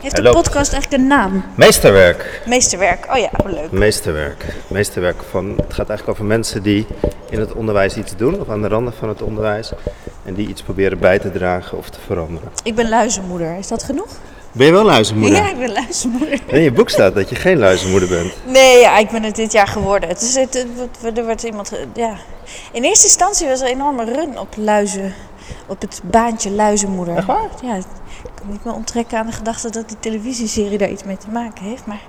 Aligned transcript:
Heeft 0.00 0.16
de 0.16 0.30
podcast 0.30 0.72
eigenlijk 0.72 1.02
een 1.02 1.08
naam? 1.08 1.44
Meesterwerk. 1.54 2.42
Meesterwerk. 2.46 3.06
Oh 3.10 3.18
ja, 3.18 3.30
oh, 3.44 3.52
leuk. 3.52 3.70
Meesterwerk. 3.70 4.44
Meesterwerk 4.66 5.22
van, 5.30 5.48
het 5.48 5.74
gaat 5.74 5.88
eigenlijk 5.88 6.08
over 6.08 6.24
mensen 6.24 6.62
die 6.62 6.86
in 7.30 7.40
het 7.40 7.52
onderwijs 7.52 7.96
iets 7.96 8.16
doen, 8.16 8.40
of 8.40 8.48
aan 8.48 8.62
de 8.62 8.68
randen 8.68 8.92
van 8.98 9.08
het 9.08 9.22
onderwijs, 9.22 9.72
en 10.24 10.34
die 10.34 10.48
iets 10.48 10.62
proberen 10.62 10.98
bij 10.98 11.18
te 11.18 11.30
dragen 11.30 11.78
of 11.78 11.90
te 11.90 11.98
veranderen. 12.06 12.50
Ik 12.62 12.74
ben 12.74 12.88
luizenmoeder. 12.88 13.56
Is 13.58 13.68
dat 13.68 13.82
genoeg? 13.82 14.08
Ben 14.52 14.66
je 14.66 14.72
wel 14.72 14.84
luizenmoeder? 14.84 15.38
Ja, 15.38 15.50
ik 15.50 15.58
ben 15.58 15.72
luizenmoeder. 15.72 16.40
In 16.46 16.60
je 16.60 16.72
boek 16.72 16.90
staat 16.90 17.14
dat 17.14 17.28
je 17.28 17.34
geen 17.34 17.58
luizenmoeder 17.58 18.08
bent. 18.08 18.32
Nee, 18.46 18.78
ja, 18.78 18.98
ik 18.98 19.10
ben 19.10 19.22
het 19.22 19.36
dit 19.36 19.52
jaar 19.52 19.66
geworden. 19.66 20.08
Het 20.08 20.22
is, 20.22 20.34
het, 20.34 20.66
er 21.14 21.24
wordt 21.24 21.42
iemand. 21.42 21.72
Ja. 21.94 22.16
In 22.72 22.82
eerste 22.82 23.04
instantie 23.04 23.46
was 23.46 23.60
er 23.60 23.66
een 23.66 23.72
enorme 23.72 24.04
run 24.04 24.38
op 24.38 24.54
luizen. 24.56 25.14
Op 25.66 25.80
het 25.80 26.00
baantje 26.04 26.50
luizenmoeder. 26.50 27.16
Echt 27.16 27.26
waar? 27.26 27.48
Ja, 27.62 27.74
ik 27.74 27.84
kan 28.34 28.46
niet 28.48 28.64
meer 28.64 28.74
onttrekken 28.74 29.18
aan 29.18 29.26
de 29.26 29.32
gedachte 29.32 29.70
dat 29.70 29.88
die 29.88 29.98
televisieserie 30.00 30.78
daar 30.78 30.90
iets 30.90 31.04
mee 31.04 31.16
te 31.16 31.30
maken 31.30 31.64
heeft. 31.64 31.86
Maar, 31.86 32.00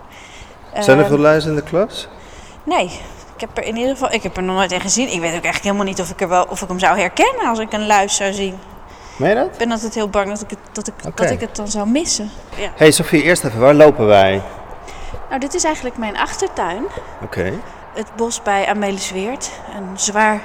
Zijn 0.74 0.98
er 0.98 1.04
ehm, 1.04 1.14
veel 1.14 1.22
luizen 1.22 1.50
in 1.50 1.56
de 1.56 1.64
klas? 1.64 2.08
Nee, 2.64 2.86
ik 3.36 3.42
heb 3.42 3.58
er 3.58 3.64
in 3.64 3.76
ieder 3.76 3.92
geval 3.92 4.12
ik 4.12 4.24
heb 4.24 4.38
er 4.38 4.44
nog 4.44 4.56
nooit 4.56 4.72
een 4.72 4.82
gezien. 4.82 5.06
Ik 5.06 5.20
weet 5.20 5.36
ook 5.36 5.44
eigenlijk 5.44 5.64
helemaal 5.64 5.86
niet 5.86 6.02
of 6.02 6.10
ik, 6.10 6.22
er 6.22 6.30
wel, 6.30 6.46
of 6.50 6.62
ik 6.62 6.68
hem 6.68 6.80
zou 6.80 7.00
herkennen 7.00 7.46
als 7.46 7.60
ik 7.60 7.74
een 7.74 7.86
luis 7.86 8.16
zou 8.16 8.34
zien. 8.34 8.58
Meen 9.16 9.30
je 9.30 9.36
dat? 9.36 9.46
Ik 9.46 9.58
ben 9.58 9.72
altijd 9.72 9.96
heel 9.96 10.10
bang 10.10 10.28
dat 10.28 10.42
ik 10.42 10.50
het, 10.50 10.60
dat 10.72 10.88
ik, 10.88 10.94
dat 11.16 11.30
ik 11.30 11.40
het 11.40 11.56
dan 11.56 11.68
zou 11.68 11.88
missen. 11.88 12.30
Ja. 12.56 12.72
hey 12.76 12.92
Sofie, 12.92 13.24
eerst 13.24 13.44
even, 13.44 13.60
waar 13.60 13.74
lopen 13.74 14.06
wij? 14.06 14.42
Nou, 15.30 15.40
dit 15.40 15.54
is 15.54 15.64
eigenlijk 15.64 15.98
mijn 15.98 16.18
achtertuin. 16.18 16.84
Oké. 17.24 17.54
Het 17.94 18.16
bos 18.16 18.42
bij 18.42 18.68
Amelisweert. 18.68 19.52
Een 19.76 20.00
zwaar 20.00 20.42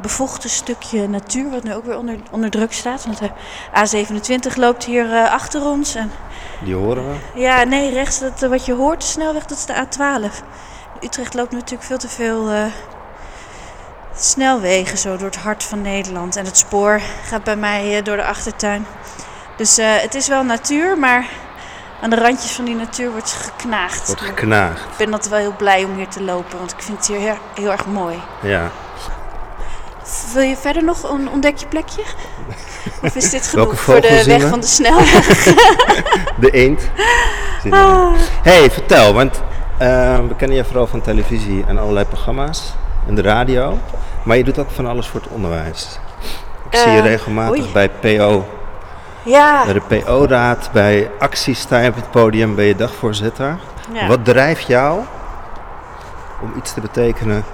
bevochten 0.00 0.50
stukje 0.50 1.08
natuur, 1.08 1.50
wat 1.50 1.62
nu 1.62 1.74
ook 1.74 1.84
weer 1.84 1.98
onder, 1.98 2.16
onder 2.30 2.50
druk 2.50 2.72
staat. 2.72 3.04
Want 3.04 3.18
de 3.18 3.30
A27 3.70 4.56
loopt 4.56 4.84
hier 4.84 5.12
eh, 5.12 5.32
achter 5.32 5.64
ons. 5.64 5.94
En, 5.94 6.10
Die 6.62 6.74
horen 6.74 7.08
we. 7.08 7.40
ja, 7.40 7.64
nee, 7.64 7.90
rechts, 7.90 8.18
dat, 8.18 8.42
eh, 8.42 8.48
wat 8.48 8.64
je 8.64 8.74
hoort, 8.74 9.00
de 9.00 9.06
snelweg, 9.06 9.46
dat 9.46 9.58
is 9.58 9.66
de 9.66 9.86
A12. 9.86 10.42
Utrecht 11.00 11.34
loopt 11.34 11.52
natuurlijk 11.52 11.82
veel 11.82 11.98
te 11.98 12.08
veel 12.08 12.50
eh, 12.50 12.64
snelwegen 14.14 14.98
zo 14.98 15.16
door 15.16 15.26
het 15.26 15.36
hart 15.36 15.64
van 15.64 15.82
Nederland. 15.82 16.36
En 16.36 16.44
het 16.44 16.56
spoor 16.56 17.00
gaat 17.24 17.44
bij 17.44 17.56
mij 17.56 18.02
door 18.02 18.16
de 18.16 18.24
achtertuin. 18.24 18.86
Dus 19.56 19.76
het 19.76 20.14
is 20.14 20.28
wel 20.28 20.42
natuur, 20.44 20.98
maar 20.98 21.26
aan 22.02 22.10
de 22.10 22.16
randjes 22.16 22.52
van 22.52 22.64
die 22.64 22.74
natuur 22.74 23.10
wordt 23.10 23.32
geknaagd. 23.32 24.06
Wordt 24.06 24.22
geknaagd. 24.22 24.80
Ik 24.80 24.96
ben 24.96 25.12
altijd 25.12 25.30
wel 25.30 25.38
heel 25.38 25.56
blij 25.56 25.84
om 25.84 25.94
hier 25.94 26.08
te 26.08 26.22
lopen, 26.22 26.58
want 26.58 26.72
ik 26.72 26.82
vind 26.82 26.98
het 26.98 27.06
hier 27.06 27.18
heel, 27.18 27.36
heel 27.54 27.70
erg 27.70 27.86
mooi. 27.86 28.22
Ja. 28.42 28.70
Wil 30.34 30.42
je 30.42 30.56
verder 30.56 30.84
nog 30.84 31.10
een 31.10 31.28
ontdekje 31.30 31.66
plekje? 31.66 32.02
Of 33.02 33.14
is 33.16 33.30
dit 33.30 33.46
genoeg 33.46 33.80
voor 33.80 34.00
de 34.00 34.22
weg 34.26 34.42
we? 34.42 34.48
van 34.48 34.60
de 34.60 34.66
snelweg? 34.66 35.44
De 36.40 36.50
eend. 36.50 36.90
Erin. 37.64 38.14
hey, 38.42 38.70
vertel, 38.70 39.12
want 39.14 39.42
eh, 39.78 40.18
we 40.28 40.34
kennen 40.36 40.56
je 40.56 40.64
vooral 40.64 40.86
van 40.86 41.00
televisie 41.00 41.64
en 41.66 41.78
allerlei 41.78 42.04
programma's 42.06 42.74
en 43.06 43.14
de 43.14 43.22
radio. 43.22 43.78
Maar 44.22 44.36
je 44.36 44.44
doet 44.44 44.58
ook 44.58 44.70
van 44.70 44.86
alles 44.86 45.06
voor 45.08 45.20
het 45.20 45.30
onderwijs. 45.30 45.98
Ik 46.70 46.78
zie 46.78 46.90
je 46.90 46.98
Eh, 46.98 47.04
regelmatig 47.04 47.60
oei. 47.62 47.72
bij 47.72 47.88
PO, 47.90 48.44
Ja, 49.22 49.64
bij 49.64 49.72
de 49.72 49.80
PO-raad, 49.80 50.68
bij 50.72 51.10
acties 51.18 51.60
sta 51.60 51.78
je 51.78 51.88
op 51.88 51.94
het 51.94 52.10
podium, 52.10 52.54
ben 52.54 52.64
je 52.64 52.76
dagvoorzitter. 52.76 53.58
ja. 53.92 54.06
Wat 54.06 54.24
drijft 54.24 54.66
jou 54.66 55.00
om 56.42 56.52
iets 56.56 56.72
te 56.74 56.80
betekenen 56.80 57.44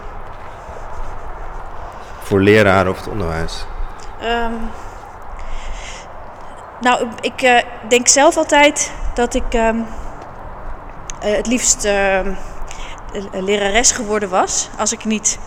voor 2.22 2.40
leraren 2.40 2.90
of 2.92 2.96
het 2.96 3.08
onderwijs? 3.08 3.66
Ehm, 4.20 4.52
nou, 6.80 7.06
ik 7.20 7.42
eh, 7.42 7.58
denk 7.88 8.08
zelf 8.08 8.36
altijd 8.36 8.92
dat 9.14 9.34
ik 9.34 9.54
ehm, 9.54 9.76
eh, 11.20 11.36
het 11.36 11.46
liefst 11.46 11.84
ehm, 11.84 12.32
lerares 13.32 13.92
geworden 13.92 14.28
was 14.28 14.70
als 14.78 14.92
ik 14.92 15.04
niet 15.04 15.38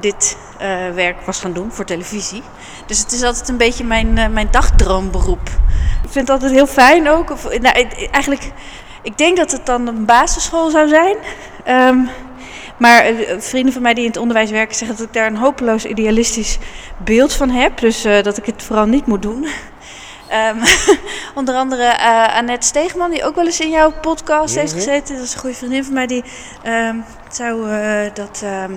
dit 0.00 0.36
eh, 0.58 0.68
werk 0.94 1.20
was 1.26 1.40
gaan 1.40 1.52
doen 1.52 1.72
voor 1.72 1.84
televisie. 1.84 2.42
Dus 2.86 2.98
het 2.98 3.12
is 3.12 3.22
altijd 3.22 3.48
een 3.48 3.56
beetje 3.56 3.84
mijn, 3.84 4.32
mijn 4.32 4.48
dagdroomberoep. 4.50 5.48
Ik 6.02 6.10
vind 6.10 6.28
het 6.28 6.30
altijd 6.30 6.52
heel 6.52 6.66
fijn 6.66 7.08
ook. 7.08 7.30
Of, 7.30 7.58
nou, 7.58 7.88
eigenlijk, 8.10 8.52
ik 9.02 9.18
denk 9.18 9.36
dat 9.36 9.52
het 9.52 9.66
dan 9.66 9.86
een 9.86 10.04
basisschool 10.04 10.70
zou 10.70 10.88
zijn. 10.88 11.16
Maar 12.78 13.04
eh, 13.04 13.34
vrienden 13.38 13.72
van 13.72 13.82
mij 13.82 13.94
die 13.94 14.02
in 14.04 14.10
het 14.10 14.18
onderwijs 14.18 14.50
werken 14.50 14.76
zeggen 14.76 14.96
dat 14.96 15.06
ik 15.06 15.12
daar 15.12 15.26
een 15.26 15.36
hopeloos 15.36 15.84
idealistisch 15.84 16.58
beeld 17.04 17.32
van 17.32 17.50
heb. 17.50 17.78
Dus 17.78 18.04
eh, 18.04 18.22
dat 18.22 18.36
ik 18.36 18.46
het 18.46 18.62
vooral 18.62 18.86
niet 18.86 19.06
moet 19.06 19.22
doen. 19.22 19.46
Ehm, 20.28 20.56
onder 21.34 21.54
andere 21.54 21.82
eh, 21.84 22.36
Annette 22.36 22.66
Steegman, 22.66 23.10
die 23.10 23.24
ook 23.24 23.34
wel 23.34 23.44
eens 23.44 23.60
in 23.60 23.70
jouw 23.70 23.92
podcast 24.00 24.54
heeft 24.54 24.72
Mhm. 24.74 24.82
gezeten. 24.82 25.16
Dat 25.16 25.24
is 25.24 25.34
een 25.34 25.40
goede 25.40 25.56
vriendin 25.56 25.84
van 25.84 25.94
mij. 25.94 26.06
Die 26.06 26.24
ehm, 26.62 26.96
zou 27.30 27.66
dat. 28.14 28.40
ehm, 28.44 28.70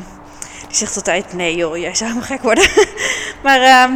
die 0.68 0.78
zegt 0.78 0.96
altijd: 0.96 1.34
nee, 1.34 1.56
joh, 1.56 1.78
jij 1.78 1.96
zou 1.96 2.10
helemaal 2.10 2.30
gek 2.30 2.42
worden. 2.42 2.70
maar 3.44 3.90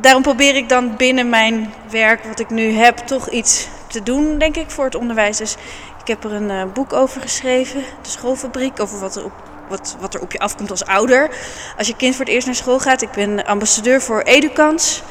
daarom 0.00 0.22
probeer 0.22 0.56
ik 0.56 0.68
dan 0.68 0.96
binnen 0.96 1.28
mijn 1.28 1.72
werk, 1.90 2.24
wat 2.24 2.38
ik 2.40 2.50
nu 2.50 2.72
heb, 2.72 2.96
toch 2.98 3.28
iets 3.30 3.68
te 3.86 4.02
doen, 4.02 4.38
denk 4.38 4.56
ik, 4.56 4.70
voor 4.70 4.84
het 4.84 4.94
onderwijs. 4.94 5.36
Dus 5.36 5.56
ik 6.04 6.10
heb 6.10 6.24
er 6.24 6.32
een 6.32 6.50
eh, 6.50 6.62
boek 6.72 6.92
over 6.92 7.20
geschreven, 7.20 7.80
De 8.02 8.08
Schoolfabriek, 8.08 8.80
over 8.80 8.98
wat 8.98 9.16
er, 9.16 9.24
op, 9.24 9.32
wat, 9.68 9.96
wat 10.00 10.14
er 10.14 10.20
op 10.20 10.32
je 10.32 10.38
afkomt 10.38 10.70
als 10.70 10.84
ouder. 10.84 11.30
Als 11.78 11.86
je 11.86 11.96
kind 11.96 12.16
voor 12.16 12.24
het 12.24 12.34
eerst 12.34 12.46
naar 12.46 12.54
school 12.54 12.78
gaat. 12.78 13.02
Ik 13.02 13.10
ben 13.10 13.44
ambassadeur 13.44 14.02
voor 14.02 14.20
Educans. 14.20 15.02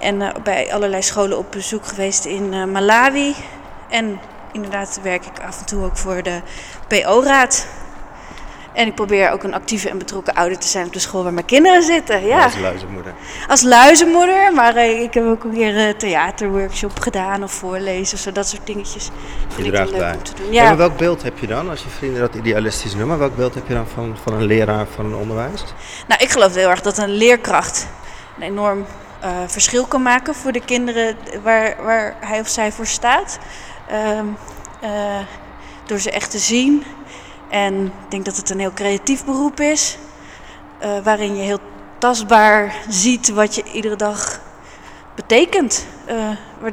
En 0.00 0.22
eh, 0.22 0.42
bij 0.42 0.72
allerlei 0.72 1.02
scholen 1.02 1.38
op 1.38 1.52
bezoek 1.52 1.86
geweest 1.86 2.24
in 2.24 2.52
eh, 2.52 2.64
Malawi. 2.64 3.34
En 3.88 4.20
inderdaad 4.52 5.00
werk 5.02 5.24
ik 5.26 5.40
af 5.46 5.58
en 5.58 5.66
toe 5.66 5.84
ook 5.84 5.96
voor 5.96 6.22
de 6.22 6.40
PO-raad. 6.88 7.66
En 8.74 8.86
ik 8.86 8.94
probeer 8.94 9.30
ook 9.30 9.42
een 9.42 9.54
actieve 9.54 9.88
en 9.88 9.98
betrokken 9.98 10.34
ouder 10.34 10.58
te 10.58 10.66
zijn 10.68 10.86
op 10.86 10.92
de 10.92 10.98
school 10.98 11.22
waar 11.22 11.32
mijn 11.32 11.46
kinderen 11.46 11.82
zitten. 11.82 12.26
Ja, 12.26 12.44
Als 12.44 12.58
luizenmoeder. 12.58 13.14
als 13.48 13.62
luizenmoeder. 13.62 14.52
Maar 14.54 14.76
eh, 14.76 15.02
ik 15.02 15.14
heb 15.14 15.24
ook 15.24 15.44
een 15.44 15.52
keer 15.52 15.76
een 15.76 15.96
theaterworkshop 15.96 17.00
gedaan 17.00 17.42
of 17.42 17.52
voorlezen. 17.52 18.18
Zo 18.18 18.32
dat 18.32 18.48
soort 18.48 18.66
dingetjes. 18.66 19.10
Vind 19.48 19.56
Je 19.56 19.64
ik 19.64 19.72
draagt 19.72 19.90
leuk 19.90 19.98
bij. 20.00 20.14
om 20.14 20.22
te 20.22 20.32
doen. 20.34 20.52
Ja. 20.52 20.62
Ja. 20.62 20.68
maar 20.68 20.76
welk 20.76 20.96
beeld 20.96 21.22
heb 21.22 21.38
je 21.38 21.46
dan, 21.46 21.70
als 21.70 21.82
je 21.82 21.88
vrienden 21.88 22.20
dat 22.20 22.34
idealistisch 22.34 22.94
noemen, 22.94 23.18
welk 23.18 23.36
beeld 23.36 23.54
heb 23.54 23.68
je 23.68 23.74
dan 23.74 23.86
van, 23.94 24.16
van 24.22 24.32
een 24.32 24.44
leraar 24.44 24.86
van 24.94 25.04
een 25.04 25.14
onderwijs? 25.14 25.64
Nou, 26.08 26.22
ik 26.22 26.30
geloof 26.30 26.54
heel 26.54 26.70
erg 26.70 26.80
dat 26.80 26.98
een 26.98 27.10
leerkracht 27.10 27.86
een 28.36 28.42
enorm 28.42 28.84
eh, 29.20 29.30
verschil 29.46 29.86
kan 29.86 30.02
maken 30.02 30.34
voor 30.34 30.52
de 30.52 30.64
kinderen 30.64 31.16
waar, 31.42 31.76
waar 31.84 32.16
hij 32.20 32.40
of 32.40 32.48
zij 32.48 32.72
voor 32.72 32.86
staat. 32.86 33.38
Ehm, 33.88 34.26
eh, 34.80 34.90
door 35.86 35.98
ze 35.98 36.10
echt 36.10 36.30
te 36.30 36.38
zien. 36.38 36.84
En 37.54 37.84
ik 37.84 38.10
denk 38.10 38.24
dat 38.24 38.36
het 38.36 38.50
een 38.50 38.58
heel 38.58 38.72
creatief 38.72 39.24
beroep 39.24 39.60
is. 39.60 39.98
eh, 40.78 40.98
waarin 41.04 41.36
je 41.36 41.42
heel 41.42 41.58
tastbaar 41.98 42.74
ziet 42.88 43.28
wat 43.28 43.54
je 43.54 43.62
iedere 43.72 43.96
dag 43.96 44.40
betekent. 45.14 45.86
Waar- 46.60 46.72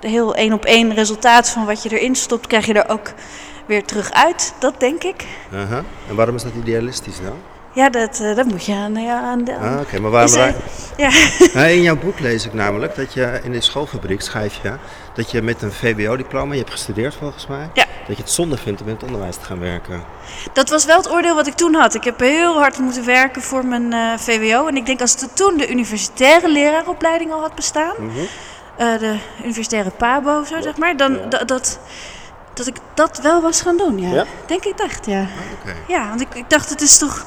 heel 0.00 0.34
één 0.34 0.52
op 0.52 0.64
één 0.64 0.94
resultaat 0.94 1.48
van 1.50 1.64
wat 1.66 1.82
je 1.82 1.98
erin 1.98 2.14
stopt, 2.14 2.46
krijg 2.46 2.66
je 2.66 2.74
er 2.74 2.88
ook 2.90 3.12
weer 3.66 3.84
terug 3.84 4.10
uit. 4.12 4.54
Dat 4.58 4.80
denk 4.80 5.02
ik. 5.02 5.24
En 6.08 6.14
waarom 6.14 6.34
is 6.34 6.42
dat 6.42 6.52
idealistisch 6.54 7.20
dan? 7.20 7.36
Ja, 7.72 7.90
dat, 7.90 8.20
eh, 8.20 8.36
dat 8.36 8.46
moet 8.46 8.64
je 8.64 8.74
aan, 8.74 8.94
ja, 8.94 9.20
aan 9.20 9.44
de, 9.44 9.56
Ah, 9.56 9.80
Oké, 9.80 9.98
maar 10.00 10.10
waarom... 10.10 10.54
Ja. 10.96 11.10
Nou, 11.54 11.66
in 11.68 11.82
jouw 11.82 11.96
boek 11.96 12.18
lees 12.20 12.46
ik 12.46 12.52
namelijk 12.52 12.96
dat 12.96 13.12
je 13.14 13.40
in 13.42 13.52
de 13.52 13.60
schoolfabriek 13.60 14.20
schrijf 14.20 14.58
je 14.62 14.72
dat 15.14 15.30
je 15.30 15.42
met 15.42 15.62
een 15.62 15.72
VWO-diploma, 15.72 16.52
je 16.52 16.58
hebt 16.58 16.70
gestudeerd 16.70 17.14
volgens 17.14 17.46
mij, 17.46 17.70
Ja. 17.74 17.84
dat 18.06 18.16
je 18.16 18.22
het 18.22 18.30
zonde 18.32 18.56
vindt 18.56 18.80
om 18.80 18.86
in 18.88 18.94
het 18.94 19.02
onderwijs 19.02 19.36
te 19.36 19.44
gaan 19.44 19.58
werken. 19.60 20.02
Dat 20.52 20.68
was 20.70 20.84
wel 20.84 20.96
het 20.96 21.10
oordeel 21.10 21.34
wat 21.34 21.46
ik 21.46 21.54
toen 21.54 21.74
had. 21.74 21.94
Ik 21.94 22.04
heb 22.04 22.20
heel 22.20 22.58
hard 22.58 22.78
moeten 22.78 23.04
werken 23.04 23.42
voor 23.42 23.66
mijn 23.66 23.92
eh, 23.92 24.18
VWO. 24.18 24.66
En 24.66 24.76
ik 24.76 24.86
denk 24.86 25.00
als 25.00 25.20
het 25.20 25.36
toen 25.36 25.56
de 25.56 25.70
universitaire 25.70 26.48
leraaropleiding 26.48 27.32
al 27.32 27.40
had 27.40 27.54
bestaan, 27.54 27.94
Mhm. 27.98 28.18
eh, 28.76 28.98
de 28.98 29.16
universitaire 29.44 29.90
PABO, 29.90 30.44
zo 30.44 30.60
zeg 30.60 30.76
maar, 30.76 30.96
dan 30.96 31.12
Ja. 31.30 31.44
dat, 31.44 31.78
dat 32.54 32.66
ik 32.66 32.76
dat 32.94 33.18
wel 33.22 33.42
was 33.42 33.60
gaan 33.62 33.76
doen. 33.76 33.98
Ja. 33.98 34.14
Ja? 34.14 34.24
Denk 34.46 34.64
ik 34.64 34.78
echt, 34.80 35.06
ja. 35.06 35.26
Oké. 35.60 35.74
Ja, 35.88 36.08
want 36.08 36.20
ik, 36.20 36.34
ik 36.34 36.50
dacht, 36.50 36.68
het 36.70 36.80
is 36.80 36.98
toch. 36.98 37.26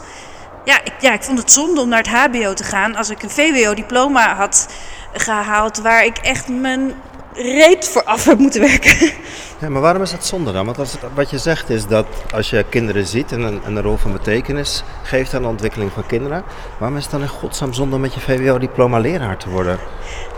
Ja 0.65 0.79
ik, 0.83 0.93
ja, 0.99 1.13
ik 1.13 1.23
vond 1.23 1.37
het 1.39 1.51
zonde 1.51 1.81
om 1.81 1.89
naar 1.89 1.97
het 2.03 2.07
HBO 2.07 2.53
te 2.53 2.63
gaan 2.63 2.95
als 2.95 3.09
ik 3.09 3.23
een 3.23 3.29
VWO-diploma 3.29 4.35
had 4.35 4.67
gehaald 5.13 5.77
waar 5.77 6.05
ik 6.05 6.17
echt 6.17 6.47
mijn 6.47 6.93
reet 7.33 7.87
voor 7.89 8.03
af 8.03 8.25
heb 8.25 8.37
moeten 8.37 8.61
werken. 8.61 9.11
Ja, 9.59 9.69
maar 9.69 9.81
waarom 9.81 10.01
is 10.01 10.11
dat 10.11 10.25
zonde 10.25 10.51
dan? 10.51 10.65
Want 10.65 10.77
als 10.79 10.91
het, 10.91 11.01
wat 11.13 11.29
je 11.29 11.37
zegt 11.37 11.69
is 11.69 11.85
dat 11.87 12.05
als 12.33 12.49
je 12.49 12.65
kinderen 12.69 13.05
ziet 13.07 13.31
en 13.31 13.41
een, 13.41 13.61
een 13.65 13.81
rol 13.81 13.97
van 13.97 14.11
betekenis 14.11 14.83
geeft 15.03 15.33
aan 15.33 15.41
de 15.41 15.47
ontwikkeling 15.47 15.91
van 15.93 16.05
kinderen, 16.05 16.43
waarom 16.77 16.97
is 16.97 17.03
het 17.03 17.11
dan 17.11 17.21
in 17.21 17.27
godsnaam 17.27 17.73
zonde 17.73 17.95
om 17.95 18.01
met 18.01 18.13
je 18.13 18.19
VWO-diploma 18.19 18.97
leraar 18.99 19.37
te 19.37 19.49
worden? 19.49 19.79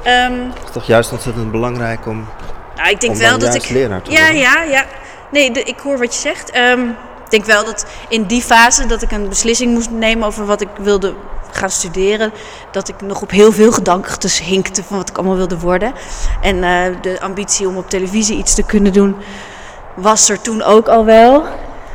Het 0.04 0.63
is 0.66 0.72
toch 0.72 0.86
juist 0.88 1.12
ontzettend 1.12 1.51
belangrijk 1.51 2.06
om... 2.07 2.27
Nou, 2.75 2.89
ik 2.89 3.00
denk 3.01 3.13
Om 3.13 3.19
wel 3.19 3.38
dat 3.39 3.56
ik. 3.56 3.69
leraar 3.69 4.01
te 4.01 4.12
ja, 4.12 4.19
worden. 4.22 4.38
ja, 4.38 4.63
ja. 4.63 4.86
Nee, 5.31 5.51
de- 5.51 5.63
ik 5.63 5.80
hoor 5.80 5.98
wat 5.98 6.13
je 6.16 6.19
zegt. 6.22 6.50
Ik 6.50 6.86
denk 7.35 7.45
wel 7.45 7.65
dat 7.65 7.85
in 8.09 8.23
die 8.23 8.41
fase 8.41 8.85
dat 8.85 9.01
ik 9.01 9.11
een 9.11 9.29
beslissing 9.29 9.73
moest 9.73 9.89
nemen 9.89 10.27
over 10.27 10.45
wat 10.45 10.61
ik 10.61 10.69
wilde 10.77 11.13
gaan 11.51 11.69
studeren, 11.69 12.31
dat 12.71 12.87
ik 12.87 13.01
nog 13.01 13.21
op 13.21 13.31
heel 13.31 13.51
veel 13.51 13.71
gedanktes 13.71 14.39
hinkte 14.39 14.83
van 14.83 14.97
wat 14.97 15.09
ik 15.09 15.17
allemaal 15.17 15.35
wilde 15.35 15.59
worden. 15.59 15.93
En 16.41 16.55
uh, 16.55 16.85
de 17.01 17.21
ambitie 17.21 17.67
om 17.67 17.77
op 17.77 17.89
televisie 17.89 18.37
iets 18.37 18.55
te 18.55 18.63
kunnen 18.63 18.93
doen, 18.93 19.15
was 19.95 20.29
er 20.29 20.41
toen 20.41 20.63
ook 20.63 20.87
al 20.87 21.05
wel. 21.05 21.43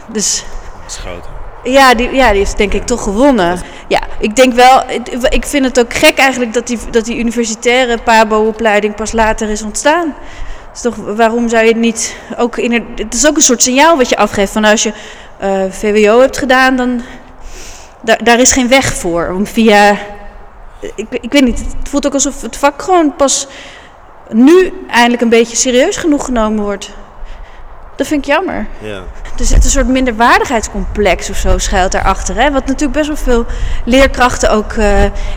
Dus. 0.06 0.44
Dat 0.82 0.90
is 0.90 0.96
groter. 0.96 1.30
Ja, 1.64 1.94
die, 1.94 2.14
ja, 2.14 2.28
die 2.28 2.38
heeft 2.38 2.56
denk 2.56 2.72
ik 2.72 2.86
toch 2.86 3.02
gewonnen. 3.02 3.60
Ja, 3.88 4.00
ik 4.18 4.36
denk 4.36 4.54
wel, 4.54 4.82
ik 5.28 5.46
vind 5.46 5.64
het 5.64 5.80
ook 5.80 5.94
gek 5.94 6.18
eigenlijk 6.18 6.52
dat 6.52 6.66
die, 6.66 6.78
dat 6.90 7.04
die 7.04 7.18
universitaire 7.18 7.98
PABO-opleiding 7.98 8.94
pas 8.94 9.12
later 9.12 9.48
is 9.48 9.62
ontstaan. 9.62 10.14
Dus 10.72 10.80
toch, 10.80 10.96
waarom 10.96 11.48
zou 11.48 11.62
je 11.62 11.68
het 11.68 11.80
niet 11.80 12.16
ook 12.38 12.56
in 12.56 12.72
het 12.96 13.14
is 13.14 13.26
ook 13.26 13.36
een 13.36 13.42
soort 13.42 13.62
signaal 13.62 13.96
wat 13.96 14.08
je 14.08 14.16
afgeeft 14.16 14.52
van 14.52 14.64
als 14.64 14.82
je 14.82 14.92
uh, 15.42 15.62
VWO 15.70 16.20
hebt 16.20 16.38
gedaan, 16.38 16.76
dan 16.76 17.02
daar, 18.02 18.24
daar 18.24 18.40
is 18.40 18.52
geen 18.52 18.68
weg 18.68 18.94
voor 18.94 19.32
om 19.34 19.46
via. 19.46 19.96
Ik, 20.94 21.06
ik 21.10 21.32
weet 21.32 21.44
niet, 21.44 21.58
het 21.58 21.88
voelt 21.88 22.06
ook 22.06 22.14
alsof 22.14 22.42
het 22.42 22.56
vak 22.56 22.82
gewoon 22.82 23.16
pas 23.16 23.46
nu 24.28 24.72
eindelijk 24.88 25.22
een 25.22 25.28
beetje 25.28 25.56
serieus 25.56 25.96
genoeg 25.96 26.24
genomen 26.24 26.64
wordt. 26.64 26.90
Dat 28.00 28.08
vind 28.08 28.26
ik 28.26 28.32
jammer. 28.32 28.66
Ja. 28.78 29.02
Er 29.38 29.44
zit 29.44 29.64
een 29.64 29.70
soort 29.70 29.88
minderwaardigheidscomplex 29.88 31.30
of 31.30 31.36
zo 31.36 31.58
schuilt 31.58 31.92
daarachter. 31.92 32.34
Hè? 32.34 32.50
Wat 32.50 32.66
natuurlijk 32.66 32.92
best 32.92 33.06
wel 33.06 33.16
veel 33.16 33.46
leerkrachten 33.84 34.50
ook 34.50 34.72
uh, 34.72 34.84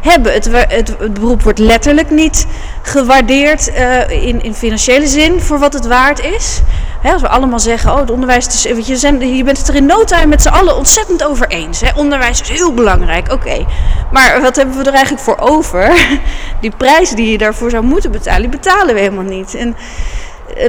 hebben. 0.02 0.34
Het, 0.34 0.46
het, 0.52 0.96
het, 1.00 1.14
beroep 1.14 1.42
wordt 1.42 1.60
letterlijk 1.60 2.10
niet 2.10 2.48
gewaardeerd 2.82 3.70
uh, 3.70 4.10
in, 4.10 4.44
in 4.44 4.54
financiële 4.54 5.08
zin 5.08 5.42
voor 5.42 5.60
wat 5.60 5.74
het 5.74 5.88
waard 5.88 6.20
is. 6.20 6.62
Hè, 7.02 7.12
als 7.12 7.22
we 7.22 7.28
allemaal 7.28 7.60
zeggen, 7.60 7.92
oh, 7.92 8.00
het 8.00 8.12
onderwijs, 8.12 8.48
is, 8.48 8.64
weet 8.64 8.88
je, 8.88 8.96
zijn, 8.96 9.36
je 9.36 9.44
bent 9.44 9.58
het 9.58 9.68
er 9.68 9.76
in 9.76 9.86
no 9.86 10.04
time 10.04 10.26
met 10.26 10.42
z'n 10.42 10.50
allen 10.50 10.76
ontzettend 10.76 11.24
over 11.24 11.48
eens. 11.48 11.82
Hè? 11.82 11.90
Onderwijs 11.96 12.42
is 12.42 12.50
heel 12.50 12.74
belangrijk, 12.74 13.32
oké. 13.32 13.66
Maar 14.12 14.42
wat 14.42 14.56
hebben 14.56 14.78
we 14.78 14.84
er 14.84 14.94
eigenlijk 14.94 15.24
voor 15.24 15.38
over? 15.38 15.92
Die 16.62 16.72
prijs 16.78 17.10
die 17.10 17.32
je 17.32 17.38
daarvoor 17.38 17.70
zou 17.70 17.84
moeten 17.84 18.12
betalen, 18.12 18.42
die 18.42 18.60
betalen 18.60 18.94
we 18.94 19.00
helemaal 19.00 19.24
niet. 19.24 19.56
En 19.56 19.76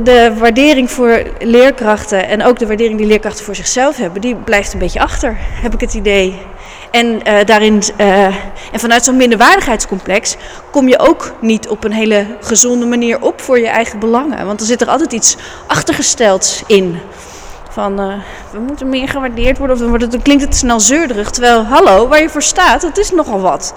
de 0.02 0.34
waardering 0.38 0.90
voor 0.90 1.22
leerkrachten 1.38 2.28
en 2.28 2.44
ook 2.44 2.58
de 2.58 2.66
waardering 2.66 2.98
die 2.98 3.06
leerkrachten 3.06 3.44
voor 3.44 3.54
zichzelf 3.54 3.96
hebben, 3.96 4.20
die 4.20 4.34
blijft 4.34 4.72
een 4.72 4.78
beetje 4.78 5.00
achter, 5.00 5.36
heb 5.38 5.74
ik 5.74 5.80
het 5.80 5.94
idee. 5.94 6.38
En, 6.90 7.06
uh, 7.06 7.44
daarin, 7.44 7.82
uh, 8.00 8.24
en 8.72 8.80
vanuit 8.80 9.04
zo'n 9.04 9.16
minderwaardigheidscomplex 9.16 10.36
kom 10.70 10.88
je 10.88 10.98
ook 10.98 11.32
niet 11.40 11.68
op 11.68 11.84
een 11.84 11.92
hele 11.92 12.26
gezonde 12.40 12.86
manier 12.86 13.20
op 13.20 13.40
voor 13.40 13.58
je 13.58 13.68
eigen 13.68 13.98
belangen. 13.98 14.46
Want 14.46 14.60
er 14.60 14.66
zit 14.66 14.80
er 14.80 14.88
altijd 14.88 15.12
iets 15.12 15.36
achtergestelds 15.66 16.62
in. 16.66 16.98
Van 17.70 18.00
uh, 18.00 18.14
we 18.50 18.58
moeten 18.58 18.88
meer 18.88 19.08
gewaardeerd 19.08 19.58
worden, 19.58 19.76
of 19.76 19.82
dan, 19.82 19.90
wordt 19.90 20.04
het, 20.04 20.12
dan 20.12 20.22
klinkt 20.22 20.42
het 20.42 20.56
snel 20.56 20.80
zeurderig. 20.80 21.30
Terwijl, 21.30 21.64
hallo, 21.64 22.08
waar 22.08 22.20
je 22.20 22.28
voor 22.28 22.42
staat, 22.42 22.80
dat 22.80 22.98
is 22.98 23.10
nogal 23.10 23.40
wat. 23.40 23.74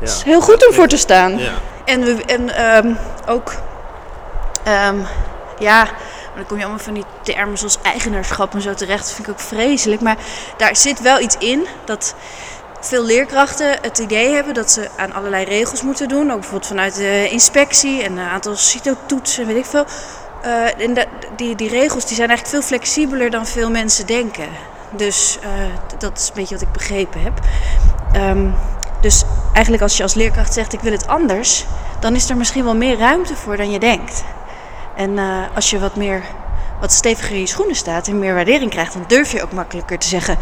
Het 0.00 0.08
is 0.08 0.22
heel 0.22 0.40
goed 0.40 0.66
om 0.66 0.74
voor 0.74 0.88
te 0.88 0.96
staan. 0.96 1.38
Ja. 1.38 1.50
En, 1.84 2.04
we, 2.04 2.24
en 2.26 2.76
um, 2.76 2.96
ook. 3.28 3.52
Um, 4.68 5.06
ja, 5.58 5.82
maar 5.84 6.34
dan 6.34 6.46
kom 6.46 6.56
je 6.56 6.62
allemaal 6.62 6.84
van 6.84 6.94
die 6.94 7.04
termen 7.22 7.58
zoals 7.58 7.78
eigenaarschap 7.82 8.54
en 8.54 8.60
zo 8.60 8.74
terecht. 8.74 9.04
Dat 9.04 9.12
vind 9.12 9.26
ik 9.28 9.32
ook 9.32 9.40
vreselijk. 9.40 10.00
Maar 10.00 10.16
daar 10.56 10.76
zit 10.76 11.00
wel 11.00 11.20
iets 11.20 11.36
in 11.38 11.66
dat 11.84 12.14
veel 12.80 13.04
leerkrachten 13.04 13.78
het 13.82 13.98
idee 13.98 14.34
hebben 14.34 14.54
dat 14.54 14.70
ze 14.70 14.88
aan 14.96 15.12
allerlei 15.12 15.44
regels 15.44 15.82
moeten 15.82 16.08
doen. 16.08 16.30
Ook 16.30 16.40
bijvoorbeeld 16.40 16.66
vanuit 16.66 16.94
de 16.94 17.28
inspectie 17.30 18.02
en 18.02 18.16
een 18.16 18.28
aantal 18.28 18.56
CITO-toetsen 18.56 19.42
en 19.42 19.48
weet 19.48 19.56
ik 19.56 19.70
veel. 19.70 19.84
Uh, 20.44 20.80
en 20.80 20.96
die, 21.36 21.54
die 21.54 21.68
regels 21.68 22.06
die 22.06 22.16
zijn 22.16 22.28
eigenlijk 22.28 22.48
veel 22.48 22.68
flexibeler 22.68 23.30
dan 23.30 23.46
veel 23.46 23.70
mensen 23.70 24.06
denken. 24.06 24.48
Dus 24.90 25.38
uh, 25.42 25.48
dat 25.98 26.18
is 26.18 26.28
een 26.28 26.34
beetje 26.34 26.54
wat 26.54 26.64
ik 26.64 26.72
begrepen 26.72 27.20
heb. 27.22 27.40
Um, 28.16 28.54
dus 29.00 29.24
eigenlijk 29.52 29.82
als 29.82 29.96
je 29.96 30.02
als 30.02 30.14
leerkracht 30.14 30.54
zegt 30.54 30.72
ik 30.72 30.80
wil 30.80 30.92
het 30.92 31.06
anders, 31.06 31.64
dan 32.00 32.14
is 32.14 32.30
er 32.30 32.36
misschien 32.36 32.64
wel 32.64 32.76
meer 32.76 32.98
ruimte 32.98 33.36
voor 33.36 33.56
dan 33.56 33.70
je 33.70 33.78
denkt. 33.78 34.24
En 34.96 35.10
uh, 35.10 35.42
als 35.54 35.70
je 35.70 35.78
wat 35.78 35.96
meer, 35.96 36.22
wat 36.80 36.92
steviger 36.92 37.34
in 37.34 37.40
je 37.40 37.46
schoenen 37.46 37.76
staat 37.76 38.08
en 38.08 38.18
meer 38.18 38.34
waardering 38.34 38.70
krijgt, 38.70 38.92
dan 38.92 39.04
durf 39.06 39.32
je 39.32 39.42
ook 39.42 39.52
makkelijker 39.52 39.98
te 39.98 40.08
zeggen: 40.08 40.36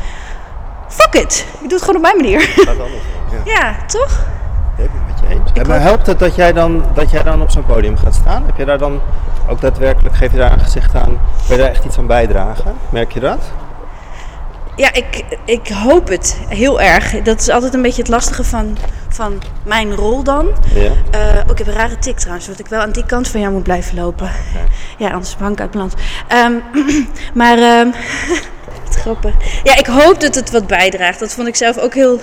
Fuck 0.88 1.14
it, 1.14 1.46
ik 1.52 1.68
doe 1.68 1.78
het 1.78 1.80
gewoon 1.80 1.96
op 1.96 2.02
mijn 2.02 2.16
manier. 2.16 2.40
Gaat 2.40 2.68
anders. 2.68 3.02
Ja, 3.44 3.52
ja 3.52 3.76
toch? 3.86 4.26
Ik 4.76 4.90
ben 4.90 5.00
het 5.06 5.06
met 5.06 5.20
je 5.20 5.34
eens. 5.34 5.50
Ja, 5.54 5.62
maar 5.62 5.80
helpt 5.80 6.06
het 6.06 6.18
dat 6.18 6.34
jij 6.34 6.52
dan, 6.52 6.84
dat 6.94 7.10
jij 7.10 7.22
dan 7.22 7.42
op 7.42 7.50
zo'n 7.50 7.66
podium 7.66 7.96
gaat 7.96 8.14
staan? 8.14 8.46
Heb 8.46 8.56
je 8.56 8.64
daar 8.64 8.78
dan 8.78 9.00
ook 9.48 9.60
daadwerkelijk, 9.60 10.14
geef 10.14 10.30
je 10.30 10.36
daar 10.36 10.52
een 10.52 10.60
gezicht 10.60 10.94
aan, 10.94 11.18
wil 11.46 11.56
je 11.56 11.62
daar 11.62 11.70
echt 11.70 11.84
iets 11.84 11.98
aan 11.98 12.06
bijdragen? 12.06 12.74
Merk 12.88 13.12
je 13.12 13.20
dat? 13.20 13.40
Ja, 14.76 14.92
ik, 14.92 15.24
ik 15.44 15.68
hoop 15.68 16.08
het 16.08 16.38
heel 16.48 16.80
erg. 16.80 17.22
Dat 17.22 17.40
is 17.40 17.48
altijd 17.48 17.74
een 17.74 17.82
beetje 17.82 18.02
het 18.02 18.10
lastige 18.10 18.44
van, 18.44 18.76
van 19.08 19.42
mijn 19.64 19.94
rol 19.94 20.22
dan. 20.22 20.48
Ja. 20.74 20.80
Uh, 21.14 21.40
ook 21.42 21.50
ik 21.50 21.58
heb 21.58 21.66
een 21.66 21.72
rare 21.72 21.98
tik 21.98 22.18
trouwens, 22.18 22.46
dat 22.46 22.58
ik 22.58 22.66
wel 22.66 22.80
aan 22.80 22.92
die 22.92 23.06
kant 23.06 23.28
van 23.28 23.40
jou 23.40 23.52
moet 23.52 23.62
blijven 23.62 23.94
lopen. 23.94 24.30
Ja, 24.98 25.10
anders 25.10 25.36
bank 25.36 25.60
uit 25.60 25.70
balans. 25.70 25.92
Um, 26.32 26.62
maar, 27.40 27.58
um, 27.80 27.92
wat 28.84 28.96
grappig. 28.96 29.34
Ja, 29.62 29.76
ik 29.76 29.86
hoop 29.86 30.20
dat 30.20 30.34
het 30.34 30.50
wat 30.50 30.66
bijdraagt. 30.66 31.18
Dat 31.18 31.32
vond 31.32 31.48
ik 31.48 31.56
zelf 31.56 31.78
ook 31.78 31.94
heel 31.94 32.20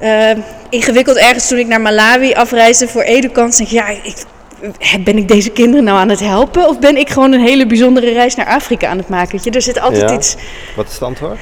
uh, 0.00 0.30
ingewikkeld 0.68 1.16
ergens 1.16 1.48
toen 1.48 1.58
ik 1.58 1.66
naar 1.66 1.80
Malawi 1.80 2.32
afreisde 2.32 2.88
voor 2.88 3.02
Edukans. 3.02 3.56
Denk, 3.56 3.70
ja, 3.70 3.88
ik, 3.88 4.24
ben 5.04 5.16
ik 5.16 5.28
deze 5.28 5.50
kinderen 5.50 5.84
nou 5.84 5.98
aan 5.98 6.08
het 6.08 6.20
helpen? 6.20 6.68
Of 6.68 6.78
ben 6.78 6.96
ik 6.96 7.08
gewoon 7.10 7.32
een 7.32 7.40
hele 7.40 7.66
bijzondere 7.66 8.12
reis 8.12 8.34
naar 8.34 8.46
Afrika 8.46 8.88
aan 8.88 8.98
het 8.98 9.08
maken? 9.08 9.32
Weet 9.32 9.44
je? 9.44 9.50
Er 9.50 9.62
zit 9.62 9.80
altijd 9.80 10.10
Ja. 10.10 10.16
iets. 10.16 10.36
Wat 10.76 10.86
is 10.86 10.92
het 10.92 11.02
antwoord? 11.02 11.38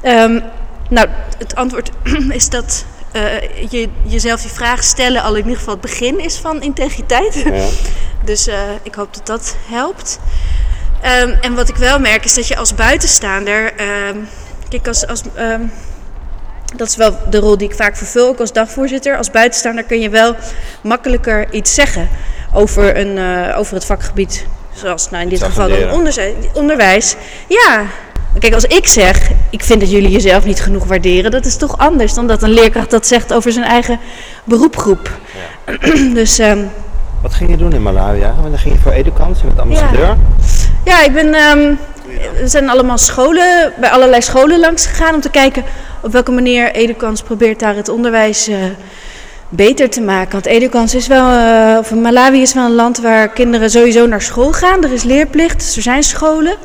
Ehm, 0.00 0.40
nou, 0.88 1.08
het 1.38 1.54
antwoord 1.54 1.90
is 2.30 2.48
dat 2.48 2.84
uh, 3.16 3.22
je 3.70 3.88
jezelf 4.02 4.40
die 4.40 4.50
vraag 4.50 4.84
stellen 4.84 5.22
al 5.22 5.32
in 5.34 5.42
ieder 5.42 5.56
geval 5.58 5.72
het 5.72 5.82
begin 5.82 6.20
is 6.20 6.36
van 6.36 6.62
integriteit. 6.62 7.34
Ja. 7.34 7.64
Dus 8.24 8.48
uh, 8.48 8.54
ik 8.82 8.94
hoop 8.94 9.14
dat 9.14 9.26
dat 9.26 9.56
helpt. 9.68 10.18
Um, 11.22 11.30
en 11.40 11.54
wat 11.54 11.68
ik 11.68 11.76
wel 11.76 11.98
merk 11.98 12.24
is 12.24 12.34
dat 12.34 12.48
je 12.48 12.56
als 12.56 12.74
buitenstaander. 12.74 13.72
Um, 14.08 14.28
kijk, 14.68 14.86
als. 14.86 15.06
als 15.06 15.22
dat 16.76 16.88
is 16.88 16.96
wel 16.96 17.18
de 17.30 17.38
rol 17.38 17.58
die 17.58 17.68
ik 17.68 17.74
vaak 17.74 17.96
vervul, 17.96 18.28
ook 18.28 18.40
als 18.40 18.52
dagvoorzitter. 18.52 19.16
Als 19.16 19.30
buitenstaander 19.30 19.84
kun 19.84 20.00
je 20.00 20.08
wel 20.08 20.36
makkelijker 20.82 21.52
iets 21.52 21.74
zeggen 21.74 22.08
over, 22.52 22.96
een, 22.96 23.16
uh, 23.16 23.58
over 23.58 23.74
het 23.74 23.84
vakgebied. 23.84 24.46
Zoals 24.74 25.10
nou, 25.10 25.22
in 25.22 25.28
dit 25.28 25.42
geval 25.42 25.68
dan 25.68 26.10
onderwijs. 26.54 27.16
Ja, 27.48 27.82
kijk, 28.38 28.54
als 28.54 28.64
ik 28.64 28.86
zeg, 28.86 29.30
ik 29.50 29.64
vind 29.64 29.80
dat 29.80 29.90
jullie 29.90 30.10
jezelf 30.10 30.44
niet 30.44 30.60
genoeg 30.60 30.84
waarderen, 30.84 31.30
dat 31.30 31.46
is 31.46 31.56
toch 31.56 31.78
anders 31.78 32.14
dan 32.14 32.26
dat 32.26 32.42
een 32.42 32.50
leerkracht 32.50 32.90
dat 32.90 33.06
zegt 33.06 33.32
over 33.32 33.52
zijn 33.52 33.64
eigen 33.64 33.98
beroepgroep. 34.44 35.10
dus 36.14 36.38
ehm, 36.38 36.64
Wat 37.22 37.34
ging 37.34 37.50
je 37.50 37.56
doen 37.56 37.72
in 37.72 37.82
Malawi? 37.82 38.20
Want 38.20 38.50
dan 38.50 38.58
ging 38.58 38.74
je 38.74 38.80
voor 38.80 38.92
Edukans, 38.92 39.40
je 39.40 39.46
bent 39.46 39.58
ambassadeur. 39.58 40.16
ja, 40.84 41.02
ik 41.04 41.12
ben. 41.12 41.34
ehm, 41.34 41.74
we 42.40 42.48
zijn 42.48 42.68
allemaal 42.68 42.98
scholen, 42.98 43.72
bij 43.80 43.90
allerlei 43.90 44.22
scholen 44.22 44.60
langs 44.60 44.86
gegaan 44.86 45.14
om 45.14 45.20
te 45.20 45.30
kijken 45.30 45.64
op 46.02 46.12
welke 46.12 46.30
manier 46.30 46.72
Edukans 46.72 47.22
probeert 47.22 47.60
daar 47.60 47.76
het 47.76 47.88
onderwijs 47.88 48.48
eh, 48.48 48.56
beter 49.48 49.90
te 49.90 50.00
maken. 50.00 50.32
Want 50.32 50.46
Edukans 50.46 50.94
is 50.94 51.06
wel, 51.06 51.30
eh, 51.30 51.78
of 51.78 51.94
Malawi 51.94 52.40
is 52.40 52.54
wel 52.54 52.64
een 52.64 52.74
land 52.74 53.00
waar 53.00 53.28
kinderen 53.28 53.70
sowieso 53.70 54.06
naar 54.06 54.22
school 54.22 54.52
gaan. 54.52 54.84
Er 54.84 54.92
is 54.92 55.02
leerplicht, 55.02 55.58
dus 55.58 55.76
er 55.76 55.82
zijn 55.82 56.02
scholen. 56.02 56.56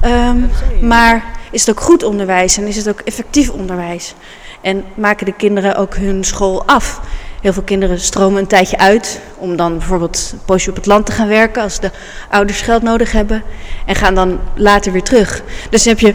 Ehm, 0.00 0.38
maar 0.80 1.24
is 1.50 1.60
het 1.66 1.70
ook 1.70 1.84
goed 1.84 2.02
onderwijs 2.02 2.56
en 2.56 2.66
is 2.66 2.76
het 2.76 2.88
ook 2.88 3.00
effectief 3.00 3.50
onderwijs? 3.50 4.14
En 4.60 4.84
maken 4.94 5.26
de 5.26 5.32
kinderen 5.32 5.76
ook 5.76 5.94
hun 5.94 6.24
school 6.24 6.64
af? 6.66 7.00
Heel 7.40 7.52
veel 7.52 7.62
kinderen 7.62 8.00
stromen 8.00 8.40
een 8.40 8.46
tijdje 8.46 8.78
uit 8.78 9.20
om 9.36 9.56
dan 9.56 9.78
bijvoorbeeld 9.78 10.30
een 10.32 10.40
poosje 10.44 10.70
op 10.70 10.76
het 10.76 10.86
land 10.86 11.06
te 11.06 11.12
gaan 11.12 11.28
werken 11.28 11.62
als 11.62 11.80
de 11.80 11.90
ouders 12.30 12.60
geld 12.60 12.82
nodig 12.82 13.12
hebben 13.12 13.42
en 13.86 13.94
gaan 13.94 14.14
dan 14.14 14.40
later 14.54 14.92
weer 14.92 15.02
terug. 15.02 15.42
Dus 15.70 15.84
dan 15.84 15.94
heb 15.94 16.02
je 16.02 16.14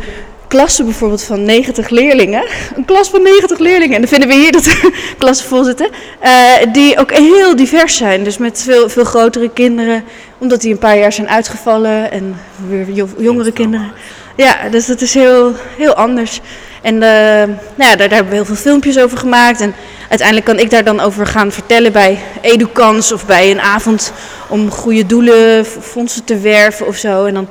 klassen 0.54 0.86
bijvoorbeeld 0.86 1.24
van 1.24 1.44
90 1.46 1.90
leerlingen, 1.90 2.44
een 2.76 2.86
klas 2.86 3.10
van 3.10 3.22
90 3.22 3.60
leerlingen, 3.60 3.96
en 3.96 4.02
dan 4.02 4.10
vinden 4.10 4.28
we 4.28 4.36
hier 4.36 4.52
dat 4.52 4.76
klassen 5.18 5.48
vol 5.48 5.64
zitten, 5.64 5.90
eh, 6.20 6.32
die 6.72 6.98
ook 7.00 7.12
heel 7.12 7.56
divers 7.56 7.98
zijn. 7.98 8.24
Dus 8.24 8.38
met 8.38 8.62
veel, 8.64 8.90
veel 8.90 9.04
grotere 9.04 9.50
kinderen, 9.50 10.04
omdat 10.38 10.62
die 10.62 10.72
een 10.72 10.78
paar 10.78 10.98
jaar 10.98 11.14
zijn 11.14 11.30
uitgevallen 11.30 12.12
en 12.12 12.36
weer 12.68 12.92
jo- 12.92 13.16
jongere 13.18 13.52
kinderen. 13.52 13.92
Ja, 14.36 14.70
dus 14.72 14.86
dat 14.86 15.02
is 15.02 15.14
heel, 15.14 15.54
heel 15.78 15.94
anders. 15.94 16.42
En 16.82 16.94
eh, 16.94 17.48
nou 17.76 17.90
ja, 17.90 17.96
daar, 17.96 17.98
daar 17.98 18.10
hebben 18.10 18.30
we 18.30 18.36
heel 18.36 18.46
veel 18.46 18.56
filmpjes 18.56 19.00
over 19.00 19.18
gemaakt. 19.18 19.62
En 19.62 19.74
uiteindelijk 20.10 20.48
kan 20.48 20.60
ik 20.60 20.70
daar 20.70 20.84
dan 20.84 21.00
over 21.00 21.28
gaan 21.28 21.52
vertellen 21.52 21.92
bij 21.92 22.20
Edukans 22.42 23.12
of 23.12 23.26
bij 23.26 23.52
een 23.52 23.62
avond 23.62 24.14
om 24.48 24.72
goede 24.72 25.06
doelen, 25.06 25.66
fondsen 25.66 26.24
te 26.24 26.38
werven 26.38 26.88
of 26.88 26.96
zo. 26.96 27.26
En 27.26 27.34
dan 27.34 27.48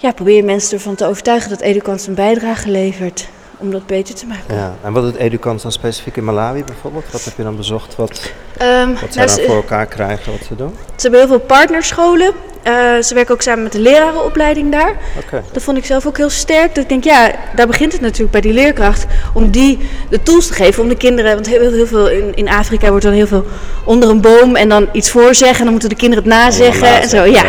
ja, 0.00 0.12
probeer 0.12 0.36
je 0.36 0.42
mensen 0.42 0.76
ervan 0.76 0.94
te 0.94 1.06
overtuigen 1.06 1.50
dat 1.50 1.60
Edukans 1.60 2.06
een 2.06 2.14
bijdrage 2.14 2.68
levert 2.70 3.28
om 3.56 3.70
dat 3.70 3.86
beter 3.86 4.14
te 4.14 4.26
maken. 4.26 4.54
Ja. 4.54 4.74
En 4.82 4.92
wat 4.92 5.02
doet 5.02 5.16
Educans 5.16 5.62
dan 5.62 5.72
specifiek 5.72 6.16
in 6.16 6.24
Malawi 6.24 6.64
bijvoorbeeld? 6.64 7.04
Wat 7.12 7.24
heb 7.24 7.36
je 7.36 7.42
dan 7.42 7.56
bezocht? 7.56 7.96
Wat, 7.96 8.32
Ehm, 8.60 8.88
wat 8.88 9.12
zij 9.12 9.24
nou, 9.24 9.26
dan 9.26 9.28
ze, 9.28 9.44
voor 9.46 9.54
elkaar 9.54 9.86
krijgen, 9.86 10.32
wat 10.32 10.40
ze 10.48 10.56
doen? 10.56 10.76
ze 10.96 11.02
hebben 11.02 11.20
heel 11.20 11.28
veel 11.28 11.40
partnerscholen. 11.40 12.32
Eh, 12.62 12.72
ze 13.02 13.14
werken 13.14 13.34
ook 13.34 13.42
samen 13.42 13.62
met 13.62 13.72
de 13.72 13.80
lerarenopleiding 13.80 14.72
daar. 14.72 14.96
Oké. 15.24 15.42
Dat 15.52 15.62
vond 15.62 15.76
ik 15.76 15.84
zelf 15.84 16.06
ook 16.06 16.16
heel 16.16 16.30
sterk. 16.30 16.74
Dat 16.74 16.82
ik 16.82 16.88
denk, 16.88 17.04
ja, 17.04 17.30
daar 17.54 17.66
begint 17.66 17.92
het 17.92 18.00
natuurlijk 18.00 18.30
bij 18.30 18.40
die 18.40 18.52
leerkracht. 18.52 19.06
Om 19.34 19.50
die 19.50 19.78
de 20.10 20.22
tools 20.22 20.46
te 20.46 20.52
geven 20.52 20.82
om 20.82 20.88
de 20.88 20.96
kinderen. 20.96 21.34
Want 21.34 21.46
heel, 21.46 21.72
heel 21.72 21.86
veel 21.86 22.08
in, 22.10 22.34
in 22.34 22.48
Afrika 22.48 22.88
wordt 22.88 23.04
dan 23.04 23.14
heel 23.14 23.26
veel 23.26 23.44
onder 23.84 24.08
een 24.08 24.20
boom 24.20 24.56
en 24.56 24.68
dan 24.68 24.88
iets 24.92 25.10
voorzeggen. 25.10 25.58
En 25.58 25.62
dan 25.62 25.72
moeten 25.72 25.88
de 25.88 25.94
kinderen 25.94 26.24
het 26.24 26.32
nazeggen. 26.32 27.00
En 27.00 27.08
zo, 27.08 27.24
ja. 27.24 27.44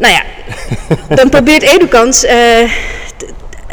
Nou 0.00 0.12
ja, 0.12 0.22
dan 1.14 1.28
probeert 1.28 1.62
Educans 1.62 2.24
eh, 2.24 2.70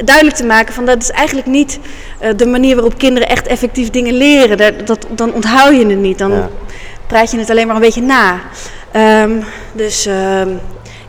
duidelijk 0.04 0.36
te 0.38 0.46
maken 0.46 0.74
van 0.74 0.86
dat 0.86 1.02
is 1.02 1.12
eigenlijk 1.12 1.48
niet 1.48 1.80
eh, 2.20 2.30
de 2.36 2.46
manier 2.46 2.76
waarop 2.76 2.98
kinderen 2.98 3.30
echt 3.30 3.48
effectief 3.48 3.90
dingen 3.90 4.14
leren. 4.14 4.58
Dat, 4.58 4.88
dat, 4.88 5.08
dan 5.10 5.34
onthoud 5.34 5.72
je 5.76 5.86
het 5.86 5.98
niet. 5.98 6.18
Dan 6.18 6.32
Ja. 6.32 6.50
praat 7.08 7.32
je 7.32 7.38
het 7.40 7.50
alleen 7.50 7.68
maar 7.68 7.76
een 7.76 7.82
beetje 7.82 8.02
na. 8.02 8.40
Ehm, 8.92 9.32
dus 9.74 10.06
ehm, 10.06 10.50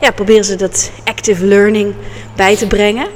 ja, 0.01 0.11
proberen 0.11 0.43
ze 0.45 0.55
dat 0.55 0.91
active 1.03 1.45
learning 1.45 1.93
bij 2.35 2.55
te 2.55 2.67
brengen. 2.67 3.07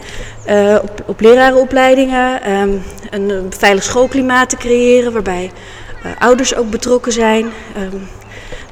Eh, 0.45 0.75
op, 0.81 1.03
op 1.05 1.19
lerarenopleidingen. 1.21 2.41
ehm, 2.43 2.69
een, 3.09 3.29
eh, 3.31 3.37
veilig 3.57 3.83
schoolklimaat 3.83 4.49
te 4.49 4.57
creëren 4.57 5.13
waarbij 5.13 5.51
ouders 6.19 6.55
ook 6.55 6.69
betrokken 6.69 7.11
zijn. 7.11 7.45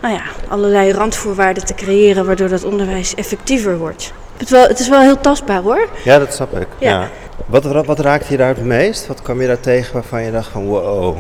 Nou 0.02 0.14
ja, 0.14 0.22
allerlei 0.48 0.92
randvoorwaarden 0.92 1.66
te 1.66 1.74
creëren 1.74 2.26
waardoor 2.26 2.50
dat 2.50 2.64
onderwijs 2.64 3.16
effectiever 3.16 3.78
wordt. 3.78 4.14
Het, 4.38 4.42
is 4.42 4.50
wel, 4.50 4.68
het 4.68 4.80
is 4.80 4.90
wel 4.90 5.02
heel 5.02 5.22
tastbaar 5.22 5.62
hoor. 5.62 5.88
Ja, 6.04 6.20
dat 6.20 6.34
snap 6.34 6.58
ik. 6.58 6.68
Ja. 6.78 6.90
Ja. 6.90 7.10
Wat, 7.46 7.86
wat, 7.86 8.00
raakte 8.00 8.32
je 8.32 8.38
daar 8.38 8.56
het 8.56 8.66
meest? 8.66 9.08
Wat 9.08 9.22
kwam 9.22 9.42
je 9.42 9.48
daar 9.48 9.60
tegen 9.60 9.94
waarvan 9.94 10.24
je 10.24 10.32
dacht 10.32 10.48
van 10.52 10.66
wow. 10.66 11.18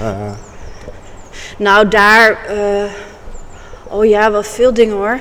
eh, 0.00 0.30
Nou, 1.58 1.88
daar. 1.88 2.38
eh, 2.48 2.82
oh 3.88 4.04
ja, 4.04 4.30
wel 4.30 4.42
veel 4.42 4.74
dingen 4.74 4.94
hoor. 4.96 5.20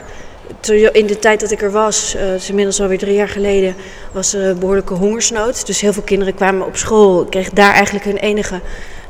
In 0.92 1.06
de 1.06 1.20
tijd 1.20 1.40
dat 1.40 1.52
ik 1.52 1.62
er 1.62 1.72
was, 1.72 2.16
het 2.18 2.42
is 2.42 2.50
inmiddels 2.50 2.82
alweer 2.82 2.98
drie 2.98 3.14
jaar 3.16 3.30
geleden, 3.30 3.76
was 4.12 4.34
er 4.34 4.44
een 4.46 4.60
behoorlijke 4.60 4.94
hongersnood. 4.94 5.66
Dus 5.66 5.82
heel 5.82 5.94
veel 5.94 6.04
kinderen 6.04 6.36
kwamen 6.36 6.66
op 6.66 6.78
school, 6.78 7.26
kregen 7.26 7.56
daar 7.56 7.74
eigenlijk 7.74 8.06
hun 8.06 8.18
enige 8.18 8.62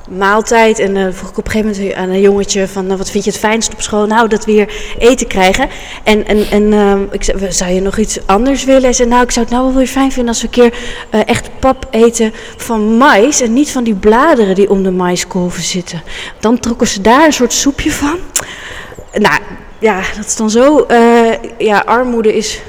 maaltijd. 0.07 0.79
En 0.79 0.93
dan 0.93 1.13
vroeg 1.13 1.29
ik 1.29 1.37
op 1.37 1.45
een 1.45 1.51
gegeven 1.51 1.81
moment 1.81 1.95
aan 1.95 2.09
een 2.09 2.21
jongetje 2.21 2.67
van, 2.67 2.85
nou, 2.85 2.97
wat 2.97 3.09
vind 3.09 3.23
je 3.23 3.29
het 3.29 3.39
fijnst 3.39 3.73
op 3.73 3.81
school? 3.81 4.05
Nou, 4.05 4.27
dat 4.27 4.45
we 4.45 4.51
weer 4.51 4.95
eten 4.99 5.27
krijgen. 5.27 5.69
En, 6.03 6.27
en, 6.27 6.49
en 6.49 6.73
ehm, 6.73 7.01
ik 7.11 7.23
zei, 7.23 7.51
zou 7.51 7.71
je 7.71 7.81
nog 7.81 7.97
iets 7.97 8.19
anders 8.25 8.63
willen? 8.63 8.81
Hij 8.81 8.93
zei, 8.93 9.09
nou, 9.09 9.23
ik 9.23 9.31
zou 9.31 9.45
het 9.45 9.53
nou 9.53 9.67
wel 9.67 9.75
weer 9.77 9.87
fijn 9.87 10.11
vinden 10.11 10.33
als 10.33 10.41
we 10.41 10.47
een 10.47 10.53
keer 10.53 10.73
eh, 11.09 11.19
echt 11.25 11.49
pap 11.59 11.87
eten 11.89 12.33
van 12.57 12.97
mais. 12.97 13.41
En 13.41 13.53
niet 13.53 13.71
van 13.71 13.83
die 13.83 13.95
bladeren 13.95 14.55
die 14.55 14.69
om 14.69 14.83
de 14.83 14.91
maiskolven 14.91 15.63
zitten. 15.63 16.01
Dan 16.39 16.59
trokken 16.59 16.87
ze 16.87 17.01
daar 17.01 17.25
een 17.25 17.33
soort 17.33 17.53
soepje 17.53 17.91
van. 17.91 18.17
Nou, 19.13 19.39
ja, 19.79 20.01
dat 20.15 20.25
is 20.25 20.35
dan 20.35 20.49
zo. 20.49 20.85
eh, 20.85 21.33
ja, 21.57 21.83
armoede 21.85 22.35
is 22.35 22.61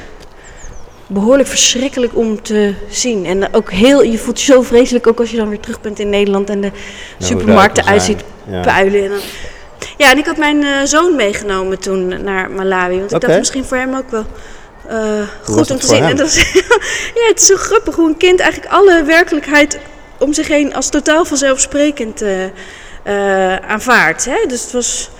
behoorlijk 1.08 1.48
verschrikkelijk 1.48 2.16
om 2.16 2.42
te 2.42 2.74
zien. 2.88 3.26
En 3.26 3.54
ook 3.54 3.70
heel, 3.70 4.02
je 4.02 4.18
voelt 4.18 4.40
je 4.40 4.52
zo 4.52 4.62
vreselijk 4.62 5.06
ook 5.06 5.20
als 5.20 5.30
je 5.30 5.36
dan 5.36 5.48
weer 5.48 5.60
terug 5.60 5.80
bent 5.80 5.98
in 5.98 6.08
Nederland 6.08 6.50
en 6.50 6.60
de 6.60 6.70
nou, 7.18 7.32
supermarkten 7.32 7.84
uitziet 7.84 8.24
Ja. 8.50 8.60
puilen. 8.60 9.02
En 9.02 9.08
dan... 9.08 9.20
Ja, 9.96 10.10
en 10.10 10.18
ik 10.18 10.26
had 10.26 10.36
mijn 10.36 10.64
eh, 10.64 10.84
zoon 10.84 11.16
meegenomen 11.16 11.78
toen 11.78 12.22
naar 12.24 12.50
Malawi. 12.50 12.98
Want 12.98 13.12
ik 13.12 13.20
dacht 13.20 13.38
misschien 13.38 13.64
voor 13.64 13.76
hem 13.76 13.94
ook 13.94 14.10
wel 14.10 14.24
eh, 14.86 14.98
goed 15.42 15.70
om 15.70 15.78
te 15.78 15.86
zien. 15.86 16.02
En 16.02 16.16
dat 16.16 16.26
is, 16.26 16.52
ja, 17.18 17.26
het 17.28 17.40
is 17.40 17.46
zo 17.46 17.56
grappig 17.56 17.94
hoe 17.94 18.08
een 18.08 18.16
kind 18.16 18.40
eigenlijk 18.40 18.72
alle 18.72 19.02
werkelijkheid 19.04 19.78
om 20.18 20.32
zich 20.32 20.48
heen 20.48 20.74
als 20.74 20.88
totaal 20.88 21.24
vanzelfsprekend 21.24 22.22
eh, 22.22 23.56
aanvaardt. 23.56 24.24
Hè? 24.24 24.46
Dus 24.48 24.62
het 24.62 24.72
was 24.72 25.10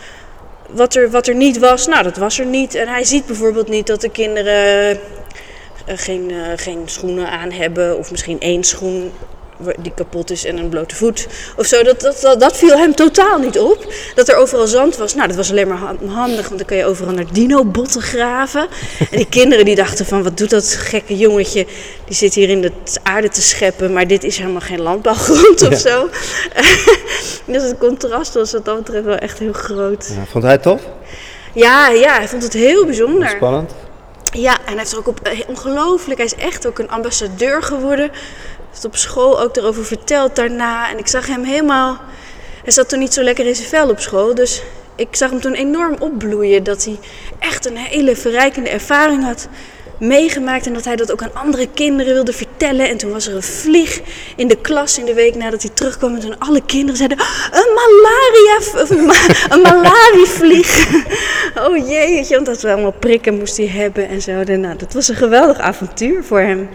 wat 0.71 0.95
er, 0.95 1.11
wat 1.11 1.27
er 1.27 1.35
niet 1.35 1.59
was, 1.59 1.87
nou 1.87 2.03
dat 2.03 2.17
was 2.17 2.39
er 2.39 2.47
niet. 2.47 2.75
En 2.75 2.89
hij 2.89 3.05
ziet 3.05 3.27
bijvoorbeeld 3.27 3.69
niet 3.69 3.87
dat 3.87 4.01
de 4.01 4.11
kinderen 4.11 4.99
geen, 5.97 6.31
eh, 6.31 6.37
geen 6.57 6.83
schoenen 6.85 7.31
aan 7.31 7.51
hebben. 7.51 7.99
Of 7.99 8.11
misschien 8.11 8.41
één 8.41 8.65
schoen 8.65 9.13
die 9.79 9.93
kapot 9.95 10.31
is 10.31 10.45
en 10.45 10.57
een 10.59 10.69
blote 10.69 10.95
voet. 10.97 11.27
Of 11.57 11.67
zo, 11.67 11.83
dat, 11.83 12.01
dat, 12.01 12.21
dat, 12.21 12.41
dat 12.41 12.57
viel 12.57 12.77
hem 12.77 12.95
totaal 12.95 13.39
niet 13.39 13.59
op. 13.59 13.93
Dat 14.15 14.29
er 14.29 14.37
overal 14.37 14.67
zand 14.67 14.97
was, 14.97 15.15
nou 15.15 15.27
dat 15.29 15.37
was 15.37 15.51
alleen 15.51 15.69
maar 15.69 15.77
han- 15.77 16.09
handig. 16.09 16.45
Want 16.47 16.59
dan 16.59 16.67
kan 16.69 16.77
je 16.77 16.85
overal 16.85 17.13
naar 17.15 17.33
dino-botten 17.33 18.03
graven. 18.03 18.67
En 19.11 19.17
die 19.17 19.29
kinderen 19.29 19.65
die 19.65 19.75
dachten 19.75 20.07
van, 20.07 20.23
wat 20.23 20.39
doet 20.39 20.51
dat 20.51 20.73
gekke 20.73 21.17
jongetje? 21.17 21.67
Die 22.05 22.15
zit 22.17 22.35
hier 22.35 22.49
in 22.49 22.61
de 22.61 22.73
aarde 23.03 23.29
te 23.29 23.43
scheppen, 23.43 23.93
maar 23.93 24.07
dit 24.07 24.25
is 24.25 24.39
helemaal 24.39 24.61
geen 24.61 24.81
landbouwgrond 24.81 25.69
of 25.69 25.79
zo. 25.79 26.09
dus 27.53 27.63
het 27.63 27.79
contrast 27.79 28.35
was 28.35 28.53
wat 28.53 28.65
dat 28.65 28.77
betreft 28.77 29.05
wel 29.05 29.17
echt 29.17 29.39
heel 29.39 29.53
groot. 29.53 30.13
Ja, 30.17 30.25
vond 30.31 30.45
hij 30.45 30.53
het 30.53 30.63
tof? 30.63 30.81
Ja, 31.55 31.89
ja, 31.89 32.17
hij 32.17 32.29
vond 32.29 32.43
het 32.43 32.53
heel 32.53 32.85
bijzonder. 32.85 33.29
Spannend? 33.29 33.73
Ja, 34.33 34.59
en 34.59 34.65
hij 34.67 34.77
heeft 34.77 34.97
ook 34.97 35.19
eh, 35.23 35.41
ongelooflijk. 35.47 36.17
Hij 36.17 36.27
is 36.27 36.35
echt 36.35 36.67
ook 36.67 36.79
een 36.79 36.91
ambassadeur 36.91 37.63
geworden. 37.63 38.11
Hij 38.11 38.21
heeft 38.71 38.85
op 38.85 38.97
school 38.97 39.41
ook 39.41 39.57
erover 39.57 39.85
verteld 39.85 40.37
daarna. 40.37 40.91
En 40.91 40.99
ik 40.99 41.07
zag 41.07 41.27
hem 41.27 41.45
helemaal. 41.45 42.01
Hij 42.63 42.73
zat 42.73 42.89
toen 42.89 42.99
niet 42.99 43.15
zo 43.15 43.23
lekker 43.23 43.47
in 43.47 43.55
zijn 43.55 43.69
vel 43.69 43.89
op 43.89 43.99
school. 43.99 44.35
Dus 44.35 44.63
ik 44.97 45.17
zag 45.17 45.31
hem 45.31 45.41
toen 45.41 45.55
enorm 45.55 45.97
opbloeien. 45.99 46.65
Dat 46.65 46.85
hij 46.85 46.99
echt 47.39 47.67
een 47.67 47.77
hele 47.77 48.17
verrijkende 48.17 48.69
ervaring 48.69 49.25
had 49.25 49.49
meegemaakt. 49.99 50.67
En 50.67 50.73
dat 50.73 50.85
hij 50.85 50.97
dat 50.97 51.13
ook 51.13 51.23
aan 51.23 51.35
andere 51.35 51.69
kinderen 51.75 52.13
wilde 52.15 52.33
vertellen. 52.33 52.89
En 52.89 52.97
toen 52.97 53.11
was 53.13 53.27
er 53.27 53.35
een 53.35 53.43
vlieg 53.43 54.01
in 54.37 54.49
de 54.49 54.57
klas 54.57 54.99
in 54.99 55.05
de 55.05 55.15
week 55.15 55.35
nadat 55.35 55.63
hij 55.63 55.71
terugkwam. 55.75 56.15
En 56.15 56.21
toen 56.21 56.39
alle 56.39 56.63
kinderen 56.67 56.97
zeiden: 56.97 57.19
Een 57.51 57.75
malaria, 57.75 58.87
een, 58.99 59.05
ma- 59.07 59.35
een 59.55 59.61
malarievlieg. 59.63 60.89
oh 61.67 61.89
jee, 61.89 62.27
want 62.31 62.47
dat 62.47 62.61
we 62.61 62.73
allemaal 62.73 62.93
prikken 62.99 63.39
moest 63.39 63.57
hij 63.57 63.67
hebben 63.67 64.09
en 64.09 64.23
zo. 64.23 64.31
En, 64.41 64.61
nou, 64.61 64.77
dat 64.77 64.93
was 64.93 65.09
een 65.09 65.17
geweldig 65.17 65.59
avontuur 65.59 66.25
voor 66.25 66.41
hem. 66.41 66.69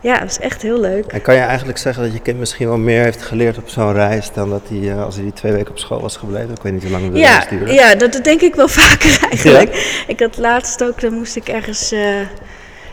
Ja, 0.00 0.12
het 0.12 0.22
was 0.24 0.38
echt 0.38 0.62
heel 0.62 0.80
leuk. 0.80 1.04
En 1.12 1.22
kan 1.22 1.34
je 1.34 1.40
eigenlijk 1.40 1.78
zeggen 1.78 2.02
dat 2.02 2.12
je 2.12 2.20
kind 2.20 2.38
misschien 2.38 2.68
wel 2.68 2.76
meer 2.78 3.02
heeft 3.02 3.22
geleerd 3.22 3.58
op 3.58 3.68
zo'n 3.68 3.92
reis 3.92 4.30
dan 4.34 4.50
dat 4.50 4.60
hij, 4.68 4.90
eh, 4.90 5.04
als 5.04 5.14
hij 5.14 5.24
die 5.24 5.32
twee 5.32 5.52
weken 5.52 5.70
op 5.70 5.78
school 5.78 6.00
was 6.00 6.16
gebleven? 6.16 6.50
Ik 6.50 6.62
weet 6.62 6.72
niet 6.72 6.82
hoe 6.82 6.90
lang 6.90 7.10
Ja, 7.18 7.46
duurde. 7.50 7.72
ja 7.72 7.94
dat, 7.94 8.12
dat 8.12 8.24
denk 8.24 8.40
ik 8.40 8.54
wel 8.54 8.68
vaker 8.82 9.18
eigenlijk. 9.30 10.02
Ik 10.06 10.20
had 10.20 10.38
laatst 10.38 10.84
ook, 10.84 11.00
dan 11.00 11.12
moest 11.12 11.36
ik 11.36 11.48
ergens 11.48 11.92
eh, 11.92 12.00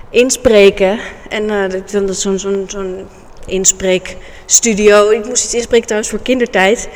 inspreken. 0.09 0.99
En 1.29 1.47
dat 1.47 1.91
dat 1.91 2.09
is 2.09 2.21
zo'n 2.21 2.39
zo'n 2.39 2.65
zo'n 2.67 3.07
inspreekstudio. 3.45 5.09
Ik 5.09 5.25
moest 5.25 5.43
iets 5.43 5.53
inspreken 5.53 5.85
trouwens 5.85 6.11
voor 6.11 6.21
kindertijd. 6.21 6.89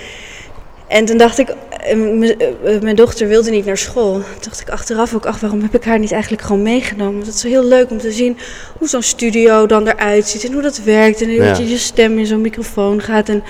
En 0.88 1.06
toen 1.06 1.18
dacht 1.18 1.38
ik, 1.38 1.50
eh, 1.80 1.92
eh, 2.72 2.82
mijn 2.82 2.96
dochter 2.96 3.28
wilde 3.28 3.52
niet 3.52 3.66
naar 3.66 3.78
school. 3.78 4.14
Toen 4.14 4.24
dacht 4.42 4.60
ik 4.62 4.70
achteraf 4.70 5.16
ook, 5.16 5.26
ach, 5.26 5.40
waarom 5.40 5.62
heb 5.62 5.76
ik 5.76 5.84
haar 5.84 6.00
niet 6.00 6.12
eigenlijk 6.12 6.42
gewoon 6.42 6.62
meegenomen? 6.62 7.14
Want 7.14 7.26
het 7.26 7.36
is 7.36 7.44
heel 7.44 7.64
leuk 7.64 7.90
om 7.92 7.98
te 7.98 8.12
zien 8.12 8.38
hoe 8.78 8.88
zo'n 8.88 9.02
studio 9.02 9.66
dan 9.66 9.88
eruit 9.88 10.28
ziet 10.28 10.46
en 10.46 10.54
hoe 10.54 10.62
dat 10.62 10.78
werkt. 10.84 11.22
En 11.22 11.28
hoe 11.28 11.44
Ja. 11.44 11.58
je, 11.58 11.70
je 11.70 11.78
stem 11.78 12.18
in 12.20 12.26
zo'n 12.26 12.42
microfoon 12.42 13.02
gaat. 13.02 13.30
En 13.30 13.44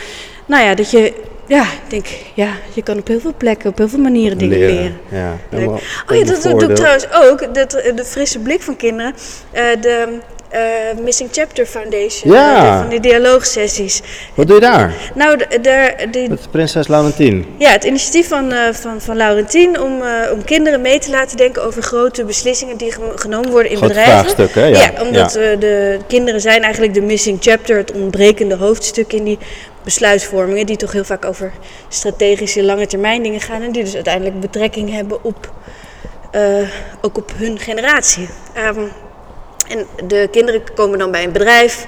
nou 0.45 0.63
ja, 0.63 0.75
dat 0.75 0.91
je, 0.91 1.13
ja, 1.47 1.61
ik 1.61 1.89
denk, 1.89 2.05
ja, 2.33 2.49
je 2.73 2.81
kan 2.81 2.97
op 2.97 3.07
heel 3.07 3.19
veel 3.19 3.33
plekken, 3.37 3.69
op 3.69 3.77
heel 3.77 3.89
veel 3.89 3.99
manieren 3.99 4.37
dingen 4.37 4.57
leren. 4.59 4.97
Ja. 5.09 5.37
Leuk. 5.49 5.67
Oh 5.69 5.79
ja, 6.09 6.23
dat, 6.23 6.43
doe 6.43 6.63
ik 6.69 6.75
trouwens 6.75 7.07
ook. 7.13 7.53
Dat, 7.55 7.73
eh, 7.73 7.95
de 7.95 8.05
frisse 8.05 8.39
blik 8.39 8.61
van 8.61 8.75
kinderen. 8.75 9.13
Eh, 9.51 9.63
de 9.81 10.07
eh, 10.49 10.61
Missing 11.03 11.29
Chapter 11.31 11.65
Foundation. 11.65 12.33
Ja. 12.33 12.79
van 12.79 12.89
die 12.89 12.99
dialoogsessies. 12.99 14.01
Wat 14.33 14.47
doe 14.47 14.55
je 14.55 14.61
daar? 14.61 14.93
Nou, 15.15 15.37
de, 15.37 15.45
de, 15.61 16.07
de- 16.11 16.25
Met 16.29 16.51
prinses 16.51 16.87
Laurentien. 16.87 17.45
ja, 17.57 17.69
het 17.71 17.83
initiatief 17.83 18.27
van, 18.27 18.51
eh, 18.51 18.73
van, 18.73 19.01
van 19.01 19.17
Laurentien 19.17 19.79
om, 19.81 20.01
om 20.33 20.43
kinderen 20.43 20.81
mee 20.81 20.99
te 20.99 21.09
laten 21.09 21.37
denken 21.37 21.63
over 21.63 21.83
grote 21.83 22.23
beslissingen 22.23 22.77
die 22.77 22.93
genomen 23.15 23.49
worden 23.51 23.71
in 23.71 23.77
Grote 23.77 23.93
bedrijven. 23.93 24.19
vraagstukken, 24.19 24.61
hè? 24.61 24.67
Ja. 24.67 24.91
omdat 25.01 25.35
eh, 25.35 25.59
de 25.59 25.97
kinderen 26.07 26.41
zijn 26.41 26.61
eigenlijk 26.61 26.93
de 26.93 27.01
missing 27.01 27.37
chapter, 27.41 27.77
het 27.77 27.91
ontbrekende 27.91 28.55
hoofdstuk 28.55 29.13
in 29.13 29.23
die 29.23 29.37
besluitvormingen, 29.83 30.65
die 30.65 30.77
toch 30.77 30.91
heel 30.91 31.03
vaak 31.03 31.25
over 31.25 31.51
strategische 31.87 32.63
lange 32.63 32.87
termijn 32.87 33.23
dingen 33.23 33.41
gaan 33.41 33.61
en 33.61 33.71
die 33.71 33.83
dus 33.83 33.95
uiteindelijk 33.95 34.39
betrekking 34.39 34.91
hebben 34.91 35.23
op, 35.23 35.53
eh, 36.31 36.69
ook 37.01 37.17
op 37.17 37.31
hun 37.35 37.59
generatie. 37.59 38.29
Ehm, 38.53 38.87
en 39.67 39.85
de 40.07 40.27
kinderen 40.31 40.73
komen 40.73 40.99
dan 40.99 41.11
bij 41.11 41.23
een 41.23 41.31
bedrijf 41.31 41.87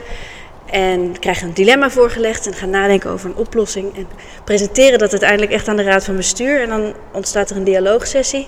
en 0.65 1.19
krijgen 1.19 1.47
een 1.47 1.53
dilemma 1.53 1.89
voorgelegd 1.89 2.47
en 2.47 2.53
gaan 2.53 2.69
nadenken 2.69 3.09
over 3.09 3.29
een 3.29 3.35
oplossing. 3.35 3.97
En 3.97 4.07
presenteren 4.43 4.99
dat 4.99 5.11
uiteindelijk 5.11 5.51
echt 5.51 5.67
aan 5.67 5.75
de 5.75 5.83
raad 5.83 6.03
van 6.03 6.15
bestuur. 6.15 6.61
En 6.61 6.69
dan 6.69 6.93
ontstaat 7.11 7.49
er 7.49 7.57
een 7.57 7.63
dialoogsessie. 7.63 8.47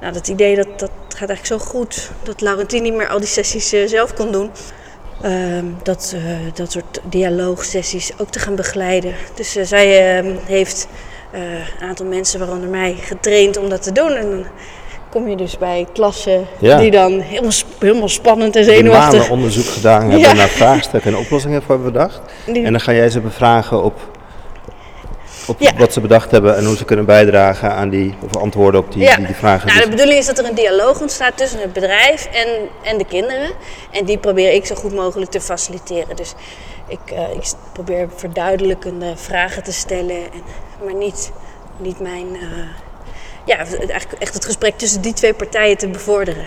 Nou, 0.00 0.12
dat 0.12 0.28
idee 0.28 0.56
dat, 0.56 0.78
dat 0.78 0.90
gaat 1.08 1.28
eigenlijk 1.28 1.46
zo 1.46 1.58
goed 1.58 2.10
dat 2.22 2.40
Laurentien 2.40 2.82
niet 2.82 2.94
meer 2.94 3.08
al 3.08 3.18
die 3.18 3.28
sessies 3.28 3.72
eh, 3.72 3.86
zelf 3.86 4.14
kon 4.14 4.32
doen. 4.32 4.50
Ehm, 5.22 5.64
dat, 5.82 6.14
eh, 6.16 6.22
dat 6.54 6.72
soort 6.72 7.00
dialoogsessies 7.04 8.12
ook 8.18 8.28
te 8.30 8.38
gaan 8.38 8.54
begeleiden. 8.54 9.14
Dus 9.34 9.56
eh, 9.56 9.64
zij 9.64 10.16
ehm, 10.18 10.34
heeft 10.46 10.88
eh, 11.30 11.40
een 11.42 11.88
aantal 11.88 12.06
mensen, 12.06 12.38
waaronder 12.38 12.68
mij, 12.68 12.94
getraind 13.00 13.56
om 13.56 13.68
dat 13.68 13.82
te 13.82 13.92
doen. 13.92 14.10
En 14.16 14.30
dan 14.30 14.44
kom 15.10 15.28
je 15.28 15.36
dus 15.36 15.58
bij 15.58 15.86
klassen 15.92 16.46
Ja. 16.58 16.78
die 16.78 16.90
dan 16.90 17.20
helemaal, 17.20 17.50
helemaal 17.78 18.08
spannend 18.08 18.56
en 18.56 18.62
Die 18.64 18.70
zenuwachtig... 18.74 19.18
maanden 19.18 19.30
onderzoek 19.36 19.66
gedaan 19.66 20.00
hebben 20.00 20.18
Ja. 20.20 20.32
naar 20.32 20.48
vraagstukken 20.48 21.12
en 21.12 21.18
oplossingen 21.18 21.62
voor 21.62 21.80
bedacht. 21.80 22.20
die- 22.46 22.64
En 22.64 22.70
dan 22.72 22.80
ga 22.80 22.92
jij 22.92 23.10
ze 23.10 23.20
bevragen 23.20 23.82
op, 23.82 24.18
op 25.46 25.60
Ja. 25.60 25.72
wat 25.76 25.92
ze 25.92 26.00
bedacht 26.00 26.30
hebben 26.30 26.56
en 26.56 26.64
hoe 26.64 26.76
ze 26.76 26.84
kunnen 26.84 27.04
bijdragen 27.04 27.72
aan 27.74 27.88
die, 27.88 28.14
of 28.24 28.36
antwoorden 28.36 28.80
op 28.80 28.92
die, 28.92 29.02
Ja. 29.02 29.16
die, 29.16 29.26
die 29.26 29.34
vragen. 29.34 29.66
Nou, 29.68 29.80
de 29.80 29.88
bedoeling 29.90 30.18
is 30.18 30.26
dat 30.26 30.38
er 30.38 30.44
een 30.44 30.54
dialoog 30.54 31.00
ontstaat 31.00 31.36
tussen 31.36 31.60
het 31.60 31.72
bedrijf 31.72 32.26
en, 32.32 32.48
en 32.82 32.98
de 32.98 33.04
kinderen. 33.04 33.50
En 33.90 34.04
die 34.04 34.18
probeer 34.18 34.52
ik 34.52 34.66
zo 34.66 34.74
goed 34.74 34.94
mogelijk 34.94 35.30
te 35.30 35.40
faciliteren. 35.40 36.16
Dus 36.16 36.34
ik, 36.88 37.10
eh, 37.10 37.30
ik 37.34 37.42
probeer 37.72 38.08
verduidelijkende 38.16 39.12
vragen 39.16 39.62
te 39.62 39.72
stellen, 39.72 40.16
en, 40.16 40.42
maar 40.84 40.94
niet, 40.94 41.30
niet 41.76 42.00
mijn. 42.00 42.26
eh, 42.36 42.48
ja, 43.44 43.56
eigenlijk 43.56 44.12
echt 44.22 44.34
het 44.34 44.44
gesprek 44.44 44.78
tussen 44.78 45.00
die 45.00 45.12
twee 45.12 45.34
partijen 45.34 45.76
te 45.78 45.88
bevorderen. 45.88 46.46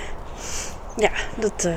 Ja, 0.98 1.10
dat, 1.36 1.66
eh, 1.66 1.72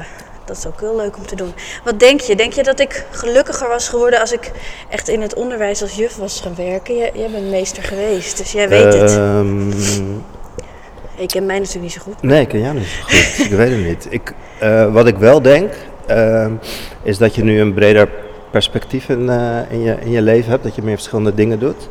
dat 0.47 0.57
is 0.57 0.67
ook 0.67 0.81
heel 0.81 0.97
leuk 0.97 1.17
om 1.17 1.27
te 1.27 1.37
doen. 1.37 1.53
Wat 1.85 2.01
denk 2.01 2.21
je? 2.21 2.37
Denk 2.37 2.53
je 2.53 2.63
dat 2.63 2.81
ik 2.81 3.07
gelukkiger 3.11 3.69
was 3.69 3.89
geworden 3.89 4.21
als 4.21 4.33
ik 4.33 4.53
echt 4.89 5.09
in 5.09 5.21
het 5.23 5.35
onderwijs 5.35 5.83
als 5.83 5.95
juf 5.95 6.17
was 6.17 6.41
gaan 6.41 6.55
werken? 6.57 6.97
Jij, 6.97 7.11
jij 7.15 7.31
bent 7.31 7.51
meester 7.51 7.83
geweest, 7.83 8.37
dus 8.39 8.53
jij 8.53 8.69
weet 8.69 8.93
het. 8.95 9.11
Ehm, 9.17 9.71
Ik 11.19 11.29
ken 11.29 11.47
mij 11.47 11.57
natuurlijk 11.59 11.85
niet 11.85 11.93
zo 11.93 12.01
goed. 12.03 12.23
nee, 12.23 12.41
ik 12.41 12.49
ken 12.49 12.61
jou 12.61 12.75
niet 12.75 12.87
zo 12.87 13.03
goed. 13.03 13.45
ik 13.45 13.51
weet 13.51 13.71
het 13.71 13.85
niet. 13.85 14.07
Ik, 14.11 14.33
eh, 14.61 14.93
wat 14.93 15.07
ik 15.07 15.17
wel 15.17 15.43
denk, 15.43 15.73
ehm, 16.07 16.53
is 17.03 17.19
dat 17.19 17.35
je 17.35 17.45
nu 17.45 17.61
een 17.61 17.75
breder 17.75 18.09
perspectief 18.51 19.09
in, 19.09 19.29
eh, 19.31 19.59
in, 19.71 19.83
je, 19.83 19.97
in 20.01 20.11
je 20.11 20.23
leven 20.23 20.51
hebt. 20.51 20.63
Dat 20.63 20.75
je 20.75 20.83
meer 20.83 20.95
verschillende 20.95 21.35
dingen 21.35 21.59
doet. 21.59 21.89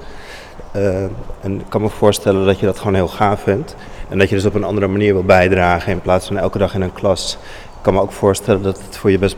Eh, 0.71 1.03
en 1.41 1.59
ik 1.59 1.65
kan 1.69 1.81
me 1.81 1.89
voorstellen 1.89 2.45
dat 2.45 2.59
je 2.59 2.65
dat 2.65 2.77
gewoon 2.77 2.93
heel 2.93 3.07
gaaf 3.07 3.41
vindt. 3.41 3.75
En 4.09 4.17
dat 4.17 4.29
je 4.29 4.35
dus 4.35 4.45
op 4.45 4.53
een 4.53 4.63
andere 4.63 4.87
manier 4.87 5.13
wil 5.13 5.23
bijdragen 5.23 5.91
in 5.91 6.01
plaats 6.01 6.27
van 6.27 6.37
elke 6.37 6.57
dag 6.57 6.73
in 6.73 6.81
een 6.81 6.93
klas. 6.93 7.37
Ik 7.85 7.91
kan 7.91 7.99
me 7.99 8.07
ook 8.07 8.15
voorstellen 8.15 8.61
dat 8.61 8.79
het 8.85 8.97
voor 8.97 9.11
je 9.11 9.17
best 9.17 9.35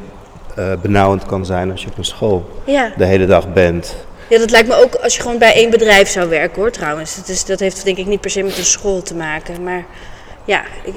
eh, 0.56 0.74
benauwend 0.82 1.26
kan 1.26 1.46
zijn 1.46 1.72
als 1.72 1.82
je 1.82 1.88
op 1.88 1.98
een 1.98 2.06
school 2.06 2.50
Ja. 2.66 2.92
de 2.98 3.06
hele 3.06 3.26
dag 3.26 3.54
bent. 3.54 3.96
ja, 4.30 4.38
dat 4.38 4.52
lijkt 4.52 4.68
me 4.68 4.76
ook 4.84 4.96
als 4.96 5.16
je 5.16 5.22
gewoon 5.22 5.38
bij 5.38 5.54
één 5.54 5.70
bedrijf 5.70 6.10
zou 6.10 6.30
werken 6.30 6.62
hoor 6.62 6.72
trouwens. 6.72 7.16
Het 7.16 7.30
is, 7.30 7.46
dat 7.46 7.60
heeft 7.60 7.86
denk 7.86 7.98
ik 7.98 8.06
niet 8.06 8.22
per 8.22 8.30
se 8.30 8.44
met 8.44 8.58
een 8.58 8.66
school 8.66 9.02
te 9.02 9.16
maken. 9.16 9.64
Maar 9.64 9.86
ja, 10.46 10.62
ik, 10.84 10.94